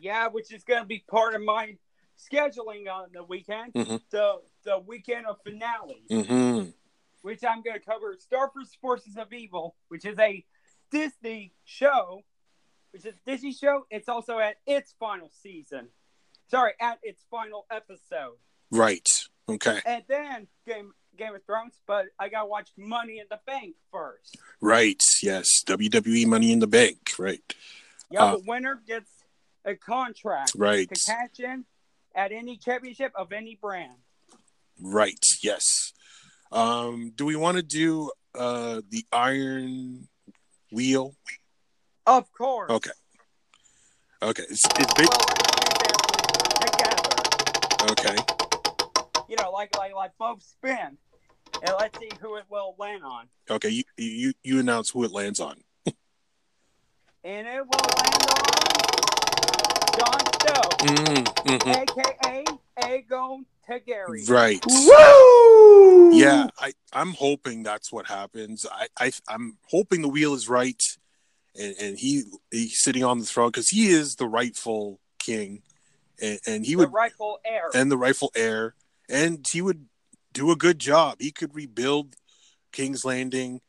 Yeah, 0.00 0.28
which 0.28 0.52
is 0.52 0.64
going 0.64 0.82
to 0.82 0.86
be 0.86 1.02
part 1.08 1.34
of 1.34 1.42
my 1.42 1.76
scheduling 2.30 2.90
on 2.92 3.06
the 3.14 3.24
weekend. 3.24 3.72
Mhm. 3.74 4.00
The 4.10 4.34
the 4.64 4.78
weekend 4.80 5.26
of 5.26 5.36
finale, 5.44 6.02
Mm-hmm. 6.10 6.70
which 7.22 7.42
I'm 7.44 7.62
going 7.62 7.78
to 7.78 7.84
cover 7.84 8.16
Starford's 8.18 8.74
Forces 8.80 9.16
of 9.16 9.32
Evil, 9.32 9.76
which 9.88 10.04
is 10.04 10.18
a 10.18 10.44
Disney 10.98 11.52
show, 11.64 12.22
which 12.92 13.04
is 13.04 13.14
Disney 13.26 13.52
show. 13.52 13.84
It's 13.90 14.08
also 14.08 14.38
at 14.38 14.56
its 14.66 14.94
final 15.00 15.28
season. 15.42 15.88
Sorry, 16.48 16.72
at 16.80 17.00
its 17.02 17.24
final 17.30 17.66
episode. 17.70 18.36
Right. 18.70 19.08
Okay. 19.48 19.80
And 19.84 20.04
then 20.08 20.46
Game 20.66 20.92
Game 21.16 21.34
of 21.34 21.44
Thrones, 21.46 21.74
but 21.86 22.06
I 22.18 22.28
got 22.28 22.42
to 22.42 22.46
watch 22.46 22.70
Money 22.76 23.18
in 23.18 23.26
the 23.30 23.40
Bank 23.46 23.74
first. 23.92 24.36
Right. 24.60 25.00
Yes. 25.22 25.48
WWE 25.66 26.26
Money 26.26 26.52
in 26.52 26.58
the 26.60 26.66
Bank. 26.66 26.98
Right. 27.18 27.42
Yeah, 28.10 28.24
Uh, 28.24 28.36
the 28.36 28.44
winner 28.46 28.80
gets 28.86 29.10
a 29.64 29.74
contract 29.76 30.52
Right. 30.56 30.88
to 30.88 30.94
cash 31.04 31.38
in 31.40 31.64
at 32.14 32.30
any 32.32 32.56
championship 32.56 33.12
of 33.16 33.32
any 33.32 33.54
brand. 33.56 33.96
Right. 34.80 35.24
Yes. 35.42 35.92
Um, 36.52 37.10
do 37.14 37.24
we 37.24 37.34
want 37.36 37.56
to 37.56 37.62
do 37.62 38.10
uh 38.36 38.80
the 38.88 39.04
Iron 39.12 40.08
Wheel? 40.72 41.14
Of 42.06 42.30
course. 42.32 42.70
Okay. 42.70 42.90
Okay. 44.22 44.42
It's, 44.48 44.64
it's 44.78 44.94
big. 44.94 45.08
Okay. 47.90 48.16
You 49.28 49.36
know, 49.36 49.50
like 49.50 49.76
like 49.76 49.94
like 49.94 50.12
both 50.18 50.42
spin, 50.42 50.96
and 51.62 51.74
let's 51.78 51.98
see 51.98 52.10
who 52.20 52.36
it 52.36 52.44
will 52.50 52.74
land 52.78 53.02
on. 53.04 53.26
Okay. 53.50 53.68
You 53.68 53.84
you 53.96 54.32
you 54.42 54.58
announce 54.60 54.90
who 54.90 55.04
it 55.04 55.12
lands 55.12 55.40
on. 55.40 55.60
And 57.24 57.46
it 57.46 57.62
will 57.62 57.88
land 57.96 58.22
on 58.30 58.44
Jon 59.98 60.20
Snow, 60.40 60.62
Mm, 60.84 61.24
mhm. 61.44 61.74
aka 61.82 62.44
Aegon 62.82 63.44
Targaryen. 63.68 64.28
Right. 64.28 64.64
Woo! 64.66 66.12
Yeah. 66.14 66.48
I 66.58 66.72
I'm 66.92 67.12
hoping 67.12 67.62
that's 67.62 67.92
what 67.92 68.06
happens. 68.06 68.66
I, 68.70 68.88
I 68.98 69.12
I'm 69.28 69.58
hoping 69.70 70.02
the 70.02 70.08
wheel 70.08 70.34
is 70.34 70.48
right, 70.48 70.82
and 71.58 71.74
and 71.80 71.98
he 71.98 72.24
he's 72.50 72.82
sitting 72.82 73.04
on 73.04 73.18
the 73.18 73.26
throne 73.26 73.48
because 73.48 73.68
he 73.68 73.88
is 73.88 74.16
the 74.16 74.28
rightful 74.28 75.00
king, 75.18 75.62
and 76.20 76.38
and 76.46 76.66
he 76.66 76.72
the 76.72 76.78
would 76.78 76.92
rightful 76.92 77.40
heir. 77.44 77.70
and 77.74 77.90
the 77.90 77.98
rightful 77.98 78.32
heir, 78.34 78.74
and 79.08 79.46
he 79.50 79.60
would 79.62 79.86
do 80.32 80.50
a 80.50 80.56
good 80.56 80.78
job. 80.78 81.16
He 81.20 81.30
could 81.30 81.54
rebuild 81.54 82.16
King's 82.72 83.04
Landing 83.04 83.60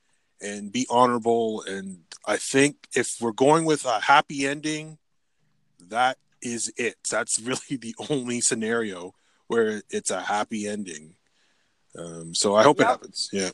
and 0.41 0.71
be 0.71 0.85
honorable. 0.89 1.61
And 1.61 1.99
I 2.27 2.37
think 2.37 2.87
if 2.93 3.15
we're 3.21 3.31
going 3.31 3.65
with 3.65 3.85
a 3.85 4.01
happy 4.01 4.45
ending, 4.45 4.97
that 5.79 6.17
is 6.41 6.73
it. 6.75 6.97
That's 7.09 7.39
really 7.43 7.77
the 7.77 7.95
only 8.09 8.41
scenario 8.41 9.13
where 9.47 9.81
it's 9.89 10.11
a 10.11 10.21
happy 10.21 10.67
ending. 10.67 11.15
Um, 11.97 12.33
so 12.33 12.55
I 12.55 12.63
hope 12.63 12.79
it 12.79 12.85
happens. 12.87 13.29
Yeah. 13.31 13.49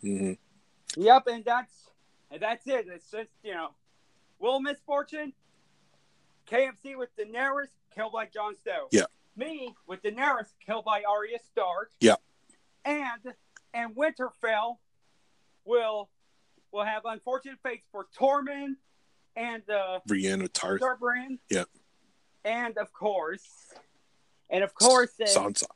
hmm 0.00 0.32
Yep, 0.96 1.26
and 1.26 1.44
that's 1.44 1.72
and 2.30 2.40
that's 2.40 2.66
it. 2.66 2.86
It's 2.88 3.10
just 3.10 3.30
you 3.42 3.52
know, 3.52 3.70
Will 4.38 4.60
Misfortune, 4.60 5.32
KMC 6.50 6.96
with 6.96 7.10
Daenerys 7.16 7.68
killed 7.94 8.12
by 8.12 8.26
Jon 8.26 8.54
Snow. 8.62 8.88
Yeah. 8.90 9.04
Me 9.36 9.74
with 9.86 10.02
Daenerys 10.02 10.48
killed 10.64 10.84
by 10.84 11.02
Arya 11.08 11.38
Stark. 11.50 11.90
Yeah. 12.00 12.16
And 12.84 13.34
and 13.74 13.94
Winterfell 13.94 14.76
will 15.64 16.08
will 16.72 16.84
have 16.84 17.02
unfortunate 17.04 17.58
fates 17.62 17.86
for 17.92 18.06
Tormund 18.18 18.76
and 19.36 19.68
uh 19.68 20.00
Brienne 20.06 20.46
Tarth, 20.48 20.80
Starbrand. 20.80 21.38
Yeah. 21.50 21.64
And 22.44 22.78
of 22.78 22.92
course, 22.92 23.46
and 24.50 24.64
of 24.64 24.74
course, 24.74 25.10
uh, 25.20 25.24
Sansa. 25.24 25.66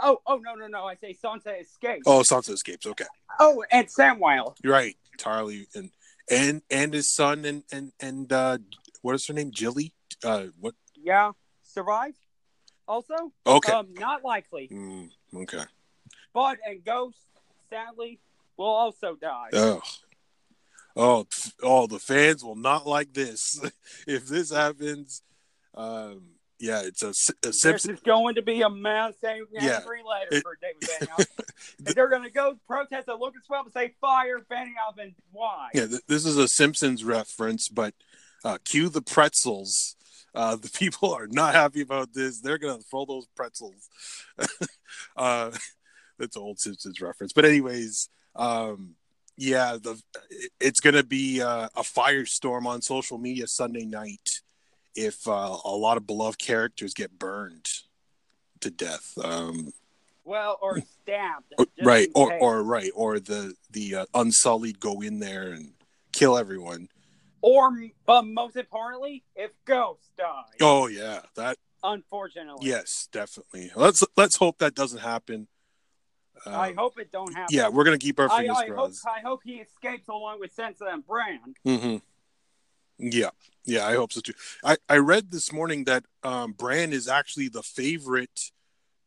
oh 0.00 0.18
oh 0.26 0.36
no 0.38 0.54
no 0.54 0.66
no! 0.66 0.84
I 0.84 0.94
say 0.94 1.16
Sansa 1.22 1.60
escapes. 1.60 2.04
Oh, 2.06 2.20
Sansa 2.20 2.50
escapes. 2.50 2.86
Okay. 2.86 3.04
Oh, 3.38 3.64
and 3.70 3.86
Samwell. 3.88 4.56
You're 4.62 4.72
right. 4.72 4.96
Tarly 5.18 5.66
and 5.74 5.90
and 6.30 6.62
and 6.70 6.94
his 6.94 7.08
son 7.08 7.44
and 7.44 7.62
and 7.72 7.92
and 8.00 8.32
uh, 8.32 8.58
what 9.02 9.14
is 9.14 9.26
her 9.26 9.34
name? 9.34 9.50
Gilly. 9.50 9.92
Uh, 10.24 10.46
what? 10.58 10.74
Yeah, 10.96 11.32
survive. 11.62 12.14
Also, 12.86 13.14
Okay. 13.46 13.72
um, 13.72 13.94
not 13.94 14.24
likely. 14.24 14.68
Mm, 14.72 15.10
okay. 15.42 15.62
Bud 16.32 16.58
and 16.66 16.84
Ghost, 16.84 17.18
sadly, 17.70 18.18
will 18.56 18.66
also 18.66 19.14
die. 19.14 19.48
Oh. 19.52 19.80
Oh, 20.96 21.26
oh, 21.62 21.86
the 21.86 22.00
fans 22.00 22.44
will 22.44 22.56
not 22.56 22.86
like 22.86 23.14
this. 23.14 23.60
if 24.08 24.26
this 24.26 24.50
happens, 24.50 25.22
um, 25.74 26.22
yeah, 26.60 26.82
it's 26.84 27.02
a, 27.02 27.08
a 27.08 27.50
this 27.50 27.86
is 27.86 28.00
going 28.00 28.34
to 28.36 28.42
be 28.42 28.60
a 28.62 28.70
mass 28.70 29.14
angry 29.24 29.46
Yeah. 29.52 29.78
letter 29.78 30.28
It- 30.30 30.42
for 30.42 30.56
David 30.60 31.08
they're 31.96 32.08
going 32.08 32.22
to 32.24 32.30
go 32.30 32.56
protest 32.66 33.08
at 33.08 33.16
Lucasfilm 33.16 33.64
and 33.64 33.72
say 33.72 33.94
fire 34.00 34.38
Benioff 34.40 34.98
and 34.98 35.14
why? 35.32 35.70
Yeah, 35.74 35.86
th- 35.86 36.02
this 36.06 36.24
is 36.26 36.36
a 36.36 36.46
Simpsons 36.46 37.02
reference, 37.02 37.68
but 37.68 37.94
uh, 38.44 38.58
cue 38.64 38.88
the 38.88 39.02
pretzels. 39.02 39.96
Uh, 40.34 40.54
the 40.56 40.68
people 40.70 41.12
are 41.12 41.26
not 41.26 41.54
happy 41.54 41.80
about 41.80 42.12
this. 42.14 42.40
They're 42.40 42.58
gonna 42.58 42.78
throw 42.78 43.04
those 43.04 43.26
pretzels. 43.34 43.88
uh, 45.16 45.50
that's 46.18 46.36
an 46.36 46.42
old 46.42 46.58
Simpsons 46.60 47.00
reference. 47.00 47.32
But 47.32 47.44
anyways, 47.46 48.08
um, 48.36 48.94
yeah, 49.36 49.76
the 49.82 50.00
it's 50.60 50.80
gonna 50.80 51.02
be 51.02 51.40
uh, 51.42 51.68
a 51.74 51.82
firestorm 51.82 52.66
on 52.66 52.80
social 52.82 53.18
media 53.18 53.46
Sunday 53.46 53.84
night 53.86 54.39
if 54.94 55.26
uh, 55.28 55.56
a 55.64 55.70
lot 55.76 55.96
of 55.96 56.06
beloved 56.06 56.38
characters 56.38 56.94
get 56.94 57.18
burned 57.18 57.66
to 58.60 58.70
death. 58.70 59.12
Um, 59.22 59.72
Well, 60.24 60.58
or 60.60 60.80
stabbed. 61.02 61.54
right, 61.82 62.08
or 62.14 62.32
or 62.40 62.62
right, 62.62 62.90
or 62.94 63.18
the 63.20 63.54
the 63.70 63.94
uh, 63.96 64.06
unsullied 64.14 64.80
go 64.80 65.00
in 65.00 65.18
there 65.20 65.52
and 65.52 65.72
kill 66.12 66.36
everyone. 66.36 66.88
or 67.42 67.70
but 68.06 68.22
most 68.26 68.56
importantly, 68.56 69.24
if 69.34 69.50
Ghost 69.64 70.10
dies. 70.16 70.44
Oh 70.60 70.86
yeah, 70.86 71.20
that 71.36 71.56
Unfortunately. 71.82 72.68
yes, 72.68 73.08
definitely. 73.10 73.70
Let's 73.74 74.04
let's 74.16 74.36
hope 74.36 74.58
that 74.58 74.74
doesn't 74.74 74.98
happen. 75.00 75.48
Um, 76.46 76.54
I 76.54 76.72
hope 76.72 76.98
it 76.98 77.10
don't 77.10 77.32
happen. 77.34 77.54
Yeah, 77.56 77.68
we're 77.68 77.84
gonna 77.84 77.96
keep 77.98 78.18
our 78.20 78.28
fingers 78.28 78.56
I 78.58 78.66
hope 78.66 78.74
crossed. 78.74 79.06
I 79.06 79.20
hope 79.20 79.40
he 79.44 79.56
escapes 79.56 80.08
along 80.08 80.40
with 80.40 80.54
Sansa 80.54 80.92
and 80.92 81.06
Bran. 81.06 81.54
hmm 81.64 81.96
Yeah, 83.00 83.30
yeah, 83.64 83.86
I 83.86 83.94
hope 83.94 84.12
so 84.12 84.20
too. 84.20 84.34
I 84.64 84.76
I 84.88 84.98
read 84.98 85.30
this 85.30 85.52
morning 85.52 85.84
that 85.84 86.04
um, 86.22 86.52
Bran 86.52 86.92
is 86.92 87.08
actually 87.08 87.48
the 87.48 87.62
favorite 87.62 88.50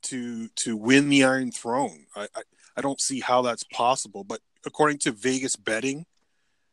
to 0.04 0.48
to 0.50 0.76
win 0.76 1.10
the 1.10 1.24
Iron 1.24 1.52
Throne. 1.52 2.06
I, 2.16 2.28
I 2.36 2.42
I 2.78 2.82
don't 2.82 3.00
see 3.00 3.20
how 3.20 3.42
that's 3.44 3.64
possible, 3.66 4.24
but 4.24 4.42
according 4.66 4.98
to 5.00 5.12
Vegas 5.12 5.56
betting, 5.56 6.06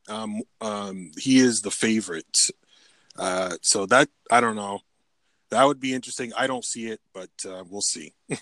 um, 0.08 0.42
um, 0.60 1.10
he 1.18 1.38
is 1.38 1.60
the 1.60 1.70
favorite. 1.70 2.38
Uh, 3.18 3.56
so 3.60 3.86
that 3.86 4.08
I 4.30 4.40
don't 4.40 4.56
know. 4.56 4.80
That 5.50 5.64
would 5.64 5.80
be 5.80 5.94
interesting. 5.94 6.32
I 6.36 6.46
don't 6.46 6.64
see 6.64 6.86
it, 6.86 7.00
but 7.12 7.30
uh, 7.46 7.64
we'll 7.68 7.82
see. 7.82 8.14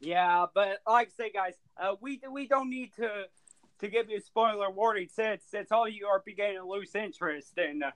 Yeah, 0.00 0.44
but 0.54 0.80
like 0.86 1.08
I 1.08 1.22
say, 1.22 1.30
guys, 1.30 1.54
uh, 1.80 1.94
we 1.98 2.20
we 2.30 2.46
don't 2.46 2.68
need 2.68 2.92
to 2.96 3.24
to 3.84 3.90
give 3.90 4.10
you 4.10 4.16
a 4.18 4.20
spoiler 4.20 4.70
warning 4.70 5.08
since 5.12 5.42
since 5.50 5.70
all 5.72 5.88
you 5.88 6.06
are 6.06 6.22
beginning 6.24 6.56
to 6.58 6.66
lose 6.66 6.94
interest 6.94 7.56
in, 7.58 7.82
uh, 7.82 7.90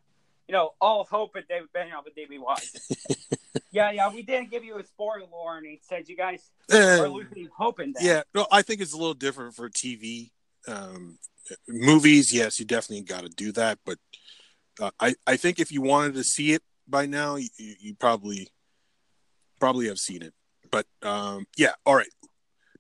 you 0.47 0.53
know, 0.55 0.70
all 0.80 1.05
hope 1.05 1.36
in 1.36 1.43
David 1.49 1.68
Benioff 1.74 2.05
and 2.07 2.14
DB 2.16 2.39
Weiss. 2.41 2.91
yeah, 3.70 3.91
yeah, 3.91 4.11
we 4.12 4.22
didn't 4.22 4.51
give 4.51 4.64
you 4.64 4.78
a 4.78 4.84
spoiler 4.84 5.26
warning 5.30 5.78
since 5.82 6.09
you 6.09 6.16
guys 6.16 6.51
Eh, 6.70 6.99
are 7.01 7.09
losing 7.09 7.49
hope 7.57 7.80
in 7.80 7.93
that. 7.93 8.03
yeah, 8.03 8.22
no, 8.34 8.47
I 8.53 8.62
think 8.62 8.80
it's 8.80 8.93
a 8.93 8.97
little 8.97 9.14
different 9.14 9.55
for 9.55 9.68
TV. 9.68 10.30
Um, 10.66 11.18
movies, 11.66 12.32
yes, 12.32 12.59
you 12.61 12.66
definitely 12.66 13.03
got 13.05 13.22
to 13.22 13.28
do 13.30 13.53
that, 13.53 13.78
but 13.86 13.99
uh, 14.80 14.91
I 15.01 15.14
I 15.26 15.36
think 15.36 15.59
if 15.59 15.72
you 15.72 15.80
wanted 15.82 16.14
to 16.14 16.24
see 16.24 16.53
it 16.53 16.62
by 16.86 17.07
now, 17.07 17.36
you, 17.36 17.49
you 17.57 17.95
probably 17.95 18.49
probably 19.59 19.89
have 19.89 19.99
seen 19.99 20.22
it. 20.22 20.34
But 20.70 20.86
um, 21.03 21.47
yeah, 21.57 21.72
all 21.86 21.95
right. 21.97 22.09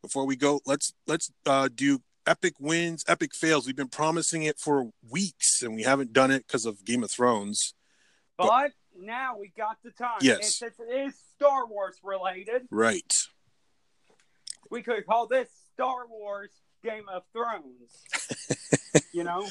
Before 0.02 0.26
we 0.26 0.36
go, 0.36 0.60
let's 0.64 0.92
let's 1.06 1.32
uh, 1.46 1.68
do 1.74 2.00
epic 2.28 2.54
wins, 2.60 3.04
epic 3.08 3.34
fails. 3.34 3.66
We've 3.66 3.76
been 3.76 3.88
promising 3.88 4.42
it 4.42 4.58
for 4.58 4.90
weeks, 5.10 5.62
and 5.62 5.74
we 5.74 5.82
haven't 5.82 6.12
done 6.12 6.30
it 6.30 6.46
because 6.46 6.66
of 6.66 6.84
Game 6.84 7.02
of 7.02 7.10
Thrones. 7.10 7.74
But 8.36 8.72
now 8.96 9.36
we 9.38 9.52
got 9.56 9.78
the 9.82 9.90
time. 9.90 10.18
Yes. 10.20 10.62
It 10.62 10.74
is 10.92 11.14
Star 11.36 11.66
Wars 11.66 11.96
related, 12.02 12.62
Right. 12.70 13.12
we 14.70 14.82
could 14.82 15.06
call 15.06 15.26
this 15.26 15.48
Star 15.74 16.06
Wars 16.08 16.50
Game 16.84 17.08
of 17.08 17.22
Thrones. 17.32 19.02
you 19.12 19.24
know? 19.24 19.48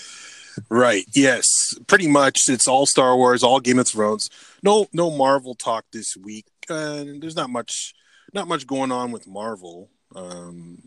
Right. 0.69 1.05
Yes. 1.13 1.45
Pretty 1.87 2.07
much. 2.07 2.41
It's 2.49 2.67
all 2.67 2.85
Star 2.85 3.15
Wars, 3.15 3.43
all 3.43 3.59
Game 3.59 3.79
of 3.79 3.87
Thrones. 3.87 4.29
No, 4.63 4.87
no 4.93 5.09
Marvel 5.11 5.55
talk 5.55 5.85
this 5.91 6.15
week. 6.17 6.45
Uh, 6.69 7.03
there's 7.19 7.35
not 7.35 7.49
much, 7.49 7.93
not 8.33 8.47
much 8.47 8.67
going 8.67 8.91
on 8.91 9.11
with 9.11 9.27
Marvel. 9.27 9.89
Um, 10.15 10.83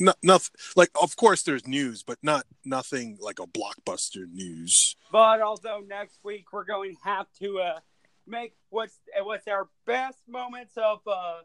not 0.00 0.16
nothing. 0.22 0.54
Like, 0.76 0.90
of 1.00 1.16
course, 1.16 1.42
there's 1.42 1.66
news, 1.66 2.02
but 2.02 2.18
not 2.22 2.44
nothing 2.64 3.18
like 3.20 3.38
a 3.38 3.46
blockbuster 3.46 4.30
news. 4.30 4.96
But 5.12 5.40
although 5.40 5.80
next 5.86 6.18
week 6.22 6.52
we're 6.52 6.64
going 6.64 6.96
to 6.96 7.02
have 7.04 7.26
to 7.40 7.58
uh, 7.58 7.78
make 8.26 8.54
what's 8.70 8.98
what's 9.22 9.48
our 9.48 9.68
best 9.86 10.18
moments 10.28 10.74
of 10.76 11.00
uh, 11.06 11.40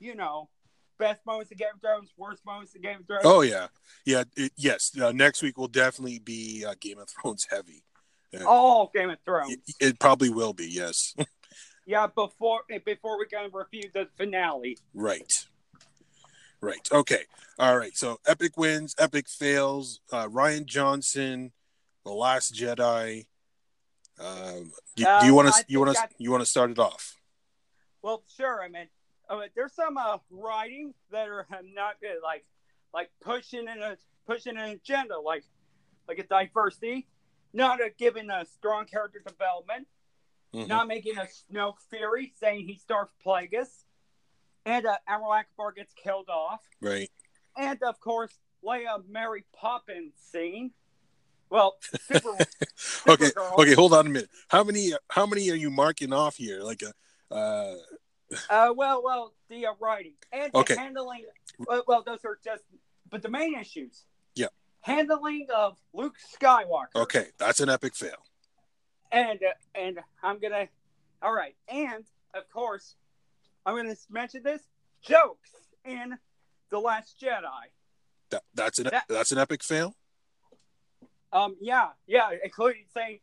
you 0.00 0.14
know, 0.14 0.48
best 0.98 1.24
moments 1.26 1.50
of 1.52 1.58
Game 1.58 1.68
of 1.74 1.80
Thrones, 1.80 2.10
worst 2.16 2.44
moments 2.44 2.74
of 2.74 2.82
Game 2.82 3.00
of 3.00 3.06
Thrones. 3.06 3.22
Oh 3.24 3.42
yeah, 3.42 3.68
yeah. 4.04 4.24
It, 4.36 4.52
yes. 4.56 4.92
Uh, 5.00 5.12
next 5.12 5.42
week 5.42 5.58
will 5.58 5.68
definitely 5.68 6.18
be 6.18 6.64
uh, 6.66 6.74
Game 6.80 6.98
of 6.98 7.08
Thrones 7.08 7.46
heavy. 7.50 7.82
All 8.46 8.90
Game 8.94 9.10
of 9.10 9.18
Thrones. 9.24 9.52
It, 9.52 9.60
it 9.80 9.98
probably 9.98 10.30
will 10.30 10.52
be. 10.52 10.68
Yes. 10.68 11.14
Yeah, 11.84 12.06
before 12.06 12.60
before 12.84 13.18
we 13.18 13.26
kind 13.26 13.46
of 13.46 13.54
review 13.54 13.90
the 13.92 14.06
finale. 14.16 14.78
Right. 14.94 15.46
Right. 16.62 16.88
Okay. 16.92 17.24
All 17.58 17.76
right. 17.76 17.96
So 17.96 18.20
epic 18.26 18.56
wins, 18.56 18.94
epic 18.98 19.28
fails. 19.28 20.00
Uh, 20.12 20.28
Rian 20.28 20.64
Johnson, 20.64 21.52
The 22.04 22.12
Last 22.12 22.54
Jedi. 22.54 23.26
Um, 24.20 24.70
do, 24.94 25.04
do 25.20 25.26
you 25.26 25.32
Uh, 25.32 25.42
want 25.42 25.54
to 25.54 25.64
you 25.66 25.80
want 25.80 25.96
to 25.96 26.08
you 26.18 26.30
want 26.30 26.42
to 26.42 26.48
start 26.48 26.70
it 26.70 26.78
off? 26.78 27.16
Well, 28.00 28.22
sure. 28.36 28.62
I 28.62 28.68
mean, 28.68 28.86
uh, 29.28 29.40
there's 29.56 29.74
some 29.74 29.96
uh, 29.96 30.18
writing 30.30 30.94
that 31.10 31.28
are 31.28 31.46
not 31.74 32.00
good, 32.00 32.18
like 32.22 32.44
like 32.94 33.10
pushing 33.20 33.66
in 33.66 33.82
a 33.82 33.96
pushing 34.26 34.56
an 34.56 34.70
agenda, 34.70 35.18
like 35.18 35.44
like 36.06 36.18
a 36.18 36.26
diversity, 36.26 37.08
not 37.52 37.80
a 37.80 37.90
giving 37.98 38.30
a 38.30 38.46
strong 38.46 38.84
character 38.84 39.20
development, 39.26 39.88
Mhm. 40.54 40.68
not 40.68 40.86
making 40.86 41.18
a 41.18 41.22
Snoke 41.26 41.80
Fury 41.90 42.32
saying 42.38 42.68
he's 42.68 42.84
Darth 42.84 43.10
Plagueis, 43.24 43.84
and 44.66 44.86
uh, 44.86 44.96
Admiral 45.06 45.32
Ackbar 45.32 45.74
gets 45.74 45.92
killed 45.94 46.28
off, 46.28 46.60
Right. 46.80 47.10
and 47.56 47.82
of 47.82 47.98
course 48.00 48.32
Leia 48.64 49.02
Mary 49.08 49.44
Poppins 49.54 50.14
scene. 50.30 50.70
Well, 51.50 51.76
super. 52.10 52.36
Okay. 53.08 53.30
Okay. 53.58 53.74
Hold 53.74 53.92
on 53.92 54.06
a 54.06 54.10
minute. 54.10 54.30
How 54.48 54.64
many 54.64 54.92
how 55.10 55.26
many 55.26 55.50
are 55.50 55.54
you 55.56 55.70
marking 55.70 56.12
off 56.12 56.36
here? 56.36 56.60
Like 56.62 56.82
a. 56.82 57.34
Uh, 57.34 57.74
Uh, 58.48 58.72
well, 58.74 59.02
well, 59.04 59.34
the 59.50 59.66
uh, 59.66 59.72
writing 59.78 60.14
and 60.32 60.50
the 60.52 60.58
Okay. 60.60 60.74
handling. 60.76 61.26
Well, 61.58 61.82
well, 61.86 62.02
those 62.02 62.24
are 62.24 62.38
just, 62.42 62.62
but 63.10 63.20
the 63.20 63.28
main 63.28 63.54
issues. 63.58 64.04
Yeah. 64.34 64.46
Handling 64.80 65.46
of 65.54 65.76
Luke 65.92 66.16
Skywalker. 66.40 66.94
okay, 66.96 67.26
that's 67.36 67.60
an 67.60 67.68
epic 67.68 67.94
fail. 67.94 68.16
And 69.10 69.38
uh, 69.42 69.52
and 69.74 70.00
I'm 70.22 70.38
gonna. 70.38 70.68
All 71.20 71.34
right, 71.34 71.54
and 71.68 72.04
of 72.32 72.48
course, 72.48 72.96
I'm 73.66 73.76
gonna 73.76 73.94
mention 74.10 74.42
this 74.42 74.62
jokes 75.02 75.50
in 75.84 76.18
the 76.70 76.78
Last 76.78 77.20
Jedi. 77.20 77.42
That, 78.30 78.42
that's 78.54 78.78
an 78.78 78.84
That- 78.90 79.04
that's 79.08 79.32
an 79.32 79.38
epic 79.38 79.62
fail. 79.62 79.94
Um, 81.32 81.56
yeah, 81.60 81.90
yeah, 82.06 82.30
including 82.44 82.84
saying 82.92 83.20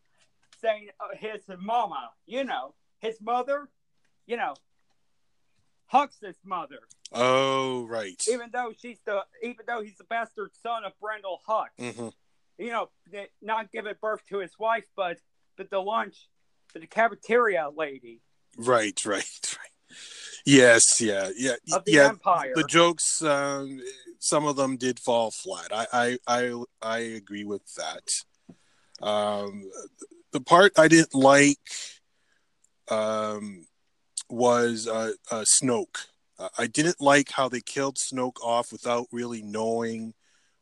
saying 0.62 0.90
uh, 1.00 1.16
his 1.16 1.42
mama, 1.60 2.10
you 2.26 2.44
know, 2.44 2.74
his 3.00 3.20
mother, 3.22 3.70
you 4.26 4.36
know, 4.38 4.56
Hux's 5.88 6.36
mother. 6.44 6.80
Oh 7.12 7.86
right. 7.88 8.22
even 8.30 8.50
though 8.54 8.72
she's 8.78 9.00
the 9.06 9.24
even 9.42 9.66
though 9.68 9.82
he's 9.82 9.98
the 9.98 10.04
bastard 10.04 10.52
son 10.62 10.84
of 10.86 10.94
Brendol 11.02 11.38
Hux, 11.48 11.94
hmm 11.96 12.10
you 12.58 12.72
know, 12.72 12.90
not 13.42 13.72
giving 13.72 13.94
birth 14.02 14.22
to 14.28 14.40
his 14.40 14.52
wife, 14.60 14.86
but 14.96 15.18
but 15.58 15.70
the 15.70 15.80
lunch, 15.82 16.28
but 16.74 16.82
the 16.82 16.88
cafeteria 16.88 17.70
lady 17.76 18.22
Right. 18.58 19.04
Right. 19.06 19.24
Right. 19.58 19.69
Yes. 20.46 21.02
Yeah. 21.02 21.30
Yeah. 21.36 21.56
of 21.74 21.86
the 21.86 21.94
yeah. 21.94 22.10
empire. 22.10 22.54
the 22.56 22.64
jokes 22.64 23.22
um, 23.22 23.82
some 24.20 24.46
of 24.46 24.56
them 24.56 24.78
did 24.78 25.00
fall 25.00 25.32
flat 25.32 25.72
I, 25.74 25.88
I 25.94 26.18
i 26.28 26.64
i 26.82 26.98
agree 26.98 27.46
with 27.46 27.62
that 27.76 29.06
um 29.06 29.64
the 30.34 30.42
part 30.42 30.78
i 30.78 30.90
didn't 30.90 31.16
like 31.16 31.58
um 32.90 33.66
was 34.30 34.90
uh, 34.90 35.14
uh 35.32 35.46
snoke 35.46 36.08
uh, 36.38 36.50
i 36.58 36.68
didn't 36.68 37.00
like 37.00 37.32
how 37.32 37.48
they 37.48 37.62
killed 37.62 37.96
snoke 37.96 38.42
off 38.44 38.74
without 38.74 39.08
really 39.14 39.42
knowing 39.42 40.14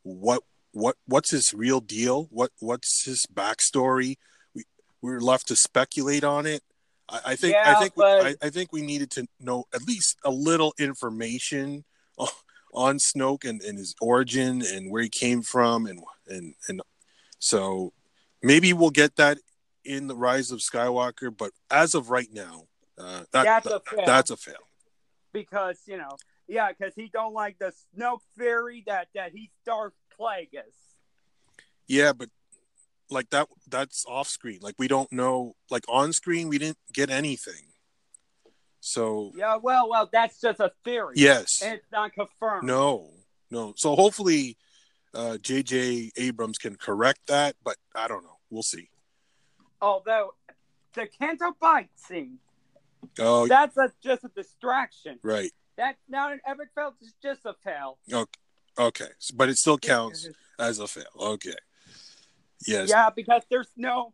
what 0.04 0.42
what 0.72 0.96
what's 1.06 1.30
his 1.30 1.52
real 1.52 1.80
deal? 1.80 2.28
What 2.30 2.50
what's 2.60 3.04
his 3.04 3.26
backstory? 3.32 4.16
We 4.54 4.64
we're 5.02 5.20
left 5.20 5.48
to 5.48 5.56
speculate 5.56 6.24
on 6.24 6.46
it. 6.46 6.62
I, 7.08 7.20
I 7.26 7.36
think 7.36 7.54
Yeah, 7.54 7.74
I 7.76 7.80
think 7.80 7.94
but- 7.94 8.22
we, 8.24 8.28
I, 8.30 8.34
I 8.42 8.50
think 8.50 8.72
we 8.72 8.82
needed 8.82 9.10
to 9.12 9.26
know 9.40 9.64
at 9.74 9.82
least 9.82 10.18
a 10.24 10.30
little 10.30 10.74
information 10.78 11.84
on, 12.74 12.98
Snoke 12.98 13.48
and, 13.48 13.62
and 13.62 13.78
his 13.78 13.94
origin 14.00 14.62
and 14.62 14.90
where 14.90 15.02
he 15.02 15.08
came 15.08 15.42
from 15.42 15.86
and 15.86 16.00
and 16.28 16.54
and 16.68 16.82
so 17.38 17.92
maybe 18.42 18.72
we'll 18.72 18.90
get 18.90 19.16
that 19.16 19.38
in 19.84 20.06
the 20.06 20.16
Rise 20.16 20.50
of 20.50 20.58
Skywalker. 20.58 21.34
But 21.36 21.52
as 21.70 21.94
of 21.94 22.10
right 22.10 22.28
now, 22.32 22.64
uh, 22.98 23.24
that, 23.32 23.44
That's 23.44 23.66
a 23.66 23.80
fail. 23.80 24.02
that's 24.06 24.30
a 24.30 24.36
fail. 24.36 24.56
because 25.32 25.80
you 25.86 25.96
know, 25.96 26.16
yeah, 26.48 26.70
because 26.72 26.94
he 26.94 27.08
don't 27.12 27.32
like 27.32 27.58
the 27.58 27.72
Snoke 27.96 28.20
theory 28.36 28.82
that 28.86 29.08
that 29.14 29.32
he's 29.32 29.50
Darth 29.64 29.94
Plagueis. 30.18 30.74
Yeah, 31.86 32.12
but 32.12 32.28
like 33.10 33.30
that 33.30 33.48
that's 33.68 34.04
off 34.06 34.28
screen. 34.28 34.58
Like 34.62 34.74
we 34.78 34.88
don't 34.88 35.10
know 35.12 35.54
like 35.70 35.84
on 35.88 36.12
screen 36.12 36.48
we 36.48 36.58
didn't 36.58 36.78
get 36.92 37.10
anything. 37.10 37.72
So 38.80 39.32
Yeah, 39.36 39.56
well, 39.56 39.88
well, 39.88 40.08
that's 40.12 40.40
just 40.40 40.60
a 40.60 40.72
theory. 40.84 41.14
yes. 41.16 41.62
and 41.62 41.74
it's 41.74 41.90
not 41.92 42.12
confirmed. 42.12 42.64
No. 42.66 43.10
No. 43.50 43.74
So 43.76 43.94
hopefully 43.94 44.56
uh 45.14 45.38
JJ 45.40 46.10
Abrams 46.16 46.58
can 46.58 46.76
correct 46.76 47.20
that, 47.28 47.56
but 47.62 47.76
I 47.94 48.08
don't 48.08 48.22
know. 48.24 48.38
We'll 48.50 48.62
see. 48.62 48.90
Although 49.80 50.34
the 50.94 51.06
Canto 51.06 51.52
Bight 51.60 51.90
scene, 51.96 52.38
Oh, 53.20 53.46
that's 53.46 53.76
a, 53.76 53.92
just 54.02 54.24
a 54.24 54.28
distraction. 54.28 55.18
right. 55.22 55.52
That's 55.76 55.98
not 56.08 56.32
an 56.32 56.40
epic 56.44 56.70
fail. 56.74 56.92
It's 57.00 57.14
just 57.22 57.46
a 57.46 57.54
fail. 57.64 57.98
Okay 58.12 58.40
okay. 58.78 59.08
But 59.34 59.48
it 59.48 59.58
still 59.58 59.78
counts 59.78 60.28
as 60.58 60.78
a 60.78 60.86
fail. 60.86 61.04
Okay. 61.18 61.54
Yes. 62.66 62.88
Yeah, 62.90 63.10
because 63.14 63.42
there's 63.50 63.70
no 63.76 64.12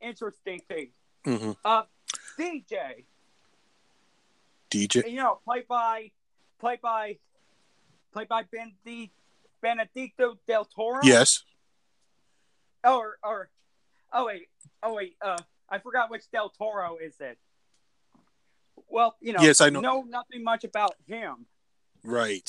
interesting 0.00 0.60
thing. 0.68 0.90
hmm 1.24 1.52
Uh, 1.64 1.82
DJ, 2.38 3.04
DJ. 4.70 5.10
you 5.10 5.16
know, 5.16 5.40
played 5.44 5.66
by, 5.66 6.10
played 6.60 6.80
by, 6.80 7.18
played 8.12 8.28
by 8.28 8.44
Benendi- 8.44 9.10
Benedicto 9.62 10.38
del 10.46 10.64
Toro. 10.66 11.00
Yes. 11.02 11.42
Or, 12.84 13.18
or, 13.24 13.50
oh 14.12 14.26
wait, 14.26 14.48
oh 14.82 14.94
wait, 14.94 15.16
uh, 15.20 15.38
I 15.68 15.78
forgot 15.78 16.10
which 16.10 16.30
del 16.30 16.48
Toro 16.50 16.96
is 17.02 17.14
it. 17.20 17.38
Well, 18.88 19.16
you 19.20 19.32
know, 19.32 19.40
Yes, 19.42 19.60
I 19.60 19.70
know. 19.70 19.80
know 19.80 20.02
nothing 20.02 20.44
much 20.44 20.64
about 20.64 20.94
him. 21.06 21.46
Right. 22.04 22.48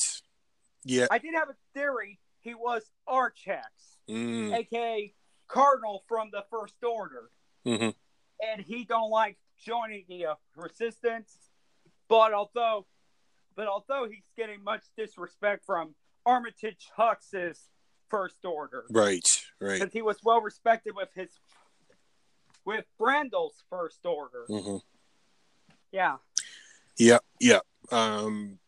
Yeah. 0.83 1.07
I 1.09 1.17
did 1.17 1.33
have 1.33 1.49
a 1.49 1.55
theory. 1.73 2.19
He 2.41 2.53
was 2.53 2.83
Archex, 3.07 3.63
Mm. 4.07 4.53
aka 4.53 5.13
Cardinal 5.49 6.03
from 6.07 6.29
the 6.31 6.43
First 6.49 6.75
Order, 6.83 7.29
hmm 7.65 7.89
and 8.41 8.61
he 8.61 8.85
don't 8.85 9.09
like 9.09 9.37
joining 9.57 10.05
the 10.07 10.27
uh, 10.27 10.35
Resistance. 10.55 11.37
But 12.07 12.33
although, 12.33 12.85
but 13.55 13.67
although 13.67 14.07
he's 14.09 14.23
getting 14.37 14.63
much 14.63 14.83
disrespect 14.97 15.65
from 15.65 15.93
Armitage 16.25 16.87
Hux's 16.95 17.67
First 18.09 18.45
Order, 18.45 18.85
Right. 18.89 19.27
Right. 19.59 19.79
because 19.79 19.91
he 19.93 20.01
was 20.01 20.17
well 20.23 20.39
respected 20.41 20.95
with 20.95 21.09
his 21.13 21.29
with 22.65 22.85
Brendol's 22.97 23.63
First 23.69 24.05
Order. 24.05 24.45
hmm 24.47 24.77
Yeah, 25.91 26.17
Yeah, 26.97 27.19
yeah. 27.39 27.59
Um, 27.91 28.59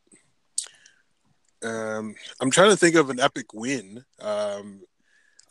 um, 1.64 2.16
I'm 2.42 2.50
trying 2.52 2.72
to 2.72 2.78
think 2.78 2.96
of 2.96 3.10
an 3.10 3.20
epic 3.20 3.54
win. 3.54 4.04
Um, 4.20 4.82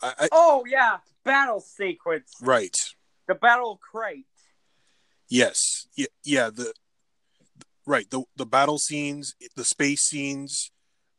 I, 0.01 0.13
I 0.19 0.29
Oh 0.31 0.63
yeah, 0.67 0.97
battle 1.23 1.59
sequence, 1.59 2.31
right. 2.41 2.75
the 3.27 3.35
battle 3.35 3.79
crate. 3.91 4.25
Yes. 5.29 5.87
Yeah. 5.95 6.07
Yeah. 6.23 6.49
The 6.49 6.73
right. 7.85 8.09
The 8.09 8.23
the 8.35 8.45
battle 8.45 8.77
scenes, 8.79 9.35
the 9.55 9.63
space 9.63 10.01
scenes, 10.01 10.71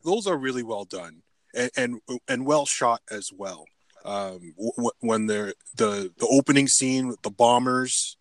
those 0.05 0.27
are 0.27 0.37
really 0.37 0.63
well 0.63 0.85
done 0.85 1.23
and 1.55 1.71
and, 1.77 2.01
and 2.29 2.47
well 2.47 2.67
shot 2.67 3.01
as 3.11 3.31
well. 3.35 3.65
Um, 4.05 4.53
w- 4.57 4.73
w- 4.77 4.91
when 5.01 5.27
they're 5.27 5.55
the 5.77 6.13
the 6.19 6.27
opening 6.31 6.67
scene 6.69 7.09
with 7.09 7.23
the 7.23 7.31
bombers, 7.31 8.17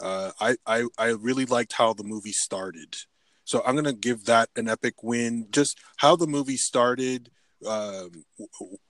uh, 0.00 0.32
I 0.40 0.56
I 0.66 0.86
I 0.98 1.06
really 1.10 1.46
liked 1.46 1.74
how 1.74 1.92
the 1.94 2.04
movie 2.04 2.32
started. 2.32 2.96
So 3.44 3.62
I'm 3.64 3.76
gonna 3.76 3.92
give 3.92 4.24
that 4.24 4.50
an 4.56 4.68
epic 4.68 5.02
win. 5.02 5.46
Just 5.50 5.78
how 5.98 6.16
the 6.16 6.26
movie 6.26 6.56
started, 6.56 7.30
um, 7.66 8.24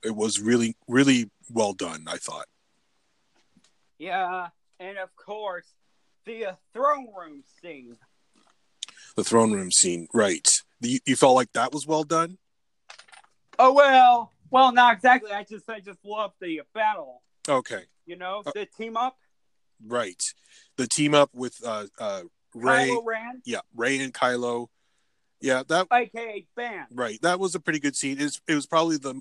it 0.02 0.14
was 0.14 0.40
really 0.40 0.76
really 0.88 1.30
well 1.50 1.72
done. 1.74 2.04
I 2.08 2.16
thought. 2.16 2.46
Yeah, 3.98 4.48
and 4.80 4.98
of 4.98 5.14
course 5.16 5.66
the 6.24 6.46
uh, 6.46 6.52
throne 6.72 7.06
room 7.16 7.42
scene. 7.62 7.96
The 9.16 9.24
throne 9.24 9.52
room 9.52 9.70
scene, 9.70 10.08
right? 10.12 10.46
You, 10.80 10.98
you 11.06 11.16
felt 11.16 11.34
like 11.36 11.52
that 11.52 11.72
was 11.72 11.86
well 11.86 12.04
done. 12.04 12.36
Oh 13.58 13.72
well, 13.72 14.32
well 14.50 14.72
not 14.72 14.94
exactly. 14.94 15.32
I 15.32 15.44
just 15.44 15.68
I 15.70 15.80
just 15.80 16.04
love 16.04 16.32
the 16.40 16.62
battle. 16.74 17.22
Okay, 17.48 17.84
You 18.06 18.16
know, 18.16 18.42
Uh, 18.44 18.50
the 18.54 18.66
team 18.66 18.96
up. 18.96 19.16
right. 19.86 20.20
The 20.76 20.86
team 20.88 21.14
up 21.14 21.30
with 21.32 21.54
uh, 21.64 21.86
uh, 21.98 22.22
Rey, 22.54 22.88
Kylo 22.90 23.02
Ren, 23.06 23.40
yeah, 23.46 23.60
Rey 23.74 23.98
and 24.00 24.12
Kylo. 24.12 24.66
Yeah, 25.40 25.62
that 25.68 25.86
aka 25.92 26.46
Ben. 26.56 26.86
right. 26.92 27.20
That 27.22 27.38
was 27.38 27.54
a 27.54 27.60
pretty 27.60 27.78
good 27.78 27.94
scene. 27.96 28.18
It 28.18 28.24
was, 28.24 28.40
it 28.48 28.54
was 28.54 28.66
probably 28.66 28.96
the, 28.96 29.20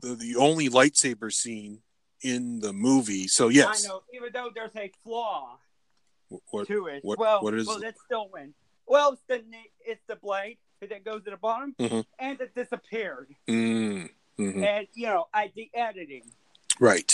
the 0.00 0.14
the 0.14 0.36
only 0.36 0.68
lightsaber 0.68 1.32
scene 1.32 1.80
in 2.22 2.60
the 2.60 2.72
movie. 2.72 3.28
So 3.28 3.48
yes, 3.48 3.84
I 3.84 3.88
know, 3.88 4.02
even 4.14 4.30
though 4.32 4.50
there's 4.54 4.74
a 4.76 4.90
flaw 5.04 5.58
what, 6.50 6.66
to 6.68 6.86
it. 6.86 7.04
what- 7.04 7.18
well, 7.18 7.42
what 7.42 7.54
is 7.54 7.66
well, 7.66 7.82
it? 7.82 7.96
still 8.04 8.28
win. 8.32 8.54
Well, 8.86 9.12
it's 9.12 9.22
the 9.28 9.42
it's 9.84 10.02
the 10.06 10.16
blade 10.16 10.58
that 10.80 11.04
goes 11.04 11.22
to 11.24 11.30
the 11.30 11.36
bottom, 11.36 11.74
Mhm. 11.78 12.04
and 12.18 12.40
it 12.40 12.54
disappeared. 12.54 13.28
mm, 13.48 14.08
mhm. 14.38 14.64
And 14.64 14.86
you 14.94 15.06
know, 15.06 15.28
I 15.32 15.52
the 15.54 15.70
editing. 15.74 16.24
right. 16.80 17.10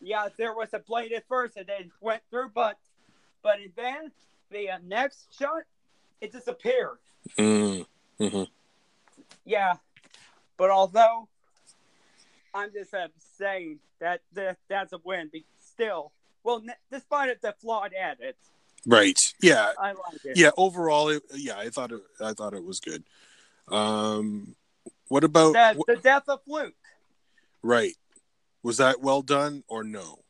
Yeah, 0.00 0.28
there 0.36 0.54
was 0.54 0.68
a 0.74 0.78
blade 0.78 1.10
at 1.12 1.26
first, 1.26 1.56
and 1.56 1.66
then 1.66 1.90
went 2.00 2.22
through, 2.30 2.50
but 2.54 2.78
but 3.42 3.56
then 3.76 4.12
the 4.50 4.70
uh, 4.70 4.78
next 4.86 5.26
shot, 5.36 5.62
it 6.20 6.32
disappeared. 6.32 6.98
Mm, 7.38 7.86
mhm. 8.20 8.48
Yeah, 9.44 9.74
but 10.56 10.70
although 10.70 11.28
I'm 12.54 12.72
just 12.72 12.92
uh, 12.94 13.08
saying 13.36 13.78
that, 14.00 14.22
that 14.32 14.58
that's 14.68 14.92
a 14.92 14.98
win, 15.04 15.28
but 15.32 15.42
still, 15.58 16.12
well, 16.44 16.62
n- 16.66 16.74
despite 16.90 17.30
it, 17.30 17.40
the 17.42 17.54
flawed 17.60 17.92
edits, 17.98 18.50
Right. 18.86 19.18
Yeah. 19.42 19.72
I 19.78 19.88
like 19.88 20.24
it. 20.24 20.36
Yeah. 20.38 20.50
Overall, 20.56 21.08
it, 21.08 21.22
yeah, 21.34 21.58
I 21.58 21.68
thought 21.68 21.90
it. 21.92 22.00
I 22.20 22.32
thought 22.32 22.54
it 22.54 22.64
was 22.64 22.78
good. 22.80 23.02
Um, 23.66 24.54
what 25.08 25.24
about 25.24 25.52
The, 25.52 25.82
the 25.94 25.96
death 26.00 26.28
of 26.28 26.40
Luke. 26.46 26.74
right? 27.62 27.94
Was 28.62 28.76
that 28.78 29.00
well 29.00 29.20
done 29.22 29.64
or 29.68 29.82
no? 29.84 30.20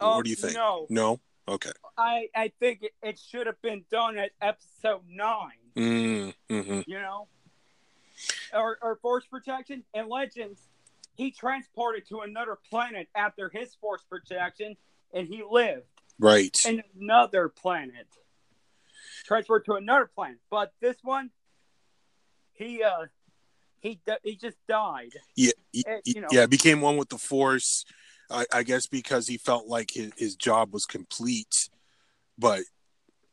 Um, 0.00 0.16
what 0.16 0.24
do 0.24 0.30
you 0.30 0.36
think? 0.36 0.54
No, 0.54 0.86
No. 0.90 1.20
Okay. 1.48 1.70
I 1.96 2.28
I 2.36 2.52
think 2.60 2.84
it, 3.02 3.18
should 3.18 3.46
have 3.46 3.60
been 3.62 3.84
done 3.90 4.18
at 4.18 4.30
episode 4.42 5.02
nine. 5.08 5.50
Mm, 5.76 6.34
hmm 6.50 6.80
You 6.86 7.00
know, 7.00 7.28
or 8.52 8.78
or 8.82 8.96
force 8.96 9.24
projection 9.26 9.84
and 9.94 10.08
Legends. 10.08 10.60
He 11.14 11.32
transported 11.32 12.06
to 12.10 12.20
another 12.20 12.56
planet 12.70 13.08
after 13.14 13.48
his 13.48 13.74
force 13.74 14.02
projection, 14.08 14.76
and 15.12 15.26
he 15.26 15.42
lived. 15.48 15.86
Right. 16.20 16.56
in 16.66 16.82
another 17.00 17.48
planet. 17.48 18.06
Transferred 19.24 19.64
to 19.66 19.74
another 19.74 20.10
planet, 20.12 20.38
but 20.50 20.72
this 20.80 20.96
one, 21.02 21.30
he 22.52 22.82
uh, 22.82 23.06
he 23.80 24.00
he 24.22 24.36
just 24.36 24.58
died. 24.68 25.12
yeah. 25.36 25.52
eh, 25.74 26.00
you 26.04 26.20
know. 26.20 26.28
Yeah. 26.30 26.46
Became 26.46 26.80
one 26.80 26.96
with 26.96 27.08
the 27.08 27.18
Force. 27.18 27.84
I, 28.30 28.46
I 28.52 28.62
guess 28.62 28.86
because 28.86 29.26
he 29.26 29.38
felt 29.38 29.66
like 29.66 29.90
his, 29.92 30.12
his 30.16 30.36
job 30.36 30.72
was 30.72 30.84
complete, 30.84 31.68
but 32.38 32.62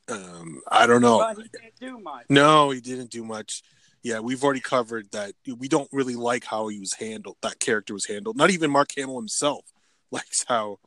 um, 0.10 0.62
I 0.72 0.88
don't 0.88 1.02
know. 1.02 1.20
But 1.20 1.38
he 1.38 1.50
didn't 1.50 1.80
do 1.80 2.00
much. 2.00 2.26
No, 2.30 2.72
he 2.72 2.82
didn't 2.82 3.12
do 3.12 3.24
much. 3.24 3.64
Yeah, 4.04 4.20
we've 4.20 4.44
already 4.44 4.62
covered 4.62 5.12
that. 5.12 5.34
We 5.58 5.68
don't 5.68 5.90
really 5.92 6.16
like 6.16 6.44
how 6.46 6.68
he 6.68 6.80
was 6.80 6.94
handled. 6.94 7.38
That 7.42 7.60
character 7.60 7.94
was 7.94 8.06
handled. 8.06 8.38
Not 8.38 8.52
even 8.52 8.70
Mark 8.70 8.90
Hamill 8.96 9.18
himself 9.18 9.66
likes 10.12 10.46
how 10.48 10.80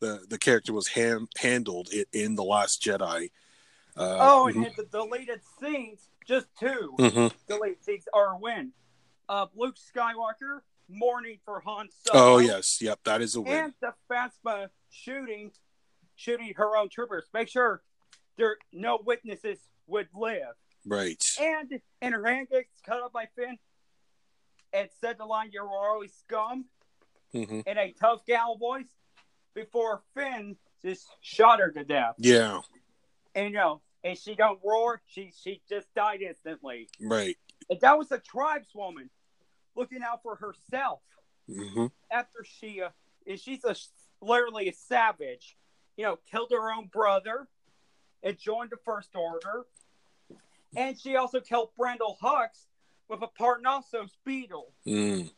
the 0.00 0.24
the 0.28 0.38
character 0.38 0.72
was 0.72 0.88
ham- 0.88 1.28
handled 1.38 1.88
in, 1.92 2.04
in 2.12 2.34
the 2.34 2.44
Last 2.44 2.82
Jedi. 2.82 3.30
Uh, 3.96 4.18
oh, 4.20 4.48
and 4.48 4.56
mhm, 4.56 4.76
the 4.76 4.84
deleted 4.84 5.40
scenes, 5.60 6.08
just 6.26 6.46
two 6.58 6.94
mhm. 6.98 7.32
deleted 7.46 7.82
scenes 7.84 8.08
are 8.12 8.34
a 8.34 8.38
win. 8.38 8.72
Uh, 9.28 9.46
Luke 9.54 9.76
Skywalker 9.76 10.60
mourning 10.88 11.38
for 11.44 11.60
Han 11.60 11.88
Solo. 12.06 12.24
Oh 12.34 12.38
yes, 12.38 12.80
yep, 12.80 13.00
that 13.04 13.20
is 13.22 13.34
a 13.36 13.40
win. 13.40 13.52
and 13.52 13.74
the 13.80 13.92
Phasma 14.10 14.68
shooting, 14.90 15.50
shooting 16.16 16.52
her 16.56 16.76
own 16.76 16.88
troopers. 16.88 17.24
Make 17.32 17.48
sure 17.48 17.82
there 18.36 18.56
no 18.72 18.98
witnesses 19.04 19.58
would 19.86 20.08
live. 20.14 20.54
right. 20.86 21.22
And 21.40 21.80
and 22.02 22.14
her 22.14 22.26
hand 22.26 22.48
gets 22.50 22.68
cut 22.84 23.02
up 23.02 23.12
by 23.12 23.26
Finn 23.36 23.58
and 24.72 24.88
said 25.00 25.18
the 25.18 25.24
line, 25.26 25.50
"You're 25.52 25.68
always 25.68 26.12
scum." 26.14 26.66
hmm 27.32 27.60
in 27.66 27.78
a 27.78 27.92
tough 27.98 28.24
gal 28.26 28.56
voice 28.56 28.86
before 29.54 30.02
Finn 30.14 30.56
just 30.82 31.06
shot 31.20 31.58
her 31.58 31.70
to 31.72 31.82
death. 31.84 32.14
Yeah. 32.18 32.60
And 33.34 33.46
you 33.50 33.56
know, 33.56 33.80
and 34.04 34.16
she 34.16 34.34
don't 34.36 34.60
roar, 34.64 35.02
she 35.06 35.32
she 35.42 35.60
just 35.68 35.92
died 35.94 36.20
instantly. 36.22 36.88
Right. 37.00 37.36
And 37.70 37.80
that 37.80 37.98
was 37.98 38.12
a 38.12 38.18
tribeswoman 38.18 39.10
looking 39.76 40.02
out 40.02 40.22
for 40.22 40.36
herself 40.36 41.00
hmm 41.52 41.86
after 42.10 42.44
she 42.44 42.80
uh, 42.80 42.88
and 43.26 43.38
she's 43.38 43.64
a 43.64 43.74
literally 44.20 44.68
a 44.68 44.72
savage. 44.72 45.56
You 45.96 46.04
know, 46.04 46.18
killed 46.30 46.50
her 46.50 46.72
own 46.72 46.88
brother 46.92 47.46
and 48.22 48.36
joined 48.38 48.70
the 48.70 48.78
First 48.84 49.10
Order. 49.14 49.66
And 50.76 50.98
she 50.98 51.14
also 51.14 51.40
killed 51.40 51.70
Brendol 51.78 52.16
Hux 52.20 52.66
with 53.08 53.22
a 53.22 53.28
Parnassos 53.28 54.10
beetle. 54.24 54.72
Mm. 54.86 55.30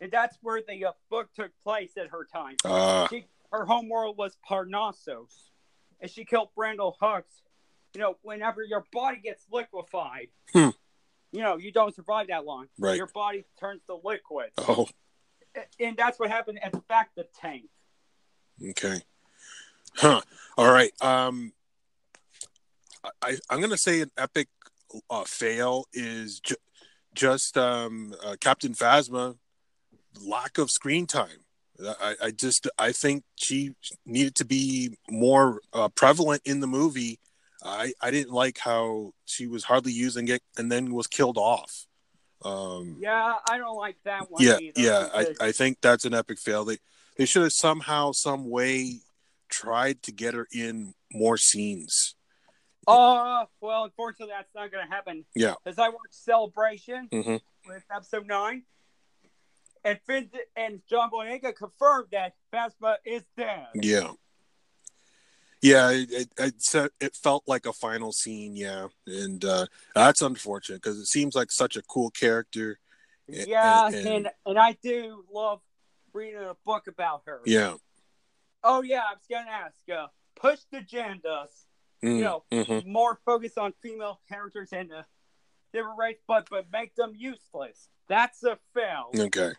And 0.00 0.10
that's 0.10 0.36
where 0.42 0.62
the 0.66 0.86
uh, 0.86 0.92
book 1.10 1.28
took 1.36 1.52
place 1.62 1.92
at 1.96 2.08
her 2.08 2.26
time. 2.32 2.56
Ah. 2.64 3.06
She, 3.08 3.26
her 3.52 3.64
home 3.64 3.88
world 3.88 4.16
was 4.16 4.36
Parnassos, 4.48 5.50
And 6.00 6.10
she 6.10 6.24
killed 6.24 6.48
Brendol 6.58 6.94
Hux. 7.00 7.22
You 7.94 8.00
know, 8.00 8.16
whenever 8.22 8.64
your 8.64 8.84
body 8.92 9.20
gets 9.22 9.44
liquefied, 9.52 10.28
Hmm. 10.52 10.70
You 11.32 11.42
know, 11.42 11.56
you 11.56 11.72
don't 11.72 11.94
survive 11.94 12.28
that 12.28 12.44
long. 12.44 12.66
Right. 12.78 12.96
Your 12.96 13.06
body 13.06 13.44
turns 13.58 13.82
to 13.86 13.98
liquid. 14.02 14.50
Oh. 14.58 14.88
And 15.78 15.96
that's 15.96 16.18
what 16.18 16.30
happened 16.30 16.60
at 16.62 16.72
the 16.72 16.82
back 16.88 17.10
of 17.16 17.24
the 17.24 17.28
tank. 17.40 17.64
Okay. 18.70 19.02
Huh. 19.96 20.20
All 20.56 20.70
right. 20.70 20.92
Um. 21.00 21.52
I 23.22 23.38
I'm 23.48 23.60
gonna 23.60 23.78
say 23.78 24.02
an 24.02 24.10
epic 24.18 24.48
uh, 25.08 25.24
fail 25.24 25.86
is 25.92 26.40
ju- 26.40 26.56
just 27.14 27.56
um 27.56 28.14
uh, 28.22 28.36
Captain 28.40 28.74
Phasma 28.74 29.36
lack 30.22 30.58
of 30.58 30.70
screen 30.70 31.06
time. 31.06 31.44
I, 31.82 32.14
I 32.24 32.30
just 32.30 32.68
I 32.78 32.92
think 32.92 33.24
she 33.36 33.72
needed 34.04 34.34
to 34.36 34.44
be 34.44 34.98
more 35.08 35.60
uh, 35.72 35.88
prevalent 35.88 36.42
in 36.44 36.60
the 36.60 36.66
movie. 36.66 37.18
I 37.62 37.92
I 38.00 38.10
didn't 38.10 38.32
like 38.32 38.58
how 38.58 39.12
she 39.26 39.46
was 39.46 39.64
hardly 39.64 39.92
using 39.92 40.28
it 40.28 40.42
and 40.56 40.70
then 40.70 40.92
was 40.94 41.06
killed 41.06 41.36
off. 41.38 41.86
Um, 42.42 42.96
Yeah, 42.98 43.34
I 43.50 43.58
don't 43.58 43.76
like 43.76 43.96
that 44.04 44.30
one 44.30 44.42
yeah, 44.42 44.58
either. 44.58 44.80
yeah. 44.80 45.08
I, 45.12 45.24
because- 45.24 45.40
I 45.40 45.52
think 45.52 45.78
that's 45.82 46.04
an 46.06 46.14
epic 46.14 46.38
fail. 46.38 46.64
They 46.64 46.78
they 47.16 47.26
should 47.26 47.42
have 47.42 47.52
somehow, 47.52 48.12
some 48.12 48.48
way, 48.48 49.00
tried 49.50 50.02
to 50.04 50.12
get 50.12 50.32
her 50.32 50.46
in 50.52 50.94
more 51.12 51.36
scenes. 51.36 52.14
Uh, 52.88 53.44
well, 53.60 53.84
unfortunately, 53.84 54.32
that's 54.34 54.54
not 54.54 54.72
going 54.72 54.86
to 54.86 54.90
happen. 54.90 55.26
Yeah. 55.34 55.54
Because 55.62 55.78
I 55.78 55.88
watched 55.90 56.14
Celebration 56.14 57.08
hmm 57.12 57.36
with 57.68 57.84
episode 57.94 58.26
nine, 58.26 58.62
and 59.84 60.00
Finn 60.06 60.30
and 60.56 60.80
John 60.88 61.10
Boyega 61.10 61.54
confirmed 61.54 62.08
that 62.12 62.32
Phasma 62.52 62.96
is 63.04 63.22
dead. 63.36 63.66
Yeah, 63.74 64.12
yeah. 65.62 65.90
It, 65.90 66.10
it, 66.12 66.28
it 66.38 66.92
it 67.00 67.16
felt 67.16 67.44
like 67.46 67.66
a 67.66 67.72
final 67.72 68.12
scene. 68.12 68.56
Yeah, 68.56 68.88
and 69.06 69.44
uh, 69.44 69.66
that's 69.94 70.22
unfortunate 70.22 70.82
because 70.82 70.98
it 70.98 71.06
seems 71.06 71.34
like 71.34 71.50
such 71.52 71.76
a 71.76 71.82
cool 71.82 72.10
character. 72.10 72.78
Yeah, 73.28 73.86
and- 73.86 73.94
and, 73.94 74.30
and 74.46 74.58
I 74.58 74.76
do 74.82 75.24
love 75.32 75.60
reading 76.12 76.40
a 76.42 76.56
book 76.66 76.86
about 76.88 77.22
her. 77.26 77.40
Yeah. 77.46 77.74
Oh 78.64 78.82
yeah, 78.82 79.02
I 79.08 79.14
was 79.14 79.26
to 79.28 79.50
ask. 79.50 79.74
Uh, 79.88 80.08
push 80.34 80.60
the 80.70 80.78
agendas. 80.78 81.48
Mm, 82.02 82.16
You 82.16 82.24
know, 82.24 82.44
mhm. 82.50 82.86
more 82.86 83.20
focus 83.26 83.58
on 83.58 83.72
female 83.82 84.20
characters 84.28 84.70
and 84.72 84.90
uh, 84.92 85.02
different 85.72 85.98
race, 85.98 86.16
but 86.26 86.48
but 86.50 86.66
make 86.72 86.94
them 86.94 87.12
useless. 87.16 87.88
That's 88.08 88.42
a 88.42 88.58
fail. 88.74 89.10
Okay. 89.16 89.52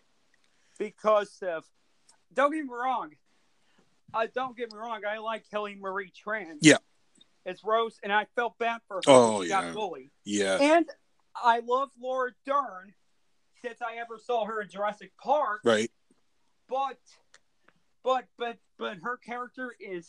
because 0.78 1.38
of 1.42 1.64
don't 2.34 2.52
get 2.52 2.64
me 2.64 2.68
wrong 2.70 3.10
uh, 4.14 4.26
don't 4.34 4.56
get 4.56 4.72
me 4.72 4.78
wrong 4.78 5.00
i 5.08 5.18
like 5.18 5.44
kelly 5.50 5.76
marie 5.80 6.12
tran 6.26 6.56
Yeah. 6.60 6.76
it's 7.44 7.64
rose 7.64 7.98
and 8.02 8.12
i 8.12 8.26
felt 8.36 8.58
bad 8.58 8.80
for 8.88 8.96
her 8.96 9.02
Oh, 9.06 9.42
she 9.42 9.48
yeah. 9.50 9.72
Yeah. 10.24 10.58
and 10.60 10.86
i 11.34 11.60
love 11.66 11.90
laura 12.00 12.30
dern 12.46 12.94
since 13.62 13.80
i 13.82 13.96
ever 13.96 14.18
saw 14.18 14.44
her 14.44 14.60
in 14.60 14.68
jurassic 14.68 15.12
park 15.20 15.60
Right. 15.64 15.90
but 16.68 16.98
but 18.04 18.26
but 18.38 18.58
but 18.78 18.98
her 19.02 19.16
character 19.16 19.74
is 19.80 20.08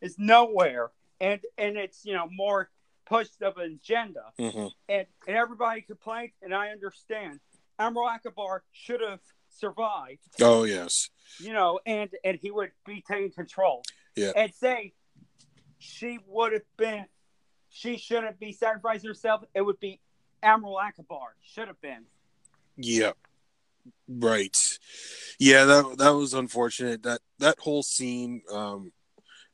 is 0.00 0.16
nowhere 0.18 0.90
and 1.20 1.40
and 1.56 1.76
it's 1.76 2.04
you 2.04 2.14
know 2.14 2.28
more 2.30 2.70
pushed 3.06 3.42
of 3.42 3.56
an 3.58 3.78
agenda 3.82 4.22
hmm 4.38 4.66
and 4.88 5.06
and 5.26 5.36
everybody 5.36 5.80
complained 5.82 6.30
and 6.42 6.54
i 6.54 6.68
understand 6.70 7.40
Amro 7.80 8.06
Ackbar 8.08 8.60
should 8.72 9.00
have 9.00 9.20
survived 9.58 10.20
Oh 10.40 10.64
yes. 10.64 11.10
you 11.40 11.52
know, 11.52 11.80
and 11.86 12.10
and 12.24 12.38
he 12.40 12.50
would 12.50 12.70
be 12.86 13.02
taking 13.06 13.30
control. 13.30 13.82
Yeah. 14.16 14.32
And 14.34 14.52
say 14.54 14.92
she 15.78 16.18
would 16.26 16.52
have 16.52 16.62
been, 16.76 17.06
she 17.70 17.96
shouldn't 17.96 18.40
be 18.40 18.52
sacrificing 18.52 19.08
herself. 19.08 19.44
It 19.54 19.62
would 19.62 19.78
be 19.80 20.00
Admiral 20.42 20.76
Ackbar. 20.76 21.28
Should 21.42 21.68
have 21.68 21.80
been. 21.80 22.04
Yeah. 22.76 23.12
Right. 24.08 24.56
Yeah, 25.38 25.64
that 25.64 25.98
that 25.98 26.10
was 26.10 26.34
unfortunate. 26.34 27.02
That 27.04 27.20
that 27.38 27.58
whole 27.58 27.82
scene. 27.82 28.42
Um, 28.52 28.92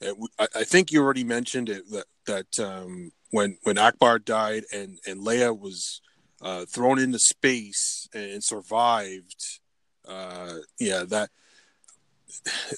it 0.00 0.16
I, 0.38 0.48
I 0.56 0.64
think 0.64 0.90
you 0.90 1.02
already 1.02 1.24
mentioned 1.24 1.68
it 1.68 1.84
that 1.90 2.06
that 2.26 2.58
um, 2.64 3.12
when 3.30 3.58
when 3.62 3.76
Ackbar 3.76 4.24
died 4.24 4.64
and 4.72 4.98
and 5.06 5.20
Leia 5.20 5.56
was 5.58 6.00
uh, 6.40 6.64
thrown 6.66 6.98
into 6.98 7.18
space 7.18 8.08
and 8.14 8.42
survived. 8.42 9.60
Uh, 10.06 10.58
yeah, 10.78 11.04
that 11.04 11.30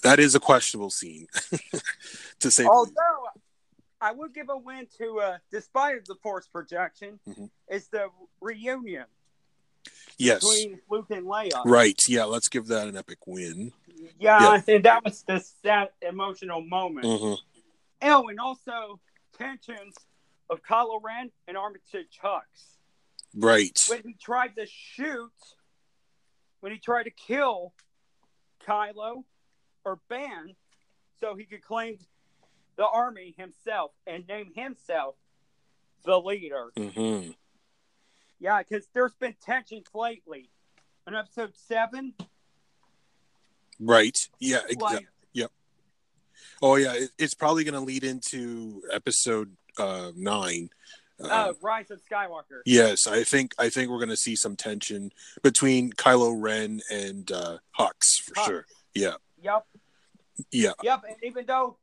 that 0.03 0.19
is 0.21 0.35
a 0.35 0.41
questionable 0.41 0.91
scene, 0.91 1.27
to 2.41 2.51
say. 2.51 2.65
Although 2.65 2.93
I 4.01 4.13
would 4.13 4.35
give 4.35 4.49
a 4.51 4.57
win 4.57 4.87
to, 4.99 5.21
uh, 5.21 5.39
despite 5.51 6.05
the 6.05 6.15
force 6.23 6.47
projection, 6.47 7.19
Mhm. 7.27 7.51
is 7.69 7.89
the 7.89 8.09
reunion 8.41 9.07
Yes. 10.19 10.41
between 10.41 10.81
Luke 10.91 11.11
and 11.11 11.27
Leia. 11.27 11.63
Right. 11.65 11.99
Yeah. 12.09 12.25
Let's 12.25 12.49
give 12.49 12.67
that 12.69 12.89
an 12.89 12.97
epic 12.97 13.27
win. 13.27 13.73
Yeah, 14.19 14.61
and 14.69 14.85
that 14.85 15.05
was 15.05 15.23
the 15.23 15.41
sad 15.63 15.89
emotional 16.03 16.61
moment. 16.61 17.07
hmm 17.07 17.35
Oh, 18.03 18.29
and 18.29 18.39
also 18.39 19.01
tensions 19.39 19.95
of 20.51 20.63
Kylo 20.63 21.03
Ren 21.03 21.31
and 21.49 21.57
Armitage 21.57 22.19
Hux. 22.23 22.43
Right. 23.35 23.79
when 23.89 24.03
he 24.03 24.15
tried 24.15 24.55
to 24.57 24.67
shoot, 24.67 25.33
when 26.67 26.73
he 26.73 26.81
tried 26.81 27.05
to 27.05 27.11
kill 27.11 27.73
Kylo 28.67 29.23
or 29.85 30.01
Ben, 30.09 30.57
so 31.21 31.37
he 31.37 31.45
could 31.45 31.63
claim 31.63 31.97
the 32.75 32.85
army 32.85 33.37
himself 33.39 33.93
and 34.05 34.27
name 34.27 34.51
himself 34.53 35.15
the 36.05 36.19
leader. 36.19 36.73
hmm 36.77 37.31
Yeah, 38.41 38.65
because 38.65 38.89
there's 38.93 39.15
been 39.15 39.37
tensions 39.41 39.87
lately. 39.95 40.51
In 41.07 41.15
episode 41.15 41.55
seven, 41.55 42.15
Right. 43.79 44.29
Yeah. 44.41 44.63
Exactly. 44.69 44.97
like, 44.97 45.07
Oh 46.63 46.75
yeah, 46.75 46.95
it, 46.95 47.11
it's 47.17 47.35
probably 47.35 47.63
going 47.63 47.75
to 47.75 47.81
lead 47.81 48.03
into 48.03 48.83
episode 48.93 49.57
uh, 49.79 50.11
nine. 50.17 50.71
Uh, 51.23 51.27
uh, 51.29 51.53
Rise 51.63 51.91
of 51.91 52.01
Skywalker. 52.05 52.61
yes, 52.67 53.07
I 53.07 53.25
think 53.25 53.55
I 53.59 53.69
think 53.71 53.91
we're 53.91 53.99
going 53.99 54.11
to 54.11 54.17
see 54.17 54.37
some 54.37 54.55
tension 54.57 55.13
between 55.43 55.93
Kylo 55.93 56.35
Ren 56.39 56.81
and 56.91 57.31
uh, 57.33 57.59
Hux 57.79 58.21
for 58.23 58.35
Hux. 58.35 58.47
sure. 58.47 58.67
Yeah, 58.95 59.15
Yep, 59.43 59.67
yeah, 60.53 60.73
yep. 60.83 61.03
And 61.09 61.17
even 61.23 61.47
though 61.47 61.79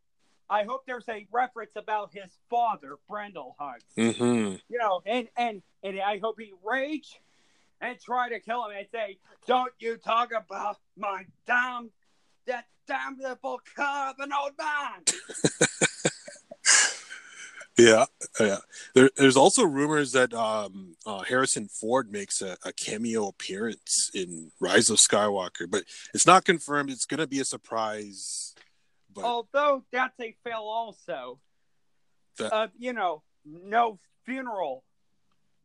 I 0.50 0.64
hope 0.66 0.84
there's 0.86 1.08
a 1.10 1.26
reference 1.32 1.72
about 1.76 2.12
his 2.14 2.32
father, 2.50 2.98
Brendol 3.10 3.54
Hux. 3.60 3.80
hmm 3.96 4.56
you 4.70 4.78
know, 4.78 5.02
and 5.06 5.28
and 5.36 5.62
and 5.84 6.00
I 6.00 6.20
hope 6.20 6.36
he 6.40 6.52
rage 6.64 7.20
and 7.82 8.00
try 8.00 8.30
to 8.30 8.40
kill 8.40 8.66
him 8.66 8.78
and 8.78 8.88
say, 8.92 9.18
"Don't 9.48 9.74
you 9.80 9.98
talk 9.98 10.30
about 10.32 10.78
my 10.96 11.26
damn 11.48 11.90
that 12.46 12.66
damnable 12.88 13.62
car 13.76 14.12
of 14.12 14.16
an 14.20 14.32
old 14.32 14.52
man." 14.60 15.04
Yeah, 17.78 18.05
yeah. 18.39 18.57
There, 18.93 19.09
there's 19.17 19.38
also 19.38 19.63
rumors 19.63 20.11
that 20.11 20.34
um, 20.34 20.95
uh, 21.05 21.19
Harrison 21.19 21.67
Ford 21.67 22.11
makes 22.11 22.41
a, 22.41 22.57
a 22.63 22.71
cameo 22.74 23.28
appearance 23.28 24.11
in 24.13 24.51
Rise 24.59 24.89
of 24.89 24.97
Skywalker, 24.97 25.69
but 25.69 25.84
it's 26.13 26.28
not 26.28 26.45
confirmed. 26.45 26.89
It's 26.91 27.05
going 27.05 27.19
to 27.19 27.28
be 27.28 27.39
a 27.39 27.45
surprise. 27.45 28.53
But 29.13 29.26
Although 29.26 29.84
that's 29.91 30.19
a 30.19 30.36
fail, 30.43 30.61
also. 30.61 31.39
That- 32.38 32.53
Uh, 32.53 32.67
you 32.80 32.93
know, 32.93 33.21
no 33.45 33.99
funeral, 34.26 34.84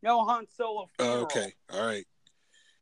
no 0.02 0.24
Han 0.24 0.46
Solo 0.54 0.90
uh, 0.98 1.20
okay, 1.22 1.54
all 1.72 1.86
right. 1.86 2.06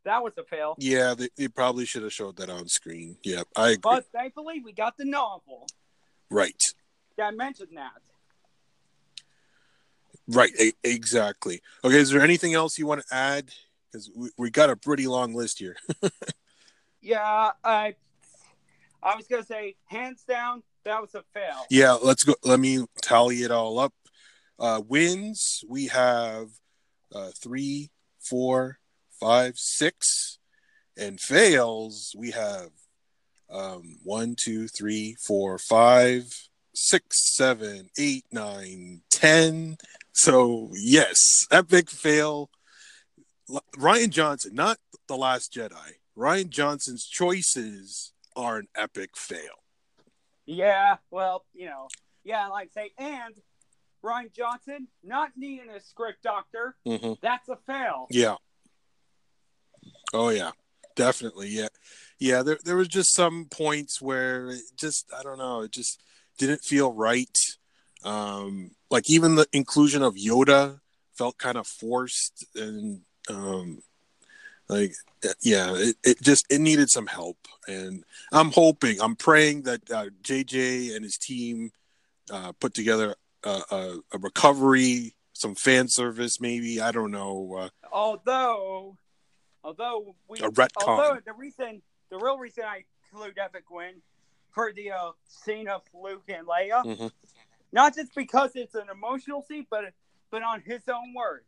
that 0.03 0.21
was 0.23 0.37
a 0.37 0.43
fail. 0.43 0.75
Yeah, 0.77 1.13
they, 1.13 1.29
they 1.37 1.47
probably 1.47 1.85
should 1.85 2.03
have 2.03 2.11
showed 2.11 2.35
that 2.37 2.49
on 2.49 2.67
screen. 2.67 3.17
Yeah, 3.23 3.43
I 3.55 3.69
agree. 3.69 3.79
But 3.83 4.05
thankfully, 4.11 4.59
we 4.59 4.73
got 4.73 4.97
the 4.97 5.05
novel 5.05 5.67
right. 6.29 6.61
that 7.17 7.35
mentioned 7.35 7.69
that. 7.75 8.01
Right, 10.27 10.51
exactly. 10.83 11.61
Okay, 11.83 11.97
is 11.97 12.09
there 12.09 12.21
anything 12.21 12.53
else 12.53 12.77
you 12.77 12.85
want 12.85 13.05
to 13.07 13.15
add? 13.15 13.51
Because 13.91 14.11
we, 14.15 14.29
we 14.37 14.49
got 14.49 14.69
a 14.69 14.75
pretty 14.75 15.07
long 15.07 15.33
list 15.33 15.59
here. 15.59 15.77
Yeah, 16.99 17.51
I 17.63 17.95
I 19.01 19.15
was 19.15 19.27
gonna 19.27 19.45
say 19.45 19.75
hands 19.85 20.23
down 20.27 20.63
that 20.83 21.01
was 21.01 21.15
a 21.15 21.23
fail. 21.33 21.65
Yeah, 21.69 21.93
let's 21.93 22.23
go. 22.23 22.35
Let 22.43 22.59
me 22.59 22.85
tally 23.01 23.43
it 23.43 23.51
all 23.51 23.79
up. 23.79 23.93
Uh, 24.59 24.81
wins 24.85 25.63
we 25.69 25.87
have 25.87 26.49
uh, 27.13 27.29
three, 27.41 27.91
four, 28.19 28.79
five, 29.19 29.57
six, 29.57 30.39
and 30.97 31.19
fails 31.19 32.13
we 32.17 32.31
have 32.31 32.71
um, 33.49 33.99
one, 34.03 34.35
two, 34.35 34.67
three, 34.67 35.15
four, 35.19 35.57
five, 35.57 36.46
six, 36.79 37.35
seven, 37.35 37.89
eight, 37.97 38.25
nine, 38.31 39.01
ten. 39.09 39.77
So 40.13 40.69
yes, 40.73 41.47
epic 41.51 41.89
fail. 41.89 42.49
Rian 43.77 44.09
Johnson, 44.09 44.53
not 44.53 44.77
the 45.07 45.17
Last 45.17 45.53
Jedi. 45.53 45.93
Rian 46.15 46.49
Johnson's 46.49 47.05
choices 47.07 48.13
are 48.35 48.57
an 48.57 48.67
epic 48.75 49.11
fail. 49.15 49.63
Yeah, 50.45 50.97
well, 51.11 51.45
you 51.53 51.65
know, 51.65 51.87
yeah, 52.23 52.47
like 52.47 52.71
say, 52.71 52.91
and 52.97 53.33
Rian 54.03 54.31
Johnson 54.33 54.87
not 55.03 55.31
needing 55.35 55.69
a 55.69 55.79
script 55.79 56.21
doctor, 56.23 56.75
Mm-hmm. 56.85 57.13
that's 57.21 57.49
a 57.49 57.57
fail. 57.65 58.05
Yeah. 58.11 58.35
Oh 60.13 60.29
yeah, 60.29 60.51
definitely. 60.95 61.49
Yeah, 61.49 61.67
yeah. 62.19 62.43
There 62.43 62.59
there 62.63 62.75
was 62.77 62.87
just 62.87 63.13
some 63.13 63.45
points 63.49 64.01
where 64.01 64.49
it 64.49 64.61
just 64.75 65.11
I 65.17 65.23
don't 65.23 65.37
know, 65.37 65.61
it 65.61 65.71
just 65.71 66.01
didn't 66.37 66.61
feel 66.61 66.91
right. 66.93 67.37
Um, 68.03 68.71
like 68.89 69.09
even 69.09 69.35
the 69.35 69.47
inclusion 69.53 70.01
of 70.03 70.15
Yoda 70.15 70.79
felt 71.13 71.37
kind 71.37 71.57
of 71.57 71.67
forced, 71.67 72.45
and 72.55 73.01
um, 73.29 73.79
like 74.69 74.93
yeah, 75.41 75.73
it, 75.75 75.95
it 76.03 76.21
just 76.21 76.45
it 76.49 76.61
needed 76.61 76.89
some 76.89 77.07
help. 77.07 77.37
And 77.67 78.03
I'm 78.31 78.51
hoping, 78.51 79.01
I'm 79.01 79.15
praying 79.15 79.63
that 79.63 79.89
uh, 79.91 80.05
JJ 80.23 80.95
and 80.95 81.03
his 81.03 81.17
team 81.17 81.71
uh, 82.31 82.53
put 82.53 82.73
together 82.73 83.15
a, 83.43 83.61
a, 83.71 83.97
a 84.13 84.17
recovery, 84.19 85.15
some 85.33 85.55
fan 85.55 85.87
service, 85.89 86.39
maybe. 86.39 86.79
I 86.79 86.91
don't 86.91 87.11
know. 87.11 87.55
Uh, 87.59 87.69
Although, 87.91 88.97
although 89.63 90.15
we, 90.29 90.39
A 90.39 90.49
retcon. 90.49 90.87
although 90.87 91.19
the 91.25 91.33
reason, 91.33 91.81
the 92.09 92.17
real 92.17 92.37
reason 92.37 92.63
I 92.63 92.83
include 93.11 93.37
Epic 93.37 93.69
Win 93.69 94.01
for 94.57 94.73
the 94.73 94.89
uh, 94.89 95.11
scene 95.27 95.67
of 95.67 95.83
Luke 95.93 96.23
and 96.29 96.47
Leia, 96.47 96.83
Mhm. 96.83 97.11
not 97.71 97.93
just 97.95 98.15
because 98.15 98.55
it's 98.55 98.73
an 98.73 98.87
emotional 98.91 99.43
scene, 99.43 99.67
but 99.69 99.93
but 100.31 100.41
on 100.41 100.61
his 100.61 100.81
own 100.89 101.13
words, 101.13 101.45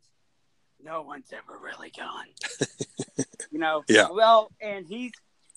no 0.80 1.02
one's 1.02 1.32
ever 1.32 1.58
really 1.60 1.90
gone. 1.90 2.28
you 3.50 3.58
know. 3.58 3.82
Yeah. 3.88 4.06
Well, 4.12 4.52
and 4.60 4.86
he's 4.86 5.10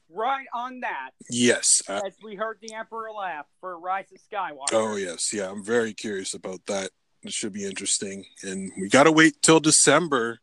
right 0.09 0.47
on 0.51 0.79
that. 0.79 1.11
Yes. 1.29 1.67
Uh, 1.87 2.01
as 2.07 2.15
we 2.23 2.33
heard 2.35 2.57
the 2.59 2.73
Emperor 2.73 3.11
laugh 3.11 3.45
for 3.61 3.79
Rise 3.79 4.11
of 4.11 4.17
Skywalker. 4.29 4.73
oh, 4.73 4.95
yes. 4.95 5.31
Yeah. 5.31 5.49
I'm 5.51 5.63
very 5.63 5.93
curious 5.93 6.33
about 6.33 6.65
that. 6.65 6.89
It 7.21 7.31
should 7.31 7.53
be 7.53 7.65
interesting. 7.65 8.25
And 8.41 8.71
we 8.79 8.89
got 8.89 9.03
to 9.03 9.11
wait 9.11 9.41
till 9.43 9.59
December 9.59 10.39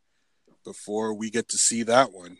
before 0.64 1.12
we 1.12 1.28
get 1.28 1.48
to 1.48 1.58
see 1.58 1.82
that 1.82 2.12
one. 2.12 2.38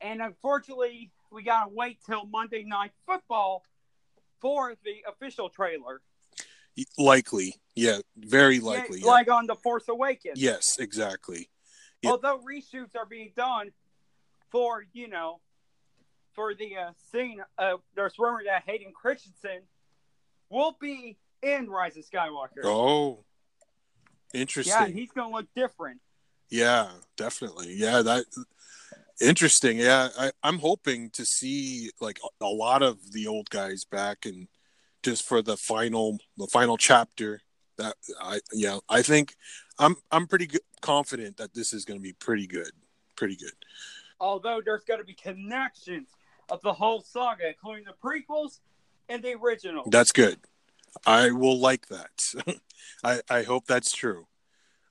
And 0.00 0.22
unfortunately, 0.22 1.10
we 1.32 1.42
gotta 1.42 1.68
wait 1.70 1.98
till 2.06 2.24
Monday 2.26 2.62
Night 2.62 2.92
Football 3.06 3.64
for 4.44 4.74
the 4.84 4.96
official 5.08 5.48
trailer. 5.48 6.02
Likely. 6.98 7.54
Yeah. 7.74 8.00
Very 8.18 8.60
likely. 8.60 8.98
Yeah, 8.98 9.06
Yeah. 9.06 9.10
like 9.12 9.30
on 9.30 9.46
The 9.46 9.54
Force 9.54 9.88
Awakens. 9.88 10.38
Yes, 10.38 10.76
exactly. 10.78 11.48
yeah. 12.02 12.10
Although 12.10 12.40
reshoots 12.40 12.94
are 12.94 13.06
being 13.06 13.32
done 13.34 13.70
for, 14.50 14.84
you 14.92 15.08
know, 15.08 15.40
for 16.34 16.52
the 16.54 16.76
uh, 16.76 16.90
scene, 17.10 17.42
uh, 17.56 17.78
there's 17.96 18.18
rumor 18.18 18.42
that 18.44 18.64
Hayden 18.66 18.92
Christensen 18.92 19.62
will 20.50 20.76
be 20.78 21.16
in 21.42 21.70
Rise 21.70 21.96
of 21.96 22.04
Skywalker. 22.04 22.64
Oh, 22.64 23.24
interesting. 24.34 24.74
yeah, 24.78 24.86
he's 24.88 25.10
gonna 25.10 25.32
look 25.34 25.46
different. 25.56 26.02
Yeah, 26.50 26.90
definitely. 27.16 27.72
Yeah, 27.72 28.02
that 28.02 28.26
interesting. 29.20 29.78
Yeah, 29.78 30.08
I, 30.18 30.32
I'm 30.42 30.58
hoping 30.58 31.10
to 31.10 31.24
see 31.24 31.90
like 32.00 32.18
a, 32.40 32.44
a 32.44 32.48
lot 32.48 32.82
of 32.82 33.12
the 33.12 33.26
old 33.26 33.50
guys 33.50 33.84
back 33.84 34.26
and 34.26 34.48
just 35.02 35.24
for 35.24 35.42
the 35.42 35.56
final 35.56 36.18
the 36.36 36.46
final 36.46 36.76
chapter. 36.76 37.40
That 37.78 37.96
I 38.20 38.40
yeah, 38.52 38.78
I 38.88 39.02
think 39.02 39.34
I'm 39.78 39.96
I'm 40.10 40.26
pretty 40.26 40.46
good, 40.46 40.60
confident 40.80 41.36
that 41.38 41.54
this 41.54 41.72
is 41.72 41.84
going 41.84 41.98
to 41.98 42.02
be 42.02 42.12
pretty 42.12 42.46
good, 42.46 42.70
pretty 43.16 43.36
good. 43.36 43.52
although 44.20 44.62
there's 44.64 44.84
going 44.84 45.00
to 45.00 45.04
be 45.06 45.14
connections 45.14 46.08
of 46.50 46.60
the 46.62 46.72
whole 46.72 47.00
saga, 47.00 47.48
including 47.48 47.84
the 47.84 47.94
prequels 48.02 48.60
and 49.08 49.22
the 49.22 49.34
original. 49.34 49.84
That's 49.90 50.12
good. 50.12 50.38
I 51.06 51.30
will 51.32 51.58
like 51.58 51.88
that. 51.88 52.34
I 53.04 53.20
I 53.28 53.42
hope 53.42 53.66
that's 53.66 53.92
true. 53.92 54.26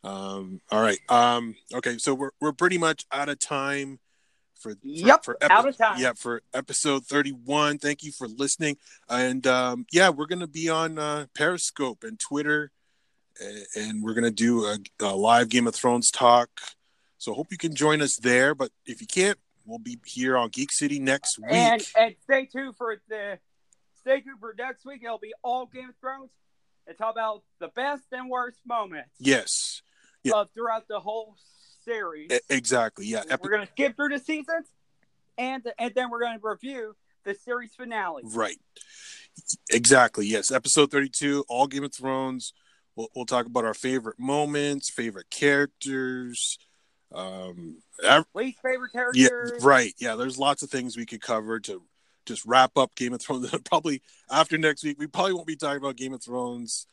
Um, 0.03 0.59
all 0.69 0.82
right. 0.82 0.99
Um, 1.09 1.55
okay, 1.74 1.97
so 1.97 2.13
we're 2.13 2.32
we're 2.41 2.51
pretty 2.51 2.78
much 2.78 3.05
out 3.11 3.30
of 3.30 3.39
time 3.39 3.99
for 4.64 4.72
for, 4.72 4.78
Yep, 4.82 5.26
for 5.26 5.38
out 5.41 5.68
of 5.68 5.78
time. 5.78 5.99
Yeah, 5.99 6.14
for 6.16 6.41
episode 6.53 7.05
thirty 7.05 7.32
one. 7.32 7.78
Thank 7.78 8.03
you 8.03 8.11
for 8.11 8.28
listening, 8.28 8.78
and 9.09 9.45
um, 9.45 9.86
yeah, 9.91 10.09
we're 10.09 10.26
gonna 10.26 10.47
be 10.47 10.70
on 10.70 10.97
uh, 10.97 11.26
Periscope 11.36 12.03
and 12.03 12.18
Twitter, 12.20 12.72
and 13.76 14.01
we're 14.01 14.14
gonna 14.14 14.32
do 14.32 14.66
a, 14.66 14.78
a 15.01 15.16
live 15.16 15.49
Game 15.49 15.68
of 15.68 15.76
Thrones 15.76 16.09
talk. 16.09 16.49
So 17.18 17.34
hope 17.34 17.47
you 17.51 17.57
can 17.57 17.76
join 17.76 18.01
us 18.01 18.18
there. 18.18 18.55
But 18.55 18.72
if 18.86 18.99
you 19.01 19.07
can't, 19.07 19.38
we'll 19.66 19.80
be 19.80 19.97
here 20.05 20.38
on 20.38 20.49
Geek 20.49 20.72
City 20.72 20.99
next 20.99 21.38
week. 21.38 21.51
and 21.51 21.86
and 21.99 22.16
stay 22.24 22.45
tuned 22.45 22.76
for 22.78 22.97
the 23.09 23.38
stay 24.01 24.22
tuned 24.22 24.39
for 24.39 24.55
next 24.57 24.86
week. 24.86 25.01
It'll 25.03 25.20
be 25.20 25.34
all 25.43 25.66
Game 25.66 25.89
of 25.89 25.95
Thrones. 26.01 26.32
It's 26.88 26.99
all 26.99 27.11
about 27.11 27.43
the 27.59 27.70
best 27.70 28.03
and 28.11 28.30
worst 28.30 28.59
moments 28.66 29.09
yes, 29.20 29.82
Yeah. 30.24 30.34
of 30.36 30.49
throughout 30.53 30.88
the 30.89 30.99
whole 30.99 31.38
series. 31.84 32.31
exactly. 32.49 33.05
Yeah, 33.05 33.23
we're 33.41 33.49
gonna 33.49 33.67
skip 33.67 33.95
through 33.95 34.09
the 34.09 34.19
seasons, 34.19 34.67
and 35.38 35.63
and 35.77 35.93
then 35.95 36.09
we're 36.09 36.21
gonna 36.21 36.39
review 36.41 36.95
the 37.23 37.36
series 37.36 37.73
finale. 37.75 38.23
Right. 38.25 38.57
Exactly. 39.71 40.27
Yes. 40.27 40.51
Episode 40.51 40.91
32, 40.91 41.45
all 41.49 41.67
Game 41.67 41.84
of 41.84 41.93
Thrones. 41.93 42.53
We'll, 42.95 43.09
we'll 43.15 43.25
talk 43.25 43.45
about 43.47 43.65
our 43.65 43.73
favorite 43.73 44.19
moments, 44.19 44.89
favorite 44.89 45.29
characters. 45.31 46.59
Um, 47.11 47.77
ev- 48.03 48.25
Least 48.36 48.59
favorite 48.61 48.91
characters. 48.91 49.21
yeah, 49.21 49.29
characters. 49.29 49.63
right. 49.63 49.93
Yeah. 49.97 50.15
There's 50.15 50.38
lots 50.38 50.61
of 50.63 50.69
things 50.69 50.95
we 50.95 51.05
could 51.05 51.21
cover 51.21 51.59
to 51.61 51.81
just 52.25 52.45
wrap 52.45 52.77
up 52.77 52.93
Game 52.95 53.13
of 53.13 53.21
Thrones. 53.21 53.49
probably 53.65 54.01
after 54.29 54.57
next 54.57 54.84
week, 54.84 54.99
we 54.99 55.07
probably 55.07 55.34
won't 55.34 55.47
be 55.47 55.55
talking 55.55 55.77
about 55.77 55.95
Game 55.97 56.13
of 56.13 56.23
Thrones 56.23 56.86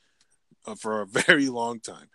uh, 0.66 0.74
for 0.74 1.02
a 1.02 1.06
very 1.26 1.48
long 1.48 1.80
time. 1.80 2.08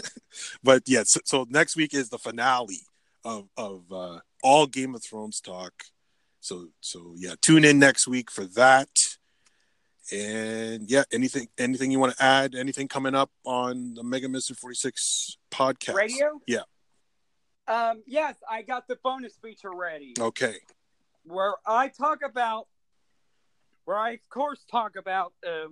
but 0.62 0.82
yeah, 0.86 1.02
so, 1.04 1.20
so 1.24 1.46
next 1.48 1.76
week 1.76 1.94
is 1.94 2.08
the 2.08 2.18
finale 2.18 2.80
of, 3.24 3.48
of 3.56 3.92
uh, 3.92 4.18
all 4.42 4.66
Game 4.66 4.94
of 4.94 5.02
Thrones 5.02 5.40
talk. 5.40 5.72
So 6.40 6.68
so 6.80 7.14
yeah, 7.16 7.34
tune 7.42 7.64
in 7.64 7.78
next 7.78 8.06
week 8.06 8.30
for 8.30 8.44
that. 8.54 8.88
And 10.10 10.90
yeah, 10.90 11.02
anything 11.12 11.48
anything 11.58 11.90
you 11.90 11.98
want 11.98 12.16
to 12.16 12.24
add? 12.24 12.54
Anything 12.54 12.88
coming 12.88 13.14
up 13.14 13.30
on 13.44 13.94
the 13.94 14.02
Mega 14.02 14.28
Mister 14.28 14.54
Forty 14.54 14.76
Six 14.76 15.36
podcast? 15.50 15.94
Radio. 15.94 16.40
Yeah. 16.46 16.62
Um. 17.66 18.02
Yes, 18.06 18.36
I 18.48 18.62
got 18.62 18.88
the 18.88 18.96
bonus 19.02 19.36
feature 19.42 19.72
ready. 19.74 20.14
Okay. 20.18 20.54
where 21.24 21.54
I 21.66 21.88
talk 21.88 22.20
about, 22.24 22.68
where 23.84 23.98
I 23.98 24.12
of 24.12 24.28
course 24.30 24.64
talk 24.70 24.96
about 24.96 25.34
uh, 25.46 25.68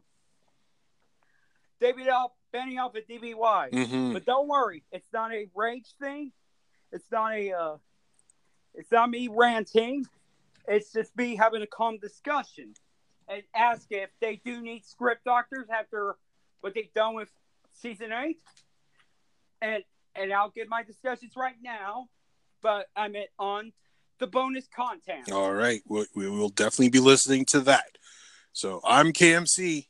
David 1.80 2.08
Al 2.08 2.34
Benioff 2.54 2.96
at 2.96 3.08
DBY. 3.08 3.86
hmm 3.88 4.12
But 4.12 4.24
don't 4.24 4.48
worry, 4.48 4.82
it's 4.92 5.12
not 5.12 5.32
a 5.32 5.48
rage 5.54 5.94
thing. 6.00 6.32
It's 6.92 7.10
not 7.10 7.32
a. 7.34 7.52
Uh, 7.52 7.76
it's 8.74 8.92
not 8.92 9.10
me 9.10 9.28
ranting. 9.30 10.06
It's 10.68 10.92
just 10.92 11.16
me 11.16 11.36
having 11.36 11.62
a 11.62 11.66
calm 11.66 11.98
discussion 11.98 12.74
and 13.28 13.42
ask 13.54 13.86
if 13.90 14.10
they 14.20 14.40
do 14.44 14.60
need 14.60 14.84
script 14.84 15.24
doctors 15.24 15.66
after 15.70 16.16
what 16.60 16.74
they've 16.74 16.92
done 16.94 17.14
with 17.14 17.30
season 17.72 18.12
eight. 18.12 18.40
And 19.62 19.82
and 20.14 20.32
I'll 20.32 20.50
get 20.50 20.68
my 20.68 20.82
discussions 20.82 21.32
right 21.36 21.56
now, 21.62 22.08
but 22.62 22.86
I'm 22.96 23.16
at, 23.16 23.28
on 23.38 23.72
the 24.18 24.26
bonus 24.26 24.66
content. 24.74 25.30
All 25.30 25.52
right. 25.52 25.82
We, 25.86 26.06
we 26.14 26.28
will 26.28 26.48
definitely 26.48 26.88
be 26.88 27.00
listening 27.00 27.44
to 27.46 27.60
that. 27.60 27.98
So 28.52 28.80
I'm 28.84 29.12
KMC. 29.12 29.86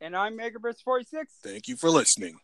And 0.00 0.16
I'm 0.16 0.38
Megaburst 0.38 0.82
46. 0.82 1.32
Thank 1.42 1.68
you 1.68 1.76
for 1.76 1.90
listening. 1.90 2.38